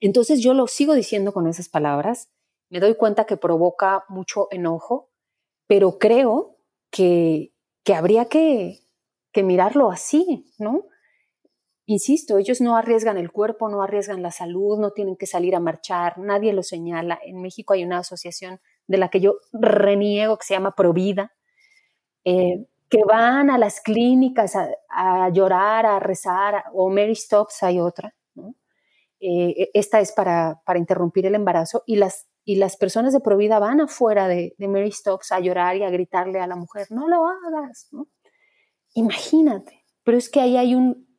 Entonces 0.00 0.42
yo 0.42 0.54
lo 0.54 0.66
sigo 0.66 0.94
diciendo 0.94 1.32
con 1.32 1.46
esas 1.46 1.68
palabras, 1.68 2.32
me 2.70 2.80
doy 2.80 2.94
cuenta 2.94 3.24
que 3.24 3.36
provoca 3.36 4.04
mucho 4.08 4.48
enojo, 4.50 5.10
pero 5.66 5.98
creo 5.98 6.56
que, 6.90 7.52
que 7.84 7.94
habría 7.94 8.26
que, 8.26 8.80
que 9.32 9.42
mirarlo 9.42 9.90
así, 9.90 10.52
¿no? 10.58 10.84
Insisto, 11.90 12.36
ellos 12.36 12.60
no 12.60 12.76
arriesgan 12.76 13.16
el 13.16 13.32
cuerpo, 13.32 13.70
no 13.70 13.82
arriesgan 13.82 14.20
la 14.20 14.30
salud, 14.30 14.78
no 14.78 14.90
tienen 14.90 15.16
que 15.16 15.26
salir 15.26 15.56
a 15.56 15.60
marchar, 15.60 16.18
nadie 16.18 16.52
lo 16.52 16.62
señala. 16.62 17.18
En 17.24 17.40
México 17.40 17.72
hay 17.72 17.82
una 17.82 18.00
asociación 18.00 18.60
de 18.86 18.98
la 18.98 19.08
que 19.08 19.20
yo 19.20 19.36
reniego 19.52 20.36
que 20.36 20.44
se 20.44 20.52
llama 20.52 20.74
Provida, 20.74 21.32
eh, 22.24 22.66
que 22.90 23.04
van 23.06 23.48
a 23.48 23.56
las 23.56 23.80
clínicas 23.80 24.54
a, 24.90 25.30
llorar, 25.30 25.86
a 25.86 25.98
rezar, 25.98 26.64
o 26.74 26.90
Mary 26.90 27.14
Stops 27.14 27.62
hay 27.62 27.80
otra, 27.80 28.14
¿no? 28.34 28.54
Eh, 29.20 29.70
esta 29.72 30.00
es 30.00 30.12
para, 30.12 30.60
para 30.66 30.78
interrumpir 30.78 31.24
el 31.24 31.34
embarazo 31.34 31.84
y 31.86 31.96
las 31.96 32.27
y 32.48 32.56
las 32.56 32.78
personas 32.78 33.12
de 33.12 33.20
Provida 33.20 33.58
van 33.58 33.82
afuera 33.82 34.26
de, 34.26 34.54
Mary 34.58 34.90
Stokes 34.90 35.32
a 35.32 35.38
llorar 35.38 35.76
y 35.76 35.82
a 35.82 35.90
gritarle 35.90 36.40
a 36.40 36.46
la 36.46 36.56
mujer, 36.56 36.86
no 36.88 37.06
lo 37.06 37.26
hagas, 37.26 37.88
¿no? 37.92 38.08
Imagínate, 38.94 39.84
pero 40.02 40.16
es 40.16 40.30
que 40.30 40.40
ahí 40.40 40.56
hay 40.56 40.74
un, 40.74 41.14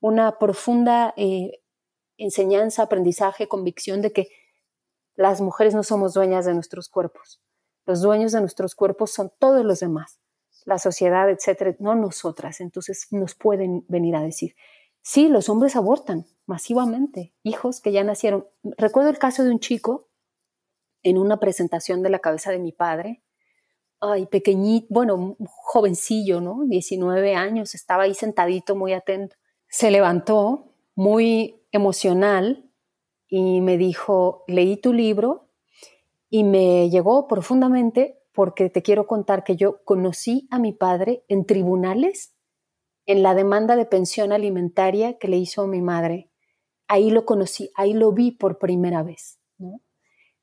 una 0.00 0.36
profunda 0.36 1.14
eh, 1.16 1.62
enseñanza, 2.16 2.82
aprendizaje, 2.82 3.46
convicción 3.46 4.02
de 4.02 4.12
que 4.12 4.26
las 5.14 5.40
mujeres 5.40 5.76
no 5.76 5.84
somos 5.84 6.12
dueñas 6.12 6.44
de 6.44 6.54
nuestros 6.54 6.88
cuerpos. 6.88 7.40
Los 7.86 8.02
dueños 8.02 8.32
de 8.32 8.40
nuestros 8.40 8.74
cuerpos 8.74 9.12
son 9.12 9.30
todos 9.38 9.64
los 9.64 9.78
demás, 9.78 10.18
la 10.64 10.80
sociedad, 10.80 11.30
etcétera, 11.30 11.76
no 11.78 11.94
nosotras. 11.94 12.60
Entonces 12.60 13.06
nos 13.12 13.36
pueden 13.36 13.84
venir 13.86 14.16
a 14.16 14.22
decir, 14.22 14.56
sí, 15.02 15.28
los 15.28 15.48
hombres 15.48 15.76
abortan 15.76 16.26
masivamente, 16.46 17.32
hijos 17.44 17.80
que 17.80 17.92
ya 17.92 18.02
nacieron. 18.02 18.48
Recuerdo 18.76 19.10
el 19.10 19.18
caso 19.20 19.44
de 19.44 19.52
un 19.52 19.60
chico 19.60 20.08
en 21.04 21.18
una 21.18 21.38
presentación 21.38 22.02
de 22.02 22.10
la 22.10 22.18
cabeza 22.18 22.50
de 22.50 22.58
mi 22.58 22.72
padre. 22.72 23.22
Ay, 24.00 24.26
pequeñito, 24.26 24.88
bueno, 24.90 25.36
jovencillo, 25.46 26.40
¿no? 26.40 26.64
19 26.64 27.36
años, 27.36 27.74
estaba 27.74 28.02
ahí 28.02 28.14
sentadito, 28.14 28.74
muy 28.74 28.92
atento. 28.92 29.36
Se 29.68 29.90
levantó 29.90 30.72
muy 30.96 31.62
emocional 31.70 32.68
y 33.28 33.60
me 33.60 33.78
dijo, 33.78 34.44
leí 34.48 34.76
tu 34.76 34.92
libro 34.92 35.48
y 36.28 36.44
me 36.44 36.90
llegó 36.90 37.28
profundamente 37.28 38.20
porque 38.32 38.68
te 38.68 38.82
quiero 38.82 39.06
contar 39.06 39.44
que 39.44 39.56
yo 39.56 39.84
conocí 39.84 40.48
a 40.50 40.58
mi 40.58 40.72
padre 40.72 41.24
en 41.28 41.46
tribunales 41.46 42.34
en 43.06 43.22
la 43.22 43.34
demanda 43.34 43.76
de 43.76 43.84
pensión 43.84 44.32
alimentaria 44.32 45.18
que 45.18 45.28
le 45.28 45.36
hizo 45.36 45.66
mi 45.66 45.80
madre. 45.80 46.30
Ahí 46.88 47.10
lo 47.10 47.24
conocí, 47.24 47.70
ahí 47.74 47.92
lo 47.92 48.12
vi 48.12 48.32
por 48.32 48.58
primera 48.58 49.02
vez. 49.02 49.38
¿no? 49.58 49.80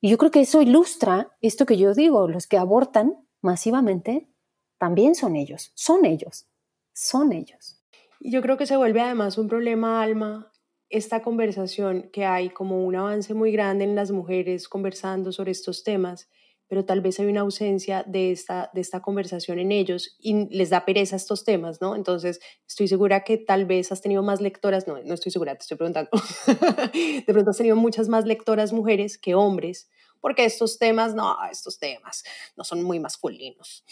Y 0.04 0.10
yo 0.10 0.18
creo 0.18 0.32
que 0.32 0.40
eso 0.40 0.60
ilustra 0.60 1.30
esto 1.40 1.64
que 1.64 1.78
yo 1.78 1.94
digo, 1.94 2.26
los 2.26 2.48
que 2.48 2.58
abortan 2.58 3.24
masivamente 3.40 4.28
también 4.76 5.14
son 5.14 5.36
ellos, 5.36 5.70
son 5.76 6.04
ellos, 6.04 6.48
son 6.92 7.32
ellos. 7.32 7.80
Yo 8.18 8.42
creo 8.42 8.56
que 8.56 8.66
se 8.66 8.76
vuelve 8.76 9.00
además 9.00 9.38
un 9.38 9.46
problema, 9.46 10.02
Alma, 10.02 10.50
esta 10.88 11.22
conversación 11.22 12.10
que 12.12 12.24
hay 12.24 12.50
como 12.50 12.84
un 12.84 12.96
avance 12.96 13.32
muy 13.32 13.52
grande 13.52 13.84
en 13.84 13.94
las 13.94 14.10
mujeres 14.10 14.68
conversando 14.68 15.30
sobre 15.30 15.52
estos 15.52 15.84
temas, 15.84 16.28
pero 16.66 16.84
tal 16.84 17.00
vez 17.00 17.20
hay 17.20 17.26
una 17.26 17.42
ausencia 17.42 18.02
de 18.04 18.32
esta, 18.32 18.70
de 18.74 18.80
esta 18.80 19.02
conversación 19.02 19.60
en 19.60 19.70
ellos 19.70 20.16
y 20.18 20.48
les 20.48 20.70
da 20.70 20.84
pereza 20.84 21.14
estos 21.14 21.44
temas, 21.44 21.80
¿no? 21.80 21.94
Entonces, 21.94 22.40
estoy 22.66 22.88
segura 22.88 23.22
que 23.22 23.38
tal 23.38 23.66
vez 23.66 23.92
has 23.92 24.00
tenido 24.00 24.24
más 24.24 24.40
lectoras, 24.40 24.88
no, 24.88 25.00
no 25.00 25.14
estoy 25.14 25.30
segura, 25.30 25.54
te 25.54 25.62
estoy 25.62 25.76
preguntando, 25.76 26.10
de 26.92 27.32
pronto 27.32 27.50
has 27.50 27.58
tenido 27.58 27.76
muchas 27.76 28.08
más 28.08 28.24
lectoras 28.24 28.72
mujeres 28.72 29.16
que 29.16 29.36
hombres 29.36 29.88
porque 30.22 30.46
estos 30.46 30.78
temas, 30.78 31.14
no, 31.14 31.36
estos 31.50 31.78
temas 31.78 32.24
no 32.56 32.64
son 32.64 32.82
muy 32.82 32.98
masculinos. 32.98 33.84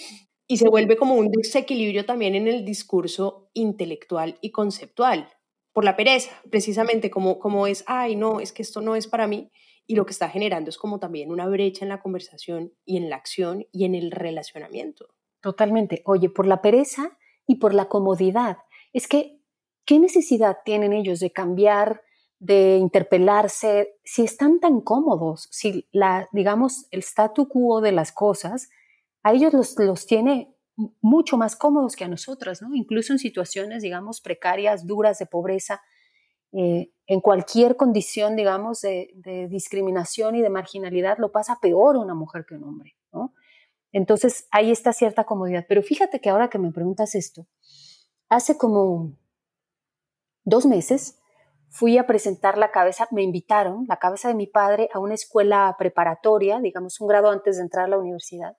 Y 0.46 0.56
se 0.56 0.68
vuelve 0.68 0.96
como 0.96 1.16
un 1.16 1.30
desequilibrio 1.30 2.06
también 2.06 2.34
en 2.34 2.48
el 2.48 2.64
discurso 2.64 3.50
intelectual 3.52 4.38
y 4.40 4.50
conceptual, 4.50 5.28
por 5.72 5.84
la 5.84 5.96
pereza, 5.96 6.30
precisamente 6.50 7.10
como, 7.10 7.38
como 7.38 7.66
es, 7.66 7.84
ay, 7.86 8.16
no, 8.16 8.40
es 8.40 8.52
que 8.52 8.62
esto 8.62 8.80
no 8.80 8.96
es 8.96 9.06
para 9.06 9.26
mí. 9.26 9.50
Y 9.86 9.96
lo 9.96 10.06
que 10.06 10.12
está 10.12 10.28
generando 10.28 10.70
es 10.70 10.78
como 10.78 10.98
también 10.98 11.30
una 11.30 11.48
brecha 11.48 11.84
en 11.84 11.88
la 11.88 12.00
conversación 12.00 12.72
y 12.84 12.96
en 12.96 13.10
la 13.10 13.16
acción 13.16 13.66
y 13.72 13.84
en 13.84 13.94
el 13.94 14.10
relacionamiento. 14.10 15.14
Totalmente. 15.40 16.02
Oye, 16.04 16.30
por 16.30 16.46
la 16.46 16.62
pereza 16.62 17.18
y 17.46 17.56
por 17.56 17.74
la 17.74 17.88
comodidad. 17.88 18.58
es 18.92 19.08
que, 19.08 19.40
¿qué 19.84 19.98
necesidad 19.98 20.58
tienen 20.64 20.92
ellos 20.92 21.18
de 21.18 21.32
cambiar, 21.32 22.02
de 22.40 22.78
interpelarse, 22.78 23.94
si 24.02 24.24
están 24.24 24.60
tan 24.60 24.80
cómodos, 24.80 25.46
si 25.50 25.86
la, 25.92 26.26
digamos, 26.32 26.86
el 26.90 27.00
statu 27.00 27.48
quo 27.48 27.80
de 27.80 27.92
las 27.92 28.12
cosas, 28.12 28.70
a 29.22 29.32
ellos 29.32 29.52
los, 29.52 29.78
los 29.78 30.06
tiene 30.06 30.56
mucho 31.02 31.36
más 31.36 31.54
cómodos 31.54 31.94
que 31.94 32.04
a 32.04 32.08
nosotras, 32.08 32.62
¿no? 32.62 32.74
Incluso 32.74 33.12
en 33.12 33.18
situaciones, 33.18 33.82
digamos, 33.82 34.22
precarias, 34.22 34.86
duras, 34.86 35.18
de 35.18 35.26
pobreza, 35.26 35.82
eh, 36.52 36.90
en 37.06 37.20
cualquier 37.20 37.76
condición, 37.76 38.36
digamos, 38.36 38.80
de, 38.80 39.10
discriminación 39.50 40.34
y 40.34 40.42
de 40.42 40.48
marginalidad, 40.50 41.18
lo 41.18 41.30
pasa 41.32 41.58
peor 41.60 41.96
una 41.96 42.14
mujer 42.14 42.46
que 42.48 42.54
un 42.54 42.64
hombre, 42.64 42.96
¿no? 43.12 43.34
Entonces, 43.92 44.46
ahí 44.50 44.70
está 44.70 44.92
cierta 44.92 45.24
comodidad. 45.24 45.66
Pero 45.68 45.82
fíjate 45.82 46.20
que 46.20 46.30
ahora 46.30 46.48
que 46.48 46.58
me 46.58 46.72
preguntas 46.72 47.14
esto, 47.14 47.46
hace 48.28 48.56
como 48.56 49.12
dos 50.44 50.64
meses 50.64 51.19
fui 51.70 51.98
a 51.98 52.06
presentar 52.06 52.58
la 52.58 52.72
cabeza, 52.72 53.06
me 53.12 53.22
invitaron, 53.22 53.86
la 53.88 53.98
cabeza 53.98 54.28
de 54.28 54.34
mi 54.34 54.46
padre, 54.46 54.88
a 54.92 54.98
una 54.98 55.14
escuela 55.14 55.74
preparatoria, 55.78 56.60
digamos 56.60 57.00
un 57.00 57.08
grado 57.08 57.30
antes 57.30 57.56
de 57.56 57.62
entrar 57.62 57.84
a 57.84 57.88
la 57.88 57.98
universidad, 57.98 58.56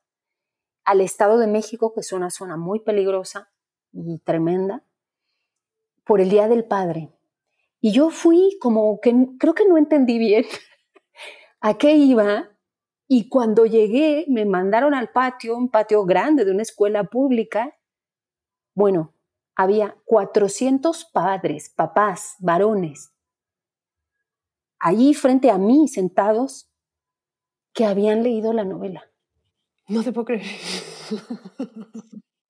al 0.85 1.01
Estado 1.01 1.37
de 1.37 1.47
México, 1.47 1.93
que 1.93 1.99
es 1.99 2.11
una 2.13 2.29
zona 2.29 2.55
muy 2.57 2.79
peligrosa 2.79 3.51
y 3.91 4.19
tremenda, 4.19 4.83
por 6.05 6.21
el 6.21 6.29
Día 6.29 6.47
del 6.47 6.65
Padre. 6.65 7.09
Y 7.81 7.91
yo 7.91 8.11
fui 8.11 8.57
como 8.61 8.99
que 9.01 9.13
creo 9.37 9.53
que 9.53 9.67
no 9.67 9.77
entendí 9.77 10.17
bien 10.17 10.45
a 11.59 11.77
qué 11.77 11.95
iba. 11.95 12.47
Y 13.07 13.27
cuando 13.27 13.65
llegué, 13.65 14.25
me 14.29 14.45
mandaron 14.45 14.93
al 14.93 15.11
patio, 15.11 15.57
un 15.57 15.69
patio 15.69 16.05
grande 16.05 16.45
de 16.45 16.51
una 16.51 16.61
escuela 16.61 17.03
pública. 17.03 17.77
Bueno, 18.73 19.13
había 19.61 19.95
400 20.05 21.05
padres, 21.05 21.69
papás, 21.69 22.35
varones, 22.39 23.13
allí 24.79 25.13
frente 25.13 25.51
a 25.51 25.57
mí 25.57 25.87
sentados, 25.87 26.71
que 27.73 27.85
habían 27.85 28.23
leído 28.23 28.53
la 28.53 28.65
novela. 28.65 29.09
No 29.87 30.03
te 30.03 30.11
puedo 30.11 30.25
creer. 30.25 30.45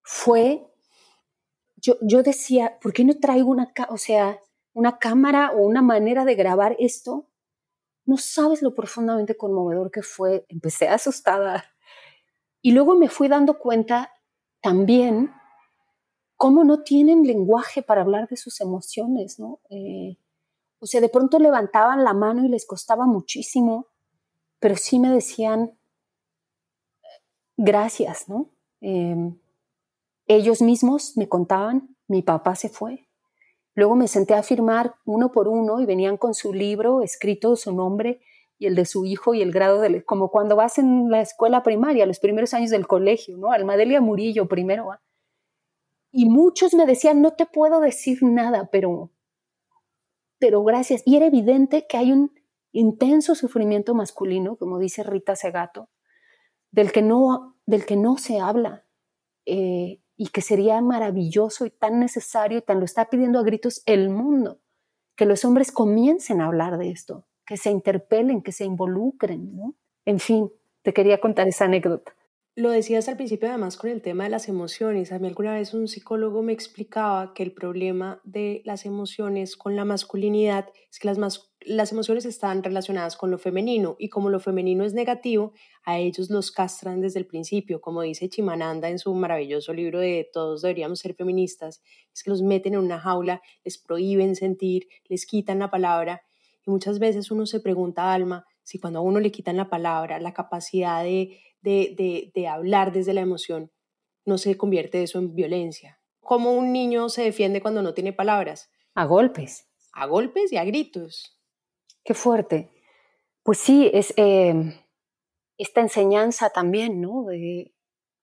Fue, 0.02 0.66
yo, 1.76 1.96
yo 2.00 2.22
decía, 2.22 2.78
¿por 2.80 2.92
qué 2.92 3.04
no 3.04 3.18
traigo 3.18 3.50
una, 3.50 3.72
o 3.88 3.98
sea, 3.98 4.40
una 4.72 4.98
cámara 4.98 5.50
o 5.52 5.58
una 5.62 5.82
manera 5.82 6.24
de 6.24 6.36
grabar 6.36 6.76
esto? 6.78 7.28
No 8.04 8.16
sabes 8.16 8.62
lo 8.62 8.74
profundamente 8.74 9.36
conmovedor 9.36 9.90
que 9.90 10.02
fue. 10.02 10.46
Empecé 10.48 10.88
asustada. 10.88 11.64
Y 12.62 12.72
luego 12.72 12.94
me 12.94 13.08
fui 13.08 13.28
dando 13.28 13.58
cuenta 13.58 14.12
también 14.62 15.32
cómo 16.40 16.64
no 16.64 16.82
tienen 16.82 17.24
lenguaje 17.24 17.82
para 17.82 18.00
hablar 18.00 18.26
de 18.26 18.38
sus 18.38 18.62
emociones, 18.62 19.38
¿no? 19.38 19.60
Eh, 19.68 20.16
o 20.78 20.86
sea, 20.86 21.02
de 21.02 21.10
pronto 21.10 21.38
levantaban 21.38 22.02
la 22.02 22.14
mano 22.14 22.46
y 22.46 22.48
les 22.48 22.64
costaba 22.64 23.04
muchísimo, 23.04 23.88
pero 24.58 24.74
sí 24.76 24.98
me 24.98 25.10
decían 25.10 25.78
gracias, 27.58 28.26
¿no? 28.30 28.48
Em, 28.80 29.38
ellos 30.28 30.62
mismos 30.62 31.14
me 31.14 31.28
contaban, 31.28 31.94
mi 32.08 32.22
papá 32.22 32.54
se 32.54 32.70
fue. 32.70 33.06
Luego 33.74 33.94
me 33.94 34.08
senté 34.08 34.32
a 34.32 34.42
firmar 34.42 34.94
uno 35.04 35.32
por 35.32 35.46
uno 35.46 35.78
y 35.78 35.84
venían 35.84 36.16
con 36.16 36.32
su 36.32 36.54
libro 36.54 37.02
escrito 37.02 37.54
su 37.54 37.74
nombre 37.74 38.22
y 38.58 38.64
el 38.64 38.76
de 38.76 38.86
su 38.86 39.04
hijo 39.04 39.34
y 39.34 39.42
el 39.42 39.52
grado 39.52 39.82
de, 39.82 40.06
como 40.06 40.30
cuando 40.30 40.56
vas 40.56 40.78
en 40.78 41.10
la 41.10 41.20
escuela 41.20 41.62
primaria, 41.62 42.06
los 42.06 42.18
primeros 42.18 42.54
años 42.54 42.70
del 42.70 42.86
colegio, 42.86 43.36
¿no? 43.36 43.52
Almadelia 43.52 44.00
Murillo 44.00 44.48
primero. 44.48 44.90
¿ah? 44.90 45.02
Y 46.12 46.28
muchos 46.28 46.74
me 46.74 46.86
decían, 46.86 47.22
no 47.22 47.32
te 47.32 47.46
puedo 47.46 47.80
decir 47.80 48.22
nada, 48.22 48.68
pero, 48.70 49.10
pero 50.38 50.64
gracias. 50.64 51.02
Y 51.04 51.16
era 51.16 51.26
evidente 51.26 51.86
que 51.88 51.96
hay 51.96 52.12
un 52.12 52.32
intenso 52.72 53.34
sufrimiento 53.34 53.94
masculino, 53.94 54.56
como 54.56 54.78
dice 54.78 55.02
Rita 55.02 55.36
Segato, 55.36 55.88
del 56.70 56.92
que 56.92 57.02
no, 57.02 57.56
del 57.66 57.84
que 57.84 57.96
no 57.96 58.16
se 58.16 58.40
habla 58.40 58.84
eh, 59.46 60.00
y 60.16 60.28
que 60.28 60.42
sería 60.42 60.80
maravilloso 60.80 61.66
y 61.66 61.70
tan 61.70 61.98
necesario 61.98 62.58
y 62.58 62.62
tan 62.62 62.78
lo 62.78 62.84
está 62.84 63.08
pidiendo 63.08 63.38
a 63.38 63.42
gritos 63.42 63.82
el 63.86 64.10
mundo, 64.10 64.60
que 65.16 65.26
los 65.26 65.44
hombres 65.44 65.72
comiencen 65.72 66.40
a 66.40 66.46
hablar 66.46 66.78
de 66.78 66.90
esto, 66.90 67.26
que 67.46 67.56
se 67.56 67.70
interpelen, 67.70 68.42
que 68.42 68.52
se 68.52 68.64
involucren. 68.64 69.56
¿no? 69.56 69.74
En 70.04 70.18
fin, 70.18 70.52
te 70.82 70.92
quería 70.92 71.20
contar 71.20 71.48
esa 71.48 71.64
anécdota. 71.64 72.14
Lo 72.60 72.68
decías 72.68 73.08
al 73.08 73.16
principio 73.16 73.48
además 73.48 73.78
con 73.78 73.88
el 73.88 74.02
tema 74.02 74.24
de 74.24 74.28
las 74.28 74.46
emociones. 74.46 75.12
A 75.12 75.18
mí 75.18 75.26
alguna 75.28 75.54
vez 75.54 75.72
un 75.72 75.88
psicólogo 75.88 76.42
me 76.42 76.52
explicaba 76.52 77.32
que 77.32 77.42
el 77.42 77.52
problema 77.52 78.20
de 78.22 78.60
las 78.66 78.84
emociones 78.84 79.56
con 79.56 79.76
la 79.76 79.86
masculinidad 79.86 80.68
es 80.90 80.98
que 80.98 81.08
las, 81.08 81.50
las 81.62 81.90
emociones 81.90 82.26
están 82.26 82.62
relacionadas 82.62 83.16
con 83.16 83.30
lo 83.30 83.38
femenino 83.38 83.96
y 83.98 84.10
como 84.10 84.28
lo 84.28 84.40
femenino 84.40 84.84
es 84.84 84.92
negativo, 84.92 85.54
a 85.84 85.98
ellos 86.00 86.28
los 86.28 86.50
castran 86.50 87.00
desde 87.00 87.20
el 87.20 87.26
principio. 87.26 87.80
Como 87.80 88.02
dice 88.02 88.28
Chimananda 88.28 88.90
en 88.90 88.98
su 88.98 89.14
maravilloso 89.14 89.72
libro 89.72 89.98
de 89.98 90.28
Todos 90.30 90.60
deberíamos 90.60 90.98
ser 90.98 91.14
feministas, 91.14 91.80
es 92.12 92.22
que 92.22 92.28
los 92.28 92.42
meten 92.42 92.74
en 92.74 92.80
una 92.80 93.00
jaula, 93.00 93.40
les 93.64 93.78
prohíben 93.78 94.36
sentir, 94.36 94.86
les 95.08 95.24
quitan 95.24 95.60
la 95.60 95.70
palabra 95.70 96.24
y 96.66 96.70
muchas 96.70 96.98
veces 96.98 97.30
uno 97.30 97.46
se 97.46 97.60
pregunta, 97.60 98.12
Alma, 98.12 98.44
si 98.62 98.78
cuando 98.78 98.98
a 98.98 99.02
uno 99.02 99.18
le 99.18 99.32
quitan 99.32 99.56
la 99.56 99.70
palabra, 99.70 100.20
la 100.20 100.34
capacidad 100.34 101.02
de 101.02 101.38
de, 101.62 102.30
de, 102.34 102.48
hablar 102.48 102.92
desde 102.92 103.14
la 103.14 103.20
emoción, 103.20 103.70
no 104.24 104.38
se 104.38 104.56
convierte 104.56 105.02
eso 105.02 105.18
en 105.18 105.34
violencia. 105.34 106.00
¿Cómo 106.20 106.52
un 106.52 106.72
niño 106.72 107.08
se 107.08 107.22
defiende 107.22 107.60
cuando 107.60 107.82
no 107.82 107.94
tiene 107.94 108.12
palabras? 108.12 108.70
A 108.94 109.04
golpes. 109.04 109.68
A 109.92 110.06
golpes 110.06 110.52
y 110.52 110.56
a 110.56 110.64
gritos. 110.64 111.40
Qué 112.04 112.14
fuerte. 112.14 112.70
Pues 113.42 113.58
sí, 113.58 113.90
es 113.92 114.14
em, 114.16 114.74
esta 115.58 115.80
enseñanza 115.80 116.50
también, 116.50 117.00
¿no? 117.00 117.24
De, 117.24 117.74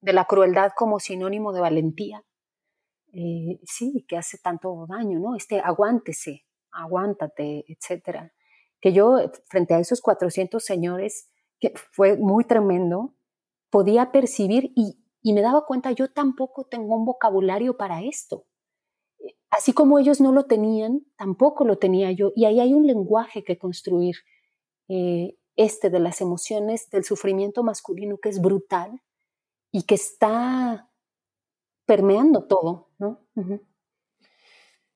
de, 0.02 0.14
la 0.14 0.26
crueldad 0.26 0.72
como 0.76 1.00
sinónimo 1.00 1.54
de 1.54 1.62
valentía. 1.62 2.24
Eh, 3.14 3.60
sí, 3.66 4.06
que 4.08 4.18
hace 4.18 4.38
tanto 4.38 4.86
daño, 4.88 5.20
¿no? 5.20 5.36
Este 5.36 5.60
aguántese, 5.60 6.46
aguántate, 6.72 7.66
etcétera. 7.68 8.34
Que 8.80 8.94
yo, 8.94 9.32
frente 9.48 9.74
a 9.74 9.80
esos 9.80 10.02
400 10.02 10.64
señores, 10.64 11.30
que 11.60 11.74
fue 11.92 12.16
muy 12.18 12.46
tremendo, 12.46 13.16
podía 13.70 14.11
percibir 14.11 14.72
y, 14.76 14.97
me 15.34 15.41
daba 15.41 15.65
cuenta, 15.65 15.91
yo 15.91 16.09
tampoco 16.09 16.63
tengo 16.65 16.95
un 16.95 17.05
vocabulario 17.05 17.76
para 17.76 18.01
esto. 18.01 18.45
Así 19.49 19.74
como 19.74 19.99
ellos 19.99 20.22
no 20.22 20.32
lo 20.32 20.45
tenían, 20.45 21.05
tampoco 21.18 21.65
lo 21.65 21.78
tenía 21.78 22.11
yo. 22.11 22.32
Y 22.36 22.45
ahí 22.45 22.61
hay 22.61 22.74
un 22.74 22.88
lenguaje 22.88 23.43
que 23.43 23.57
construir, 23.57 24.15
eh, 24.88 25.38
este 25.57 25.89
de 25.89 25.99
las 25.99 26.22
emociones, 26.22 26.89
del 26.89 27.03
sufrimiento 27.03 27.63
masculino, 27.63 28.20
que 28.20 28.30
es 28.30 28.39
brutal 28.39 29.01
y 29.72 29.84
que 29.84 29.95
está 29.95 30.89
permeando 31.86 32.45
todo, 32.45 32.89
¿no? 32.99 33.26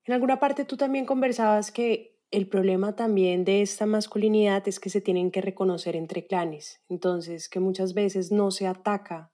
En 0.04 0.14
alguna 0.14 0.38
parte 0.38 0.64
tú 0.64 0.76
también 0.76 1.04
conversabas 1.04 1.70
que 1.70 2.11
el 2.32 2.48
problema 2.48 2.96
también 2.96 3.44
de 3.44 3.60
esta 3.60 3.84
masculinidad 3.84 4.66
es 4.66 4.80
que 4.80 4.88
se 4.88 5.02
tienen 5.02 5.30
que 5.30 5.42
reconocer 5.42 5.94
entre 5.96 6.26
clanes, 6.26 6.80
entonces 6.88 7.50
que 7.50 7.60
muchas 7.60 7.92
veces 7.92 8.32
no 8.32 8.50
se 8.50 8.66
ataca 8.66 9.30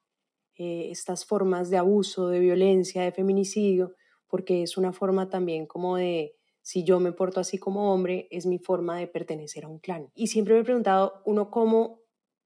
eh, 0.56 0.88
estas 0.90 1.24
formas 1.24 1.70
de 1.70 1.76
abuso, 1.76 2.28
de 2.28 2.40
violencia, 2.40 3.02
de 3.02 3.12
feminicidio, 3.12 3.94
porque 4.26 4.64
es 4.64 4.76
una 4.76 4.92
forma 4.92 5.30
también 5.30 5.66
como 5.66 5.96
de, 5.96 6.34
si 6.60 6.82
yo 6.82 6.98
me 6.98 7.12
porto 7.12 7.38
así 7.38 7.56
como 7.56 7.94
hombre, 7.94 8.26
es 8.32 8.46
mi 8.46 8.58
forma 8.58 8.98
de 8.98 9.06
pertenecer 9.06 9.64
a 9.64 9.68
un 9.68 9.78
clan. 9.78 10.10
Y 10.16 10.26
siempre 10.26 10.54
me 10.54 10.60
he 10.60 10.64
preguntado, 10.64 11.22
uno 11.24 11.52
cómo, 11.52 12.00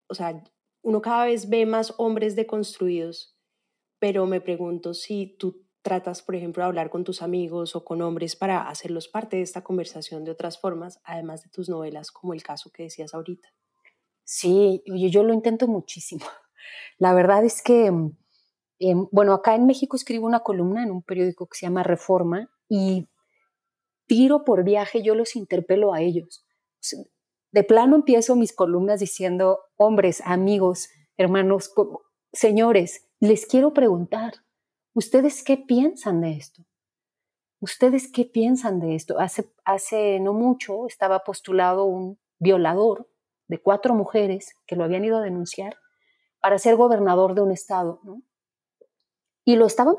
o 0.07 0.15
sea, 0.15 0.45
uno 0.83 1.01
cada 1.01 1.25
vez 1.25 1.49
ve 1.49 1.65
más 1.65 1.95
hombres 1.97 2.37
deconstruidos, 2.37 3.39
pero 3.99 4.27
me 4.27 4.43
pregunto 4.43 4.93
si 4.93 5.35
tú 5.39 5.65
tratas, 5.83 6.23
por 6.23 6.35
ejemplo, 6.35 6.63
de 6.63 6.69
hablar 6.69 6.91
con 6.91 7.05
tus 7.05 7.23
amigos 7.23 7.77
o 7.77 7.85
con 7.85 8.01
hombres 8.03 8.37
para 8.37 8.69
hacerlos 8.69 9.09
parte 9.09 9.37
de 9.37 9.43
esta 9.43 9.63
conversación 9.63 10.25
de 10.25 10.31
otras 10.31 10.59
formas, 10.59 11.01
además 11.05 11.43
de 11.43 11.51
tus 11.51 11.69
novelas, 11.69 12.11
como 12.11 12.33
el 12.33 12.43
caso 12.43 12.71
que 12.71 12.85
decías 12.85 13.15
ahorita. 13.15 13.49
Sí, 14.25 14.83
oye, 14.91 15.11
yo 15.11 15.25
lo 15.25 15.35
intento 15.35 15.67
muchísimo. 15.67 16.25
La 16.99 17.13
verdad 17.15 17.45
es 17.45 17.63
que, 17.63 17.87
em, 17.87 19.09
bueno, 19.11 19.35
acá 19.35 19.55
en 19.55 19.67
México 19.67 19.97
escribo 19.97 20.27
una 20.27 20.41
columna 20.41 20.83
en 20.83 20.91
un 20.91 21.03
periódico 21.03 21.47
que 21.47 21.59
se 21.59 21.67
llama 21.67 21.83
Reforma 21.83 22.51
y 22.69 23.09
tiro 24.07 24.45
por 24.45 24.65
viaje, 24.65 25.03
yo 25.03 25.15
los 25.15 25.37
interpelo 25.37 25.93
a 25.93 26.01
ellos. 26.01 26.47
De 27.51 27.65
plano 27.65 27.97
empiezo 27.97 28.37
mis 28.37 28.55
columnas 28.55 29.01
diciendo, 29.01 29.61
hombres, 29.77 30.23
amigos, 30.25 30.89
hermanos, 31.17 31.73
señores, 32.33 33.09
les 33.21 33.47
quiero 33.47 33.73
preguntar, 33.75 34.35
¿Ustedes 34.95 35.43
qué 35.43 35.57
piensan 35.57 36.21
de 36.21 36.33
esto? 36.33 36.65
¿Ustedes 37.61 38.11
qué 38.13 38.25
piensan 38.25 38.81
de 38.81 38.95
esto? 38.95 39.17
Hace, 39.19 40.21
no 40.21 40.35
mucho 40.35 40.87
estaba 40.87 41.21
postulado 41.21 41.85
un 41.85 42.19
violador 42.39 43.09
de 43.49 43.59
cuatro 43.59 43.95
mujeres 43.95 44.55
que 44.67 44.77
lo 44.77 44.85
habían 44.85 45.05
ido 45.05 45.19
a 45.19 45.23
denunciar 45.23 45.77
para 46.41 46.59
ser 46.59 46.77
gobernador 46.77 47.35
de 47.35 47.43
un 47.43 47.53
estado, 47.53 48.01
¿no? 48.03 48.23
Y 49.45 49.57
lo 49.57 49.67
estaban 49.67 49.97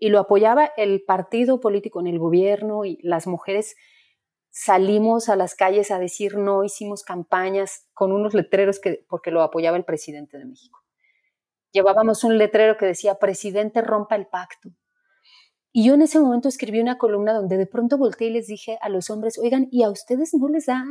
Y 0.00 0.08
lo 0.08 0.18
apoyaba 0.18 0.70
el 0.76 1.02
partido 1.02 1.60
político 1.60 2.00
en 2.00 2.06
el 2.06 2.18
gobierno 2.18 2.84
y 2.84 2.98
las 3.02 3.26
mujeres 3.26 3.76
salimos 4.50 5.28
a 5.28 5.36
las 5.36 5.54
calles 5.54 5.90
a 5.90 5.98
decir 5.98 6.36
no, 6.36 6.64
hicimos 6.64 7.02
campañas 7.02 7.88
con 7.92 8.12
unos 8.12 8.34
letreros 8.34 8.80
que, 8.80 9.04
porque 9.08 9.30
lo 9.30 9.42
apoyaba 9.42 9.76
el 9.76 9.84
presidente 9.84 10.38
de 10.38 10.44
México. 10.44 10.80
Llevábamos 11.72 12.24
un 12.24 12.38
letrero 12.38 12.76
que 12.76 12.86
decía, 12.86 13.16
presidente, 13.16 13.82
rompa 13.82 14.16
el 14.16 14.26
pacto. 14.26 14.70
Y 15.72 15.86
yo 15.86 15.94
en 15.94 16.02
ese 16.02 16.18
momento 16.18 16.48
escribí 16.48 16.80
una 16.80 16.98
columna 16.98 17.34
donde 17.34 17.56
de 17.56 17.66
pronto 17.66 17.98
volteé 17.98 18.28
y 18.28 18.32
les 18.32 18.46
dije 18.46 18.78
a 18.80 18.88
los 18.88 19.10
hombres, 19.10 19.38
oigan, 19.38 19.68
¿y 19.70 19.82
a 19.82 19.90
ustedes 19.90 20.32
no 20.34 20.48
les 20.48 20.66
da, 20.66 20.84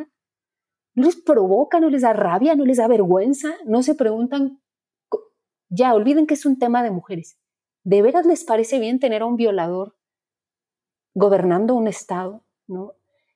no 0.93 1.05
les 1.05 1.15
provoca, 1.15 1.79
no 1.79 1.89
les 1.89 2.03
da 2.03 2.13
rabia, 2.13 2.55
no 2.55 2.65
les 2.65 2.77
da 2.77 2.87
vergüenza? 2.87 3.49
No 3.65 3.81
se 3.81 3.95
preguntan, 3.95 4.61
ya, 5.69 5.93
olviden 5.93 6.27
que 6.27 6.35
es 6.35 6.45
un 6.45 6.59
tema 6.59 6.83
de 6.83 6.91
mujeres. 6.91 7.39
¿De 7.83 8.01
veras 8.01 8.25
les 8.25 8.43
parece 8.43 8.79
bien 8.79 8.99
tener 8.99 9.23
a 9.23 9.25
un 9.25 9.35
violador 9.35 9.97
gobernando 11.13 11.73
un 11.73 11.87
Estado? 11.87 12.43
¿no? 12.67 12.93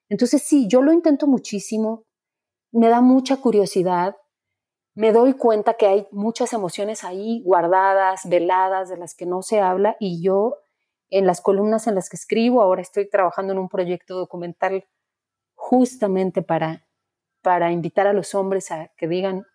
Entonces 0.09 0.43
sí, 0.43 0.67
yo 0.67 0.81
lo 0.81 0.91
intento 0.91 1.27
muchísimo, 1.27 2.05
me 2.71 2.89
da 2.89 3.01
mucha 3.01 3.37
curiosidad, 3.37 4.15
me 4.93 5.11
doy 5.13 5.33
cuenta 5.33 5.75
que 5.75 5.87
hay 5.87 6.07
muchas 6.11 6.53
emociones 6.53 7.03
ahí 7.03 7.41
guardadas, 7.43 8.27
veladas, 8.27 8.89
de 8.89 8.97
las 8.97 9.15
que 9.15 9.25
no 9.25 9.41
se 9.41 9.59
habla 9.59 9.95
y 9.99 10.21
yo 10.21 10.57
en 11.09 11.25
las 11.25 11.41
columnas 11.41 11.87
en 11.87 11.95
las 11.95 12.09
que 12.09 12.15
escribo, 12.15 12.61
ahora 12.61 12.81
estoy 12.81 13.09
trabajando 13.09 13.53
en 13.53 13.59
un 13.59 13.69
proyecto 13.69 14.15
documental 14.17 14.85
justamente 15.55 16.41
para, 16.41 16.87
para 17.41 17.71
invitar 17.71 18.07
a 18.07 18.13
los 18.13 18.33
hombres 18.33 18.71
a 18.71 18.91
que 18.97 19.07
digan 19.07 19.45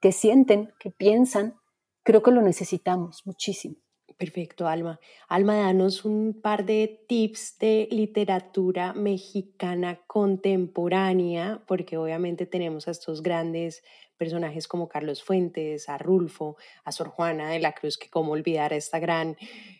qué 0.00 0.12
sienten, 0.12 0.72
qué 0.78 0.90
piensan, 0.90 1.58
creo 2.02 2.22
que 2.22 2.30
lo 2.30 2.42
necesitamos 2.42 3.22
muchísimo. 3.26 3.76
Perfecto, 4.18 4.66
Alma. 4.66 4.98
Alma, 5.28 5.54
danos 5.54 6.04
un 6.04 6.40
par 6.42 6.66
de 6.66 7.04
tips 7.06 7.56
de 7.60 7.86
literatura 7.92 8.92
mexicana 8.92 10.00
contemporánea, 10.08 11.62
porque 11.68 11.96
obviamente 11.96 12.44
tenemos 12.44 12.88
a 12.88 12.90
estos 12.90 13.22
grandes 13.22 13.84
personajes 14.16 14.66
como 14.66 14.88
Carlos 14.88 15.22
Fuentes, 15.22 15.88
a 15.88 15.98
Rulfo, 15.98 16.56
a 16.82 16.90
Sor 16.90 17.10
Juana 17.10 17.50
de 17.50 17.60
la 17.60 17.74
Cruz, 17.74 17.96
que 17.96 18.10
cómo 18.10 18.32
olvidar 18.32 18.72
a 18.72 18.76
esta 18.76 18.98
gran 18.98 19.36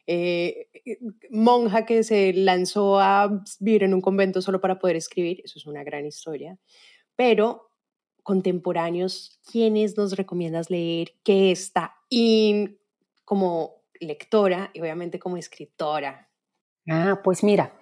eh, 0.06 0.68
eh, 0.86 0.98
monja 1.30 1.84
que 1.84 2.04
se 2.04 2.32
lanzó 2.32 3.00
a 3.00 3.42
vivir 3.58 3.82
en 3.82 3.92
un 3.92 4.00
convento 4.00 4.40
solo 4.40 4.60
para 4.60 4.78
poder 4.78 4.94
escribir. 4.94 5.40
Eso 5.42 5.58
es 5.58 5.66
una 5.66 5.82
gran 5.82 6.06
historia. 6.06 6.56
Pero 7.16 7.72
contemporáneos, 8.22 9.40
¿quiénes 9.50 9.96
nos 9.96 10.16
recomiendas 10.16 10.70
leer? 10.70 11.14
¿Qué 11.24 11.50
está 11.50 11.96
in 12.08 12.78
como 13.24 13.77
lectora 14.00 14.70
y 14.72 14.80
obviamente 14.80 15.18
como 15.18 15.36
escritora? 15.36 16.30
Ah, 16.88 17.20
pues 17.22 17.42
mira, 17.44 17.72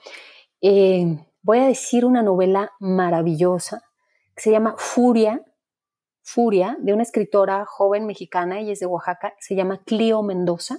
eh, 0.60 1.04
voy 1.42 1.58
a 1.58 1.66
decir 1.66 2.04
una 2.04 2.22
novela 2.22 2.72
maravillosa 2.80 3.82
que 4.34 4.42
se 4.42 4.50
llama 4.50 4.74
Furia, 4.76 5.44
Furia, 6.22 6.76
de 6.80 6.92
una 6.92 7.04
escritora 7.04 7.64
joven 7.66 8.04
mexicana, 8.04 8.58
ella 8.58 8.72
es 8.72 8.80
de 8.80 8.86
Oaxaca, 8.86 9.34
se 9.38 9.54
llama 9.54 9.82
Clio 9.84 10.22
Mendoza. 10.22 10.78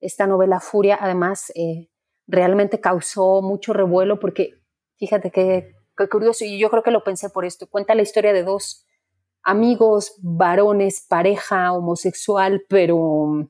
Esta 0.00 0.26
novela 0.26 0.58
Furia, 0.58 0.98
además, 1.00 1.52
eh, 1.54 1.88
realmente 2.26 2.80
causó 2.80 3.42
mucho 3.42 3.72
revuelo 3.72 4.18
porque, 4.18 4.60
fíjate 4.96 5.30
qué, 5.30 5.76
qué 5.96 6.08
curioso, 6.08 6.44
y 6.44 6.58
yo 6.58 6.68
creo 6.68 6.82
que 6.82 6.90
lo 6.90 7.04
pensé 7.04 7.30
por 7.30 7.44
esto, 7.44 7.68
cuenta 7.68 7.94
la 7.94 8.02
historia 8.02 8.32
de 8.32 8.42
dos 8.42 8.86
amigos, 9.42 10.16
varones, 10.22 11.06
pareja 11.08 11.72
homosexual, 11.72 12.62
pero 12.68 13.48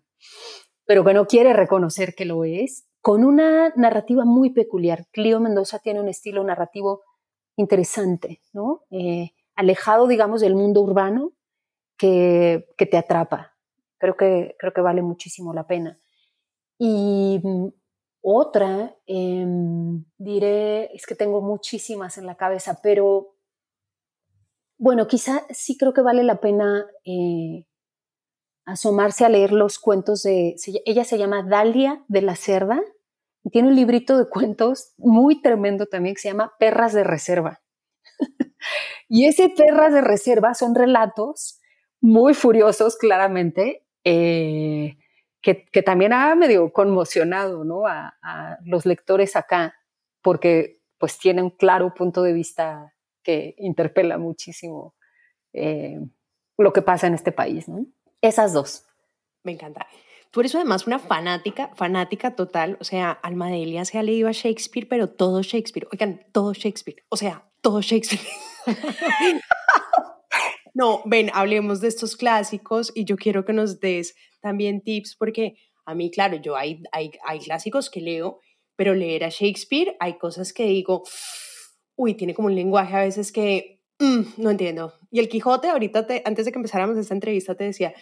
pero 0.91 1.05
que 1.05 1.15
no 1.15 1.29
quiere 1.29 1.53
reconocer 1.53 2.17
que 2.17 2.25
lo 2.25 2.43
es, 2.43 2.89
con 3.01 3.23
una 3.23 3.73
narrativa 3.77 4.25
muy 4.25 4.51
peculiar. 4.51 5.07
Clio 5.13 5.39
Mendoza 5.39 5.79
tiene 5.79 6.01
un 6.01 6.09
estilo 6.09 6.43
narrativo 6.43 7.03
interesante, 7.55 8.41
¿no? 8.53 8.83
Eh, 8.91 9.31
alejado, 9.55 10.09
digamos, 10.09 10.41
del 10.41 10.57
mundo 10.57 10.81
urbano 10.81 11.31
que, 11.97 12.67
que, 12.77 12.87
te 12.87 12.97
atrapa. 12.97 13.57
Creo 13.99 14.17
que, 14.17 14.57
creo 14.59 14.73
que 14.73 14.81
vale 14.81 15.01
muchísimo 15.01 15.55
la 15.55 15.69
pena. 15.69 15.97
Y 16.77 17.41
mm, 17.41 17.69
otra, 18.23 18.97
em, 19.07 20.05
diré, 20.19 20.93
es 20.93 21.07
que 21.07 21.15
tengo 21.15 21.41
muchísimas 21.41 22.19
en 22.19 22.27
la 22.27 22.35
cabeza, 22.35 22.81
pero 22.83 23.37
bueno, 24.77 25.07
quizá 25.07 25.47
sí 25.51 25.79
creo 25.79 25.93
que 25.93 26.03
vale 26.03 26.25
la 26.25 26.41
pena 26.41 26.85
eh, 27.05 27.65
asomarse 28.71 29.25
a 29.25 29.29
leer 29.29 29.53
los 29.53 29.79
cuentos 29.79 30.23
de, 30.23 30.57
ella 30.85 31.05
se 31.05 31.19
llama 31.19 31.43
Dalia 31.43 32.05
de 32.09 32.23
la 32.23 32.37
Cerda 32.37 32.81
y 33.43 33.51
tiene 33.51 33.69
un 33.69 33.77
librito 33.77 34.17
de 34.19 34.29
cuentos 34.29 34.93
muy 34.97 35.41
tremendo 35.43 35.87
también 35.87 36.15
que 36.15 36.21
se 36.21 36.29
llama 36.29 36.53
Perras 36.59 36.93
de 36.93 37.05
Reserva. 37.05 37.61
y 39.09 39.25
ese 39.27 39.49
Perras 39.49 39.93
de 39.93 40.03
Reserva 40.03 40.55
son 40.55 40.75
relatos 40.75 41.61
muy 42.01 42.35
furiosos, 42.35 42.97
claramente, 42.97 43.85
eh, 44.05 44.97
que, 45.43 45.55
también 45.83 46.13
ha 46.13 46.35
medio 46.35 46.73
conmocionado 46.73 47.65
¿no? 47.65 47.87
a, 47.87 48.59
los 48.65 48.87
lectores 48.87 49.37
acá, 49.37 49.75
porque 50.23 50.81
pues 50.99 51.19
tiene 51.19 51.43
un 51.43 51.51
claro 51.51 51.95
punto 51.95 52.23
de 52.23 52.33
vista 52.33 52.95
que 53.23 53.55
interpela 53.59 54.19
muchísimo 54.19 54.95
eh, 55.53 55.99
lo 56.59 56.73
que 56.73 56.83
pasa 56.83 57.07
en 57.07 57.15
este 57.15 57.33
país. 57.33 57.69
¿no? 57.69 57.87
Esas 58.23 58.53
dos. 58.53 58.85
Me 59.43 59.53
encanta. 59.53 59.87
Tú 60.31 60.41
eres 60.41 60.55
además 60.55 60.87
una 60.87 60.99
fanática, 60.99 61.73
fanática 61.75 62.37
total. 62.37 62.77
O 62.81 62.85
sea, 62.85 63.11
Almadelia 63.11 63.85
se 63.85 63.99
ha 63.99 64.03
leído 64.03 64.29
a 64.29 64.33
Shakespeare, 64.33 64.87
pero 64.89 65.11
todo 65.11 65.43
Shakespeare. 65.43 65.89
Oigan, 65.93 66.25
todo 66.33 66.53
Shakespeare. 66.53 67.05
O 67.09 67.17
sea, 67.17 67.51
todo 67.61 67.81
Shakespeare. 67.81 68.23
no, 70.75 71.03
ven, 71.05 71.31
hablemos 71.35 71.81
de 71.81 71.89
estos 71.89 72.17
clásicos 72.17 72.93
y 72.95 73.05
yo 73.05 73.17
quiero 73.17 73.45
que 73.45 73.53
nos 73.53 73.81
des 73.81 74.15
también 74.41 74.83
tips 74.83 75.17
porque 75.17 75.55
a 75.85 75.95
mí, 75.95 76.11
claro, 76.11 76.37
yo 76.37 76.57
hay, 76.57 76.83
hay, 76.93 77.11
hay 77.25 77.41
clásicos 77.41 77.91
que 77.91 78.01
leo, 78.01 78.39
pero 78.77 78.95
leer 78.95 79.25
a 79.25 79.31
Shakespeare 79.31 79.97
hay 79.99 80.17
cosas 80.19 80.53
que 80.53 80.65
digo, 80.65 81.03
uy, 81.97 82.15
tiene 82.15 82.35
como 82.35 82.47
un 82.47 82.55
lenguaje 82.55 82.95
a 82.95 83.01
veces 83.01 83.33
que 83.33 83.80
Mm, 84.01 84.23
no 84.39 84.51
entiendo. 84.51 84.95
Y 85.11 85.21
el 85.21 85.29
Quijote, 85.29 85.69
ahorita, 85.69 86.07
te, 86.07 86.23
antes 86.25 86.47
de 86.47 86.53
que 86.53 86.59
empezáramos 86.59 86.97
esta 86.97 87.15
entrevista, 87.15 87.55
te 87.55 87.65
decía, 87.65 87.95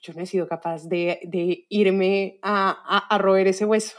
yo 0.00 0.12
no 0.14 0.22
he 0.22 0.26
sido 0.26 0.46
capaz 0.46 0.88
de, 0.88 1.66
irme 1.68 2.38
a, 2.42 3.18
roer 3.18 3.48
ese 3.48 3.64
hueso. 3.64 3.96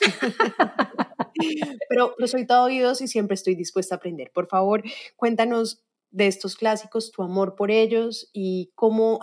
Pero 1.88 2.14
lo 2.16 2.26
soy 2.26 2.46
todo 2.46 2.64
oídos 2.64 3.02
y 3.02 3.08
siempre 3.08 3.34
estoy 3.34 3.54
dispuesta 3.54 3.94
a 3.94 3.98
aprender. 3.98 4.30
Por 4.32 4.46
favor, 4.46 4.82
cuéntanos 5.16 5.84
de 6.10 6.28
estos 6.28 6.56
clásicos, 6.56 7.10
tu 7.12 7.22
amor 7.22 7.56
por 7.56 7.70
ellos 7.70 8.30
y 8.32 8.72
cómo, 8.74 9.18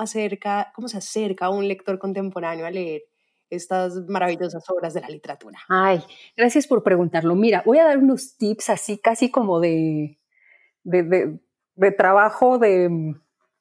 cómo 0.76 0.88
se 0.88 0.98
acerca 0.98 1.50
un 1.50 1.68
lector 1.68 1.98
contemporáneo 1.98 2.66
a 2.66 2.72
leer 2.72 3.04
estas 3.50 3.96
maravillosas 4.08 4.64
obras 4.70 4.94
de 4.94 5.02
la 5.02 5.10
literatura. 5.10 5.60
Ay, 5.68 6.02
gracias 6.38 6.68
por 6.68 6.84
preguntarlo. 6.84 7.36
Mira, 7.36 7.64
voy 7.66 7.80
a 7.80 7.86
dar 7.86 7.98
unos 7.98 8.38
tips 8.38 8.70
así, 8.70 8.98
casi 8.98 9.32
como 9.32 9.60
de 9.60 10.21
de, 10.84 11.40
trabajo 11.98 12.58
de, 12.58 13.16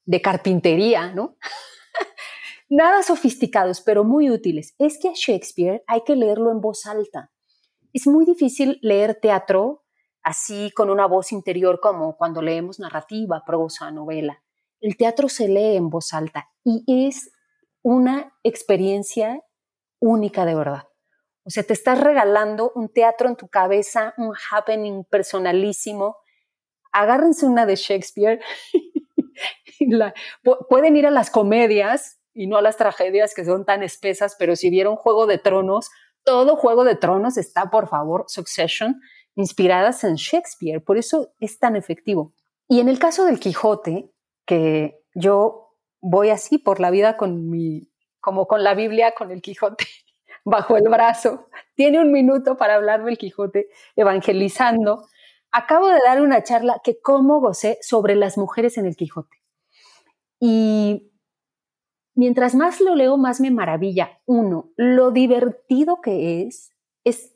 de 0.05 0.23
carpintería, 0.23 1.13
¿no? 1.13 1.37
Nada 2.69 3.03
sofisticados, 3.03 3.81
pero 3.81 4.05
muy 4.05 4.31
útiles. 4.31 4.75
Es 4.79 4.99
que 5.01 5.09
a 5.09 5.15
Shakespeare 5.15 5.83
hay 5.87 6.03
que 6.03 6.17
leerlo 6.17 6.51
en 6.53 6.61
voz 6.61 6.87
alta. 6.87 7.31
Es 7.93 8.07
muy 8.07 8.25
difícil 8.25 8.79
leer 8.83 9.17
teatro 9.17 9.85
así 10.23 10.71
con 10.77 10.91
una 10.91 11.07
voz 11.07 11.33
interior 11.33 11.81
como 11.81 12.17
cuando 12.17 12.43
leemos 12.43 12.79
narrativa, 12.79 13.43
prosa, 13.45 13.91
novela. 13.91 14.43
El 14.81 14.97
teatro 14.97 15.29
se 15.29 15.49
lee 15.49 15.77
en 15.77 15.91
voz 15.91 16.13
alta 16.13 16.49
y 16.65 16.85
es 17.09 17.33
una 17.83 18.33
experiencia 18.43 19.43
única 19.99 20.45
de 20.45 20.55
verdad. 20.55 20.85
O 21.45 21.51
sea, 21.51 21.63
te 21.63 21.73
estás 21.73 22.01
regalando 22.01 22.73
un 22.75 22.89
teatro 22.89 23.29
en 23.29 23.37
tu 23.37 23.49
cabeza, 23.49 24.15
un 24.17 24.35
happening 24.51 25.05
personalísimo 25.05 26.17
agárrense 26.93 27.47
una 27.47 27.67
de 27.67 27.77
Shakespeare. 27.77 28.41
pueden 30.69 30.97
ir 30.97 31.07
a 31.07 31.11
las 31.11 31.31
comedias 31.31 32.19
y 32.33 32.47
no 32.47 32.59
a 32.59 32.63
las 32.63 32.77
tragedias 32.77 33.35
que 33.35 33.45
son 33.45 33.65
tan 33.65 33.83
espesas, 33.83 34.37
pero 34.39 34.57
si 34.57 34.71
vieron 34.71 34.97
Juego 34.97 35.27
de 35.27 35.39
Tronos, 35.39 35.91
todo 36.25 36.57
Juego 36.57 36.85
de 36.85 36.97
Tronos 36.97 37.37
está, 37.37 37.71
por 37.71 37.89
favor, 37.89 38.25
Succession, 38.29 39.01
inspiradas 39.35 40.05
en 40.05 40.15
Shakespeare. 40.15 40.83
Por 40.83 40.99
eso 40.99 41.33
es 41.41 41.59
tan 41.59 41.77
efectivo. 41.77 42.35
Y 42.69 42.81
en 42.81 42.89
el 42.89 42.99
caso 42.99 43.25
del 43.25 43.41
Quijote, 43.41 44.11
que 44.47 45.01
yo 45.15 45.75
voy 46.01 46.31
así 46.31 46.59
por 46.59 46.81
la 46.81 46.91
vida 46.91 47.17
con 47.17 47.51
mi, 47.51 47.91
como 48.21 48.47
con 48.47 48.63
la 48.63 48.75
Biblia, 48.75 49.13
con 49.13 49.31
el 49.31 49.43
Quijote 49.43 49.87
bajo 50.45 50.77
el 50.77 50.89
brazo, 50.89 51.49
tiene 51.75 52.01
un 52.01 52.13
minuto 52.13 52.57
para 52.57 52.77
hablar 52.77 53.05
del 53.05 53.19
Quijote, 53.19 53.69
evangelizando 53.97 55.07
acabo 55.53 55.89
de 55.89 56.01
dar 56.05 56.21
una 56.23 56.43
charla 56.43 56.81
que 56.83 57.01
cómo 57.01 57.41
gocé 57.41 57.79
sobre 57.83 58.15
las 58.15 58.39
mujeres 58.39 58.79
en 58.79 58.87
el 58.87 58.97
Quijote. 58.97 59.37
Y 60.39 61.13
mientras 62.15 62.55
más 62.55 62.81
lo 62.81 62.95
leo, 62.95 63.17
más 63.17 63.41
me 63.41 63.51
maravilla. 63.51 64.21
Uno, 64.27 64.71
lo 64.77 65.11
divertido 65.11 66.01
que 66.01 66.43
es, 66.43 66.73
es 67.05 67.35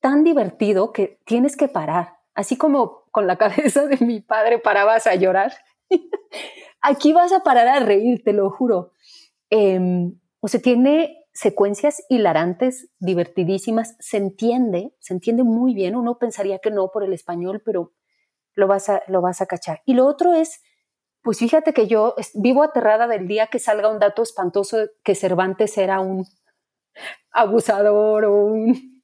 tan 0.00 0.24
divertido 0.24 0.92
que 0.92 1.20
tienes 1.24 1.56
que 1.56 1.68
parar. 1.68 2.18
Así 2.34 2.56
como 2.56 3.04
con 3.10 3.26
la 3.26 3.36
cabeza 3.38 3.86
de 3.86 4.04
mi 4.04 4.20
padre 4.20 4.58
parabas 4.58 5.06
a 5.06 5.14
llorar. 5.14 5.52
Aquí 6.82 7.12
vas 7.12 7.32
a 7.32 7.42
parar 7.42 7.68
a 7.68 7.80
reír, 7.80 8.22
te 8.24 8.32
lo 8.32 8.50
juro. 8.50 8.92
Em, 9.50 10.18
o 10.40 10.48
sea, 10.48 10.60
tiene 10.60 11.19
secuencias 11.40 12.04
hilarantes, 12.10 12.90
divertidísimas, 12.98 13.96
se 13.98 14.18
entiende, 14.18 14.94
se 14.98 15.14
entiende 15.14 15.42
muy 15.42 15.72
bien. 15.72 15.96
Uno 15.96 16.18
pensaría 16.18 16.58
que 16.58 16.70
no 16.70 16.90
por 16.90 17.02
el 17.02 17.14
español, 17.14 17.62
pero 17.64 17.94
lo 18.52 18.66
vas 18.66 18.90
a, 18.90 19.02
lo 19.08 19.22
vas 19.22 19.40
a 19.40 19.46
cachar. 19.46 19.80
Y 19.86 19.94
lo 19.94 20.06
otro 20.06 20.34
es, 20.34 20.60
pues 21.22 21.38
fíjate 21.38 21.72
que 21.72 21.86
yo 21.86 22.14
vivo 22.34 22.62
aterrada 22.62 23.06
del 23.06 23.26
día 23.26 23.46
que 23.46 23.58
salga 23.58 23.88
un 23.88 23.98
dato 23.98 24.22
espantoso 24.22 24.76
que 25.02 25.14
Cervantes 25.14 25.78
era 25.78 26.00
un 26.00 26.26
abusador 27.30 28.26
o 28.26 28.44
un... 28.44 29.02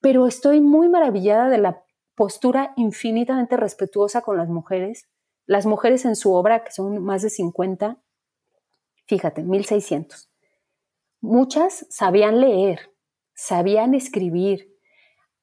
Pero 0.00 0.26
estoy 0.26 0.60
muy 0.60 0.88
maravillada 0.88 1.48
de 1.50 1.58
la 1.58 1.84
postura 2.16 2.72
infinitamente 2.76 3.56
respetuosa 3.56 4.22
con 4.22 4.36
las 4.38 4.48
mujeres. 4.48 5.08
Las 5.46 5.66
mujeres 5.66 6.04
en 6.04 6.16
su 6.16 6.34
obra, 6.34 6.64
que 6.64 6.72
son 6.72 7.00
más 7.04 7.22
de 7.22 7.30
50, 7.30 8.02
fíjate, 9.06 9.44
1600. 9.44 10.27
Muchas 11.20 11.86
sabían 11.90 12.40
leer, 12.40 12.94
sabían 13.34 13.94
escribir, 13.94 14.78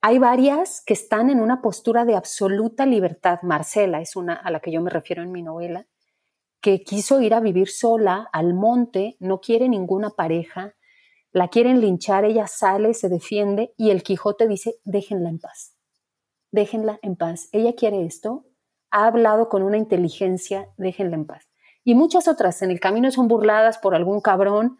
hay 0.07 0.19
varias 0.19 0.83
que 0.85 0.93
están 0.93 1.31
en 1.31 1.39
una 1.39 1.63
postura 1.63 2.05
de 2.05 2.15
absoluta 2.15 2.85
libertad. 2.85 3.39
Marcela 3.41 4.01
es 4.01 4.15
una 4.15 4.35
a 4.35 4.51
la 4.51 4.59
que 4.59 4.71
yo 4.71 4.79
me 4.79 4.91
refiero 4.91 5.23
en 5.23 5.31
mi 5.31 5.41
novela, 5.41 5.87
que 6.61 6.83
quiso 6.83 7.21
ir 7.21 7.33
a 7.33 7.39
vivir 7.39 7.69
sola 7.69 8.29
al 8.31 8.53
monte, 8.53 9.17
no 9.19 9.41
quiere 9.41 9.67
ninguna 9.67 10.11
pareja, 10.11 10.75
la 11.31 11.47
quieren 11.47 11.81
linchar, 11.81 12.23
ella 12.23 12.47
sale, 12.47 12.93
se 12.93 13.09
defiende 13.09 13.73
y 13.77 13.89
el 13.89 14.03
Quijote 14.03 14.47
dice, 14.47 14.75
déjenla 14.83 15.27
en 15.27 15.39
paz, 15.39 15.75
déjenla 16.51 16.99
en 17.01 17.15
paz. 17.15 17.49
Ella 17.51 17.73
quiere 17.73 18.05
esto, 18.05 18.45
ha 18.91 19.07
hablado 19.07 19.49
con 19.49 19.63
una 19.63 19.77
inteligencia, 19.77 20.69
déjenla 20.77 21.15
en 21.15 21.25
paz. 21.25 21.49
Y 21.83 21.95
muchas 21.95 22.27
otras 22.27 22.61
en 22.61 22.71
el 22.71 22.79
camino 22.79 23.11
son 23.11 23.27
burladas 23.27 23.79
por 23.79 23.95
algún 23.95 24.21
cabrón 24.21 24.77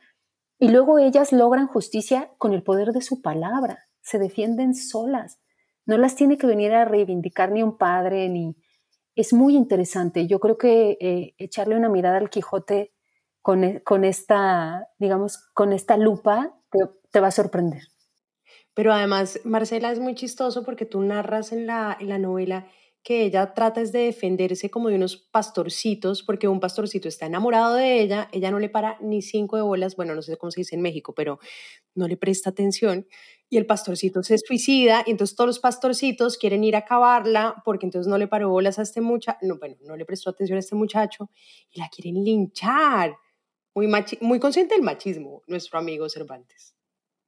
y 0.60 0.70
luego 0.70 1.00
ellas 1.00 1.32
logran 1.32 1.68
justicia 1.68 2.32
con 2.38 2.54
el 2.54 2.64
poder 2.64 2.92
de 2.92 3.02
su 3.02 3.22
palabra 3.22 3.86
se 4.06 4.20
defienden 4.20 4.76
solas. 4.76 5.42
No 5.86 5.98
las 5.98 6.16
tiene 6.16 6.38
que 6.38 6.48
venir 6.48 6.74
a 6.74 6.86
reivindicar 6.86 7.52
ni 7.52 7.64
un 7.64 7.78
padre, 7.78 8.30
ni... 8.30 8.56
Es 9.16 9.34
muy 9.34 9.56
interesante. 9.56 10.28
Yo 10.28 10.40
creo 10.40 10.58
que 10.58 10.98
eh, 11.00 11.36
echarle 11.38 11.76
una 11.76 11.90
mirada 11.90 12.18
al 12.18 12.30
Quijote 12.30 12.94
con, 13.42 13.64
e, 13.64 13.82
con, 13.82 14.04
esta, 14.04 14.90
digamos, 15.00 15.50
con 15.54 15.74
esta 15.74 15.98
lupa 15.98 16.54
te, 17.12 17.20
va 17.20 17.28
a 17.28 17.32
sorprender. 17.32 17.84
Pero 18.74 18.94
además, 18.94 19.40
Marcela, 19.46 19.92
es 19.92 20.00
muy 20.00 20.16
chistoso 20.16 20.64
porque 20.64 20.86
tú 20.86 21.02
narras 21.02 21.52
en 21.52 21.66
la, 21.66 21.98
en 22.00 22.10
la 22.10 22.20
novela 22.20 22.68
que 23.06 23.22
ella 23.22 23.54
trata 23.54 23.82
es 23.82 23.92
de 23.92 24.00
defenderse 24.00 24.72
como 24.72 24.90
de 24.90 24.96
unos 24.96 25.16
pastorcitos, 25.16 26.24
porque 26.24 26.48
un 26.48 26.60
pastorcito 26.60 27.08
está 27.08 27.28
enamorado 27.28 27.76
de 27.76 28.02
ella, 28.02 28.28
ella 28.32 28.50
no 28.50 28.58
le 28.58 28.68
para 28.68 28.98
ni 29.00 29.22
cinco 29.22 29.58
de 29.58 29.62
bolas, 29.62 29.96
bueno, 29.96 30.16
no 30.16 30.24
sé 30.24 30.38
cómo 30.38 30.50
se 30.50 30.62
dice 30.62 30.74
en 30.74 30.82
México, 30.82 31.14
pero 31.14 31.38
no 31.94 32.08
le 32.08 32.18
presta 32.18 32.50
atención, 32.50 33.06
y 33.48 33.58
el 33.58 33.68
pastorcito 33.68 34.24
se 34.24 34.40
suicida, 34.40 35.04
y 35.06 35.12
entonces 35.12 35.36
todos 35.36 35.48
los 35.48 35.60
pastorcitos 35.60 36.40
quieren 36.40 36.64
ir 36.64 36.76
a 36.76 36.80
acabarla, 36.80 37.62
porque 37.64 37.86
entonces 37.86 38.10
no 38.10 38.18
le 38.18 38.28
paró 38.28 38.50
bolas 38.50 38.80
a 38.80 38.82
este 38.82 39.02
muchacho, 39.02 39.38
no, 39.44 39.60
bueno, 39.60 39.76
no 39.82 39.96
le 39.96 40.06
prestó 40.06 40.32
atención 40.32 40.56
a 40.56 40.62
este 40.62 40.74
muchacho, 40.74 41.30
y 41.72 41.80
la 41.80 41.90
quieren 41.90 42.24
linchar. 42.24 43.16
Muy, 43.76 43.88
muy 44.22 44.40
consciente 44.40 44.74
del 44.74 44.84
machismo, 44.84 45.44
nuestro 45.46 45.78
amigo 45.78 46.10
Cervantes 46.10 46.76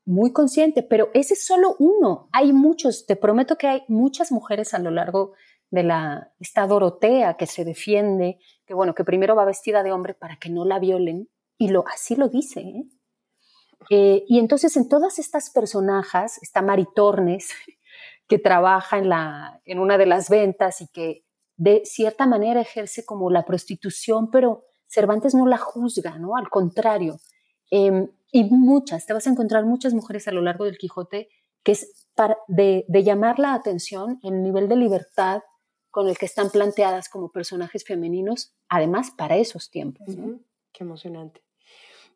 muy 0.08 0.32
consciente, 0.32 0.84
pero 0.84 1.10
ese 1.14 1.34
es 1.34 1.46
solo 1.46 1.76
uno. 1.80 2.30
Hay 2.32 2.54
muchos, 2.54 3.06
te 3.06 3.18
prometo 3.18 3.58
que 3.58 3.68
hay 3.68 3.84
muchas 3.90 4.32
mujeres 4.32 4.74
a 4.74 4.80
lo 4.80 4.90
largo 4.90 5.34
de 5.70 5.84
la, 5.84 6.32
esta 6.40 6.66
Dorotea 6.68 7.36
que 7.36 7.46
se 7.46 7.66
defiende, 7.66 8.40
que 8.66 8.74
bueno, 8.74 8.96
que 8.96 9.04
primero 9.04 9.36
va 9.36 9.46
vestida 9.46 9.84
de 9.84 9.92
hombre 9.92 10.14
para 10.14 10.38
que 10.38 10.50
no 10.50 10.66
la 10.66 10.80
violen, 10.80 11.30
y 11.58 11.70
lo, 11.70 11.86
así 11.88 12.16
lo 12.16 12.30
dice. 12.30 12.62
¿eh? 12.62 12.84
Eh, 13.90 14.24
y 14.28 14.40
entonces 14.40 14.76
en 14.78 14.88
todas 14.88 15.20
estas 15.20 15.50
personajes 15.50 16.40
está 16.42 16.62
Maritornes, 16.62 17.52
que 18.28 18.40
trabaja 18.40 18.98
en, 18.98 19.10
la, 19.10 19.62
en 19.66 19.80
una 19.80 19.98
de 19.98 20.06
las 20.06 20.30
ventas 20.30 20.82
y 20.82 20.88
que 20.88 21.24
de 21.56 21.82
cierta 21.86 22.28
manera 22.28 22.62
ejerce 22.62 23.06
como 23.06 23.32
la 23.32 23.46
prostitución, 23.46 24.30
pero 24.30 24.66
Cervantes 24.86 25.34
no 25.34 25.48
la 25.48 25.58
juzga, 25.58 26.18
¿no? 26.18 26.36
Al 26.36 26.50
contrario. 26.50 27.20
Em, 27.72 28.10
y 28.32 28.44
muchas, 28.46 29.06
te 29.06 29.14
vas 29.14 29.28
a 29.28 29.30
encontrar 29.30 29.66
muchas 29.66 29.94
mujeres 29.94 30.28
a 30.28 30.32
lo 30.32 30.42
largo 30.42 30.66
del 30.66 30.78
Quijote 30.78 31.30
que 31.64 31.74
es 31.74 32.08
para, 32.16 32.38
de, 32.48 32.86
de 32.88 33.04
llamar 33.04 33.40
la 33.40 33.54
atención 33.54 34.20
en 34.24 34.36
el 34.36 34.44
nivel 34.44 34.70
de 34.70 34.78
libertad 34.78 35.42
con 35.98 36.08
el 36.10 36.16
que 36.20 36.28
están 36.28 36.52
planteadas 36.52 37.10
como 37.10 37.32
personajes 37.32 37.84
femeninos, 37.84 38.56
además 38.70 39.10
para 39.18 39.36
esos 39.36 39.72
tiempos. 39.72 40.06
Qué 40.72 40.84
emocionante. 40.84 41.42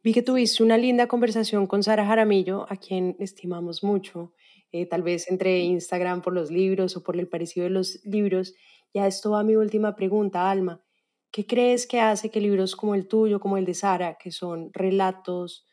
Vi 0.03 0.13
que 0.13 0.21
tuviste 0.21 0.61
una 0.61 0.77
linda 0.77 1.07
conversación 1.07 1.65
con 1.65 1.81
Sara 1.81 2.05
Jaramillo, 2.05 2.67
a 2.69 2.75
quien 2.75 3.15
estimamos 3.17 3.83
mucho, 3.83 4.33
eh, 4.71 4.85
tal 4.85 5.01
vez 5.01 5.27
entre 5.31 5.61
Instagram 5.61 6.21
por 6.21 6.31
los 6.31 6.51
libros 6.51 6.95
o 6.95 7.01
por 7.01 7.17
el 7.17 7.27
parecido 7.27 7.63
de 7.63 7.71
los 7.71 8.05
libros. 8.05 8.53
Ya 8.93 9.07
esto 9.07 9.31
va 9.31 9.41
mi 9.41 9.55
última 9.55 9.95
pregunta, 9.95 10.51
Alma. 10.51 10.83
¿Qué 11.31 11.47
crees 11.47 11.87
que 11.87 11.99
hace 11.99 12.29
que 12.29 12.39
libros 12.39 12.75
como 12.75 12.93
el 12.93 13.07
tuyo, 13.07 13.39
como 13.39 13.57
el 13.57 13.65
de 13.65 13.73
Sara, 13.73 14.15
que 14.19 14.29
son 14.29 14.69
relatos 14.73 15.65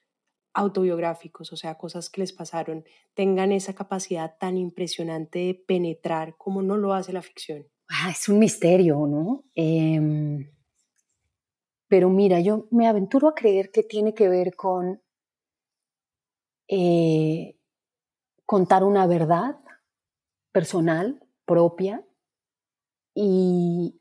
autobiográficos, 0.54 1.52
o 1.52 1.58
sea, 1.58 1.76
cosas 1.76 2.08
que 2.08 2.22
les 2.22 2.32
pasaron, 2.32 2.86
tengan 3.12 3.52
esa 3.52 3.74
capacidad 3.74 4.38
tan 4.40 4.56
impresionante 4.56 5.40
de 5.40 5.54
penetrar 5.54 6.38
como 6.38 6.62
no 6.62 6.78
lo 6.78 6.94
hace 6.94 7.12
la 7.12 7.20
ficción? 7.20 7.66
Ah, 7.88 8.10
es 8.10 8.28
un 8.28 8.38
misterio, 8.38 9.06
¿no? 9.06 9.44
Em, 9.54 10.50
pero 11.88 12.10
mira, 12.10 12.40
yo 12.40 12.66
me 12.70 12.86
aventuro 12.86 13.28
a 13.28 13.34
creer 13.34 13.70
que 13.70 13.82
tiene 13.82 14.14
que 14.14 14.28
ver 14.28 14.54
con 14.54 15.00
eh, 16.68 17.56
contar 18.44 18.84
una 18.84 19.06
verdad 19.06 19.58
personal, 20.52 21.26
propia, 21.46 22.04
y, 23.14 24.00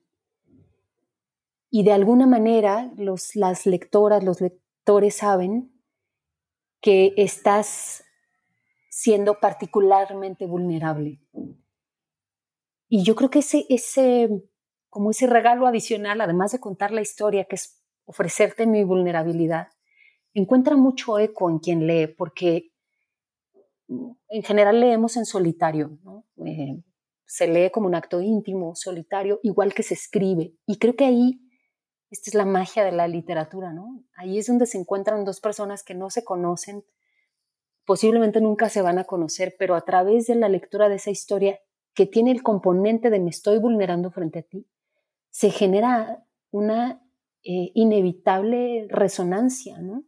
y 1.71 1.83
de 1.83 1.93
alguna 1.93 2.27
manera 2.27 2.91
los, 2.97 3.35
las 3.38 3.65
lectoras, 3.65 4.23
los 4.23 4.41
lectores 4.41 5.15
saben 5.15 5.71
que 6.81 7.13
estás 7.15 8.03
siendo 8.89 9.39
particularmente 9.39 10.45
vulnerable 10.45 11.19
y 12.89 13.03
yo 13.03 13.15
creo 13.15 13.29
que 13.29 13.39
ese, 13.39 13.65
ese, 13.69 14.29
como 14.89 15.11
ese 15.11 15.27
regalo 15.27 15.67
adicional, 15.67 16.21
además 16.21 16.51
de 16.51 16.59
contar 16.59 16.91
la 16.91 17.01
historia, 17.01 17.45
que 17.45 17.55
es 17.55 17.81
ofrecerte 18.05 18.65
mi 18.65 18.83
vulnerabilidad, 18.83 19.67
encuentra 20.33 20.77
mucho 20.77 21.19
eco 21.19 21.49
en 21.49 21.59
quien 21.59 21.85
lee, 21.85 22.07
porque 22.07 22.71
mm, 23.88 24.11
en 24.29 24.43
general 24.43 24.79
leemos 24.79 25.17
en 25.17 25.25
solitario. 25.25 25.97
Eh, 26.45 26.81
se 27.25 27.47
lee 27.47 27.71
como 27.71 27.88
un 27.88 27.95
acto 27.95 28.21
íntimo, 28.21 28.73
solitario, 28.75 29.39
igual 29.43 29.73
que 29.73 29.83
se 29.83 29.93
escribe. 29.93 30.53
Y 30.65 30.77
creo 30.77 30.95
que 30.95 31.05
ahí, 31.05 31.41
esta 32.09 32.29
es 32.29 32.35
la 32.35 32.45
magia 32.45 32.85
de 32.85 32.93
la 32.93 33.09
literatura, 33.09 33.73
¿no? 33.73 34.05
Ahí 34.15 34.38
es 34.38 34.47
donde 34.47 34.65
se 34.65 34.77
encuentran 34.77 35.25
dos 35.25 35.41
personas 35.41 35.83
que 35.83 35.93
no 35.93 36.09
se 36.09 36.23
conocen, 36.23 36.85
posiblemente 37.85 38.39
nunca 38.39 38.69
se 38.69 38.81
van 38.81 38.97
a 38.97 39.03
conocer, 39.03 39.55
pero 39.59 39.75
a 39.75 39.81
través 39.81 40.27
de 40.27 40.35
la 40.35 40.47
lectura 40.47 40.88
de 40.88 40.95
esa 40.95 41.11
historia 41.11 41.59
que 41.97 42.05
tiene 42.05 42.29
el 42.29 42.43
componente 42.43 43.09
de 43.09 43.19
me 43.19 43.31
estoy 43.31 43.57
vulnerando 43.57 44.11
frente 44.11 44.39
a 44.39 44.43
ti, 44.43 44.67
se 45.31 45.49
genera 45.49 46.23
una 46.51 47.01
eh, 47.43 47.71
inevitable 47.73 48.85
resonancia, 48.87 49.79
¿no? 49.79 50.03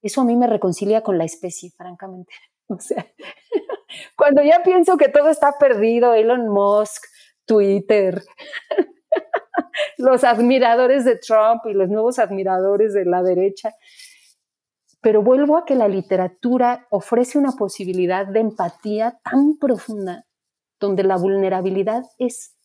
Eso 0.00 0.22
a 0.22 0.24
mí 0.24 0.34
me 0.34 0.46
reconcilia 0.46 1.02
con 1.02 1.18
la 1.18 1.24
especie, 1.24 1.70
francamente. 1.76 2.32
O 2.68 2.80
sea, 2.80 3.06
cuando 4.16 4.42
ya 4.42 4.60
pienso 4.64 4.96
que 4.96 5.08
todo 5.08 5.28
está 5.28 5.52
perdido, 5.56 6.14
Elon 6.14 6.48
Musk, 6.48 7.04
Twitter, 7.44 8.24
los 9.98 10.24
admiradores 10.24 11.04
de 11.04 11.16
Trump 11.16 11.60
y 11.66 11.74
los 11.74 11.88
nuevos 11.88 12.18
admiradores 12.18 12.92
de 12.92 13.04
la 13.04 13.22
derecha, 13.22 13.72
pero 15.00 15.22
vuelvo 15.22 15.56
a 15.58 15.64
que 15.64 15.76
la 15.76 15.86
literatura 15.86 16.88
ofrece 16.90 17.38
una 17.38 17.52
posibilidad 17.52 18.26
de 18.26 18.40
empatía 18.40 19.20
tan 19.22 19.58
profunda 19.58 20.26
donde 20.80 21.04
la 21.04 21.16
vulnerabilidad 21.16 22.04
es, 22.18 22.56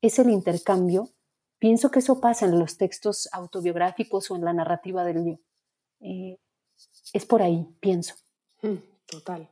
es 0.00 0.18
el 0.18 0.30
intercambio, 0.30 1.10
pienso 1.58 1.90
que 1.90 2.00
eso 2.00 2.20
pasa 2.20 2.46
en 2.46 2.58
los 2.58 2.76
textos 2.76 3.28
autobiográficos 3.32 4.30
o 4.30 4.36
en 4.36 4.44
la 4.44 4.52
narrativa 4.52 5.04
del 5.04 5.24
yo. 5.24 5.38
Eh, 6.00 6.38
es 7.12 7.26
por 7.26 7.42
ahí, 7.42 7.66
pienso. 7.80 8.14
Mm, 8.62 8.76
total. 9.06 9.48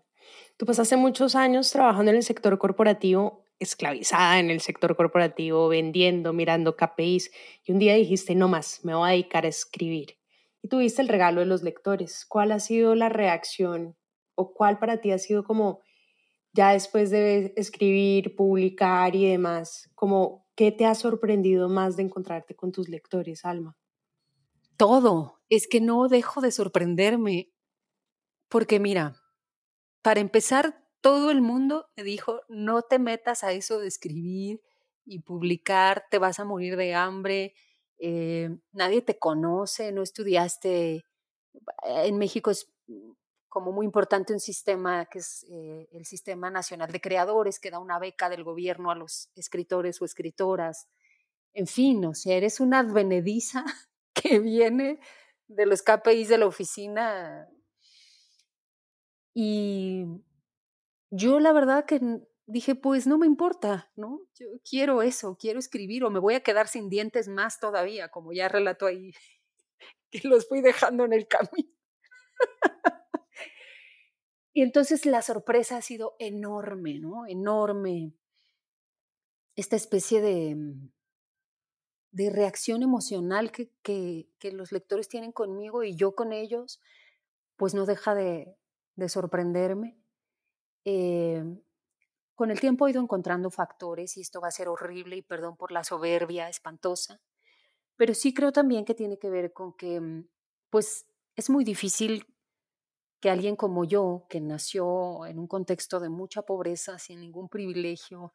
Tú 0.57 0.66
pasaste 0.66 0.96
muchos 0.96 1.34
años 1.34 1.70
trabajando 1.70 2.11
en 2.11 2.18
el 2.18 2.22
sector 2.22 2.59
corporativo, 2.59 3.44
esclavizada 3.59 4.38
en 4.38 4.50
el 4.50 4.61
sector 4.61 4.96
corporativo, 4.96 5.68
vendiendo, 5.68 6.32
mirando 6.32 6.76
KPIs, 6.76 7.30
y 7.64 7.72
un 7.72 7.78
día 7.78 7.94
dijiste, 7.94 8.34
no 8.34 8.48
más, 8.48 8.84
me 8.84 8.94
voy 8.94 9.09
a 9.09 9.12
dedicar 9.12 9.44
a 9.44 9.48
escribir. 9.48 10.18
y 10.64 10.68
tuviste 10.68 11.03
el 11.03 11.09
regalo 11.09 11.40
de 11.40 11.46
los 11.46 11.64
lectores. 11.64 12.24
¿Cuál 12.28 12.53
ha 12.53 12.61
sido 12.61 12.94
la 12.94 13.09
reacción 13.09 13.96
o 14.36 14.53
cuál 14.55 14.78
para 14.78 15.00
ti 15.00 15.11
ha 15.11 15.18
sido 15.18 15.42
como 15.42 15.80
ya 16.53 16.72
después 16.72 17.11
de 17.11 17.55
escribir, 17.57 18.36
publicar 18.36 19.16
y 19.16 19.28
demás, 19.28 19.90
como 19.94 20.46
qué 20.55 20.70
te 20.72 20.84
ha 20.84 20.94
sorprendido 20.94 21.68
más 21.68 21.96
de 21.96 22.03
encontrarte 22.03 22.55
con 22.55 22.72
tus 22.72 22.88
lectores, 22.88 23.44
Alma? 23.44 23.76
Todo, 24.76 25.40
es 25.48 25.66
que 25.68 25.80
no 25.80 26.09
dejo 26.09 26.40
de 26.40 26.50
sorprenderme, 26.50 27.53
porque 28.48 28.80
mira, 28.80 29.16
para 30.03 30.20
empezar, 30.20 30.86
todo 31.00 31.30
el 31.30 31.40
mundo 31.40 31.86
me 31.96 32.05
dijo, 32.05 32.42
no 32.48 32.82
te 32.82 32.98
metas 32.98 33.44
a 33.44 33.53
eso 33.53 33.80
de 33.80 33.88
escribir 33.88 34.62
y 35.05 35.20
publicar, 35.20 36.05
te 36.11 36.18
vas 36.18 36.38
a 36.38 36.44
morir 36.44 36.76
de 36.76 36.94
hambre, 36.94 37.55
eh, 37.98 38.50
nadie 38.72 39.03
te 39.03 39.18
conoce, 39.18 39.92
no 39.92 40.03
estudiaste. 40.03 41.05
En 41.84 42.18
México 42.18 42.50
es 42.50 42.72
como 43.53 43.70
muy 43.70 43.84
importante 43.84 44.32
un 44.32 44.40
sistema 44.40 45.05
que 45.05 45.18
es 45.18 45.44
eh, 45.50 45.86
el 45.92 46.07
Sistema 46.07 46.50
Nacional 46.50 46.90
de 46.90 47.03
Creadores, 47.03 47.61
que 47.61 47.70
da 47.70 47.80
una 47.80 47.98
beca 47.98 48.30
del 48.30 48.44
gobierno 48.44 48.90
a 48.90 48.94
los 48.94 49.28
escritores 49.36 50.00
o 50.00 50.07
escritoras. 50.07 50.88
En 51.53 51.66
fin, 51.66 52.03
o 52.07 52.14
sea, 52.14 52.34
eres 52.34 52.61
una 52.61 52.78
advenediza 52.78 53.62
que 54.14 54.38
viene 54.38 55.00
de 55.48 55.66
los 55.66 55.82
KPIs 55.82 56.30
de 56.30 56.38
la 56.38 56.46
oficina. 56.46 57.46
Y 59.34 60.07
yo 61.11 61.38
la 61.38 61.53
verdad 61.53 61.84
que 61.84 62.00
dije, 62.46 62.74
pues 62.74 63.07
no 63.07 63.18
me 63.18 63.26
importa, 63.26 63.92
¿no? 63.96 64.22
Yo 64.32 64.46
quiero 64.66 65.03
eso, 65.03 65.36
quiero 65.38 65.59
escribir 65.59 66.05
o 66.05 66.11
me 66.11 66.20
voy 66.20 66.36
a 66.36 66.42
quedar 66.42 66.68
sin 66.68 66.88
dientes 66.88 67.28
más 67.28 67.61
todavía, 67.61 68.09
como 68.09 68.32
ya 68.32 68.48
relató 68.48 68.86
ahí, 68.86 69.12
que 70.11 70.26
los 70.26 70.48
fui 70.48 70.62
dejando 70.62 71.05
en 71.05 71.12
el 71.12 71.28
camino. 71.28 71.68
y 74.53 74.62
entonces 74.62 75.07
la 75.07 75.22
sorpresa 75.22 75.78
ha 75.78 75.82
sido 75.82 76.14
enorme, 76.18 76.98
¿no? 76.98 77.26
Enorme. 77.26 78.12
Esta 79.57 79.76
especie 79.76 80.20
de, 80.20 80.55
mm, 80.55 80.90
de 82.12 82.30
reacción 82.30 82.82
emocional 82.82 83.50
que, 83.50 83.70
que, 83.82 84.53
los 84.53 84.72
lectores 84.72 85.09
tienen 85.09 85.32
conmigo 85.32 85.82
y 85.82 85.96
yo 85.96 86.14
con 86.14 86.32
ellos, 86.32 86.80
pues 87.57 87.74
no 87.74 87.86
deja 87.86 88.14
de, 88.14 88.55
de 88.96 89.09
sorprenderme. 89.09 89.98
Eh, 90.84 91.42
con 92.34 92.50
el 92.50 92.61
tiempo 92.61 92.86
he 92.86 92.90
ido 92.90 93.00
encontrando 93.00 93.50
factores 93.50 94.16
y 94.16 94.20
esto 94.20 94.40
va 94.40 94.48
a 94.48 94.53
ser 94.53 94.68
horrible 94.68 95.16
y 95.16 95.22
perdón 95.22 95.57
por 95.57 95.72
la 95.72 95.84
soberbia 95.84 96.48
espantosa, 96.48 97.20
pero 97.96 98.14
sí 98.14 98.34
creo 98.34 98.53
también 98.53 98.84
que 98.84 98.94
tiene 98.94 99.18
que 99.18 99.30
ver 99.30 99.53
con 99.53 99.74
que 99.74 100.00
mm, 100.00 100.28
pues 100.70 101.07
es 101.36 101.50
muy 101.50 101.64
difícil 101.64 102.26
que 103.23 103.31
alguien 103.31 103.55
como 103.55 103.85
yo, 103.85 104.27
que 104.29 104.41
nació 104.41 105.27
en 105.27 105.39
un 105.39 105.47
contexto 105.47 106.01
de 106.01 106.09
mucha 106.09 106.43
pobreza, 106.43 106.99
sin 106.99 107.20
ningún 107.20 107.49
privilegio, 107.49 108.33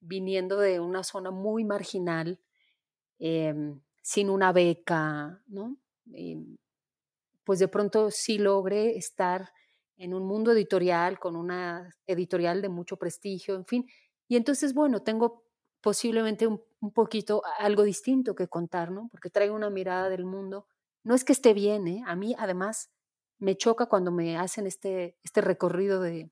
viniendo 0.00 0.58
de 0.58 0.80
una 0.80 1.04
zona 1.04 1.30
muy 1.30 1.64
marginal, 1.64 2.40
em, 3.18 3.78
sin 4.00 4.30
una 4.30 4.50
beca, 4.52 5.42
¿no? 5.46 5.76
Em, 6.14 6.56
pues 7.44 7.58
de 7.58 7.68
pronto 7.68 8.10
sí 8.10 8.38
logre 8.38 8.96
estar 8.96 9.52
en 9.98 10.14
un 10.14 10.26
mundo 10.26 10.52
editorial, 10.52 11.18
con 11.18 11.36
una 11.36 11.94
editorial 12.06 12.62
de 12.62 12.70
mucho 12.70 12.96
prestigio, 12.96 13.56
en 13.56 13.66
fin. 13.66 13.86
Y 14.26 14.36
entonces, 14.36 14.72
bueno, 14.72 15.02
tengo 15.02 15.44
posiblemente 15.82 16.46
un, 16.46 16.62
poquito 16.94 17.42
algo 17.58 17.82
distinto 17.82 18.34
que 18.34 18.48
contar, 18.48 18.90
¿no? 18.90 19.08
Porque 19.10 19.28
traigo 19.28 19.54
una 19.54 19.68
mirada 19.68 20.08
del 20.08 20.24
mundo. 20.24 20.66
No 21.04 21.14
es 21.14 21.24
que 21.24 21.34
esté 21.34 21.52
bien, 21.52 21.86
¿eh? 21.88 22.02
A 22.06 22.16
mí, 22.16 22.34
además, 22.38 22.90
me 23.40 23.56
choca 23.56 23.86
cuando 23.86 24.12
me 24.12 24.38
hacen 24.38 24.66
este, 24.66 25.18
este 25.22 25.40
recorrido 25.40 26.00
de 26.00 26.30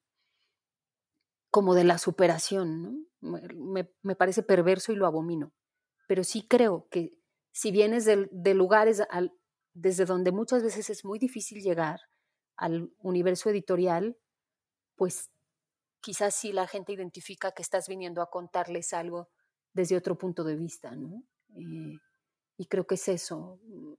como 1.51 1.75
de 1.75 1.85
la 1.85 1.99
superación. 1.99 3.09
Me, 3.21 3.91
me 4.03 4.15
parece 4.15 4.43
perverso 4.43 4.93
y 4.93 4.97
lo 4.97 5.07
abomino. 5.07 5.53
Pero 6.07 6.23
sí 6.23 6.47
creo 6.47 6.87
que 6.91 7.19
si 7.53 7.73
vienes 7.73 8.05
de, 8.05 8.29
de 8.31 8.55
lugares 8.55 9.03
al, 9.11 9.33
desde 9.75 10.05
donde 10.05 10.31
muchas 10.31 10.63
veces 10.63 10.91
es 10.91 11.05
muy 11.05 11.19
difícil 11.19 11.61
llegar, 11.61 12.01
al 12.59 12.93
universo 12.99 13.49
editorial, 13.51 14.19
pues 14.97 15.31
quizás 16.01 16.35
sí 16.35 16.53
la 16.53 16.67
gente 16.67 16.93
identifica 16.93 17.53
que 17.53 17.63
estás 17.63 17.89
viniendo 17.89 18.21
a 18.21 18.31
contarles 18.31 18.93
algo 18.93 19.31
desde 19.73 19.97
otro 19.97 20.19
punto 20.19 20.43
de 20.43 20.57
vista, 20.57 20.91
¿no? 20.97 21.23
Eh, 21.57 21.99
y 22.57 22.67
creo 22.67 22.87
que 22.87 22.97
es 22.97 23.09
eso, 23.09 23.61
mm, 23.63 23.95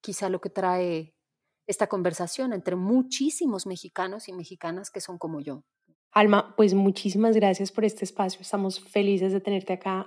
quizá 0.00 0.28
lo 0.28 0.40
que 0.40 0.50
trae 0.50 1.13
esta 1.66 1.86
conversación 1.86 2.52
entre 2.52 2.76
muchísimos 2.76 3.66
mexicanos 3.66 4.28
y 4.28 4.32
mexicanas 4.32 4.90
que 4.90 5.00
son 5.00 5.18
como 5.18 5.40
yo. 5.40 5.64
Alma, 6.12 6.54
pues 6.56 6.74
muchísimas 6.74 7.34
gracias 7.34 7.72
por 7.72 7.84
este 7.84 8.04
espacio. 8.04 8.40
Estamos 8.40 8.80
felices 8.80 9.32
de 9.32 9.40
tenerte 9.40 9.72
acá, 9.72 10.06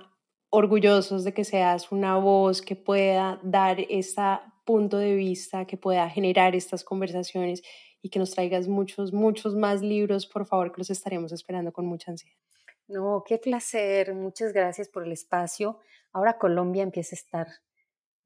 orgullosos 0.50 1.24
de 1.24 1.34
que 1.34 1.44
seas 1.44 1.92
una 1.92 2.16
voz 2.16 2.62
que 2.62 2.76
pueda 2.76 3.38
dar 3.42 3.78
este 3.90 4.22
punto 4.64 4.98
de 4.98 5.14
vista, 5.14 5.66
que 5.66 5.76
pueda 5.76 6.08
generar 6.08 6.54
estas 6.54 6.84
conversaciones 6.84 7.62
y 8.00 8.10
que 8.10 8.18
nos 8.18 8.30
traigas 8.30 8.68
muchos, 8.68 9.12
muchos 9.12 9.54
más 9.54 9.82
libros, 9.82 10.26
por 10.26 10.46
favor, 10.46 10.72
que 10.72 10.78
los 10.78 10.90
estaremos 10.90 11.32
esperando 11.32 11.72
con 11.72 11.86
mucha 11.86 12.10
ansiedad. 12.10 12.36
No, 12.86 13.22
qué 13.26 13.36
placer. 13.36 14.14
Muchas 14.14 14.52
gracias 14.52 14.88
por 14.88 15.04
el 15.04 15.12
espacio. 15.12 15.78
Ahora 16.12 16.38
Colombia 16.38 16.82
empieza 16.82 17.14
a 17.14 17.18
estar 17.18 17.46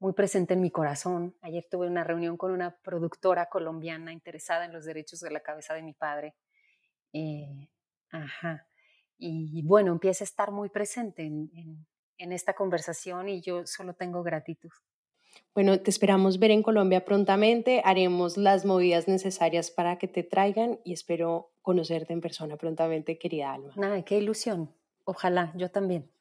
muy 0.03 0.11
presente 0.11 0.53
en 0.53 0.59
mi 0.59 0.69
corazón. 0.69 1.33
Ayer 1.41 1.65
tuve 1.71 1.87
una 1.87 2.03
reunión 2.03 2.35
con 2.35 2.51
una 2.51 2.75
productora 2.83 3.47
colombiana 3.47 4.11
interesada 4.11 4.65
en 4.65 4.73
los 4.73 4.83
derechos 4.83 5.21
de 5.21 5.31
la 5.31 5.39
cabeza 5.39 5.73
de 5.73 5.81
mi 5.81 5.93
padre. 5.93 6.35
Eh, 7.13 7.69
ajá. 8.11 8.67
Y 9.17 9.61
bueno, 9.63 9.93
empieza 9.93 10.25
a 10.25 10.27
estar 10.27 10.51
muy 10.51 10.67
presente 10.67 11.23
en, 11.23 11.49
en 12.17 12.31
esta 12.33 12.53
conversación 12.53 13.29
y 13.29 13.39
yo 13.39 13.65
solo 13.65 13.93
tengo 13.93 14.23
gratitud. 14.23 14.71
Bueno, 15.55 15.79
te 15.79 15.89
esperamos 15.89 16.37
ver 16.37 16.51
en 16.51 16.63
Colombia 16.63 17.05
prontamente. 17.05 17.81
Haremos 17.85 18.35
las 18.35 18.65
movidas 18.65 19.07
necesarias 19.07 19.71
para 19.71 19.97
que 19.99 20.09
te 20.09 20.23
traigan 20.23 20.81
y 20.83 20.91
espero 20.91 21.53
conocerte 21.61 22.11
en 22.11 22.19
persona 22.19 22.57
prontamente, 22.57 23.17
querida 23.17 23.53
Alma. 23.53 23.71
Nada, 23.77 24.03
qué 24.03 24.17
ilusión. 24.17 24.75
Ojalá, 25.05 25.53
yo 25.55 25.71
también. 25.71 26.11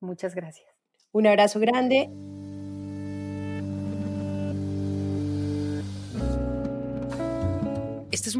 Muchas 0.00 0.34
gracias. 0.34 0.68
Un 1.12 1.26
abrazo 1.26 1.58
grande. 1.60 2.10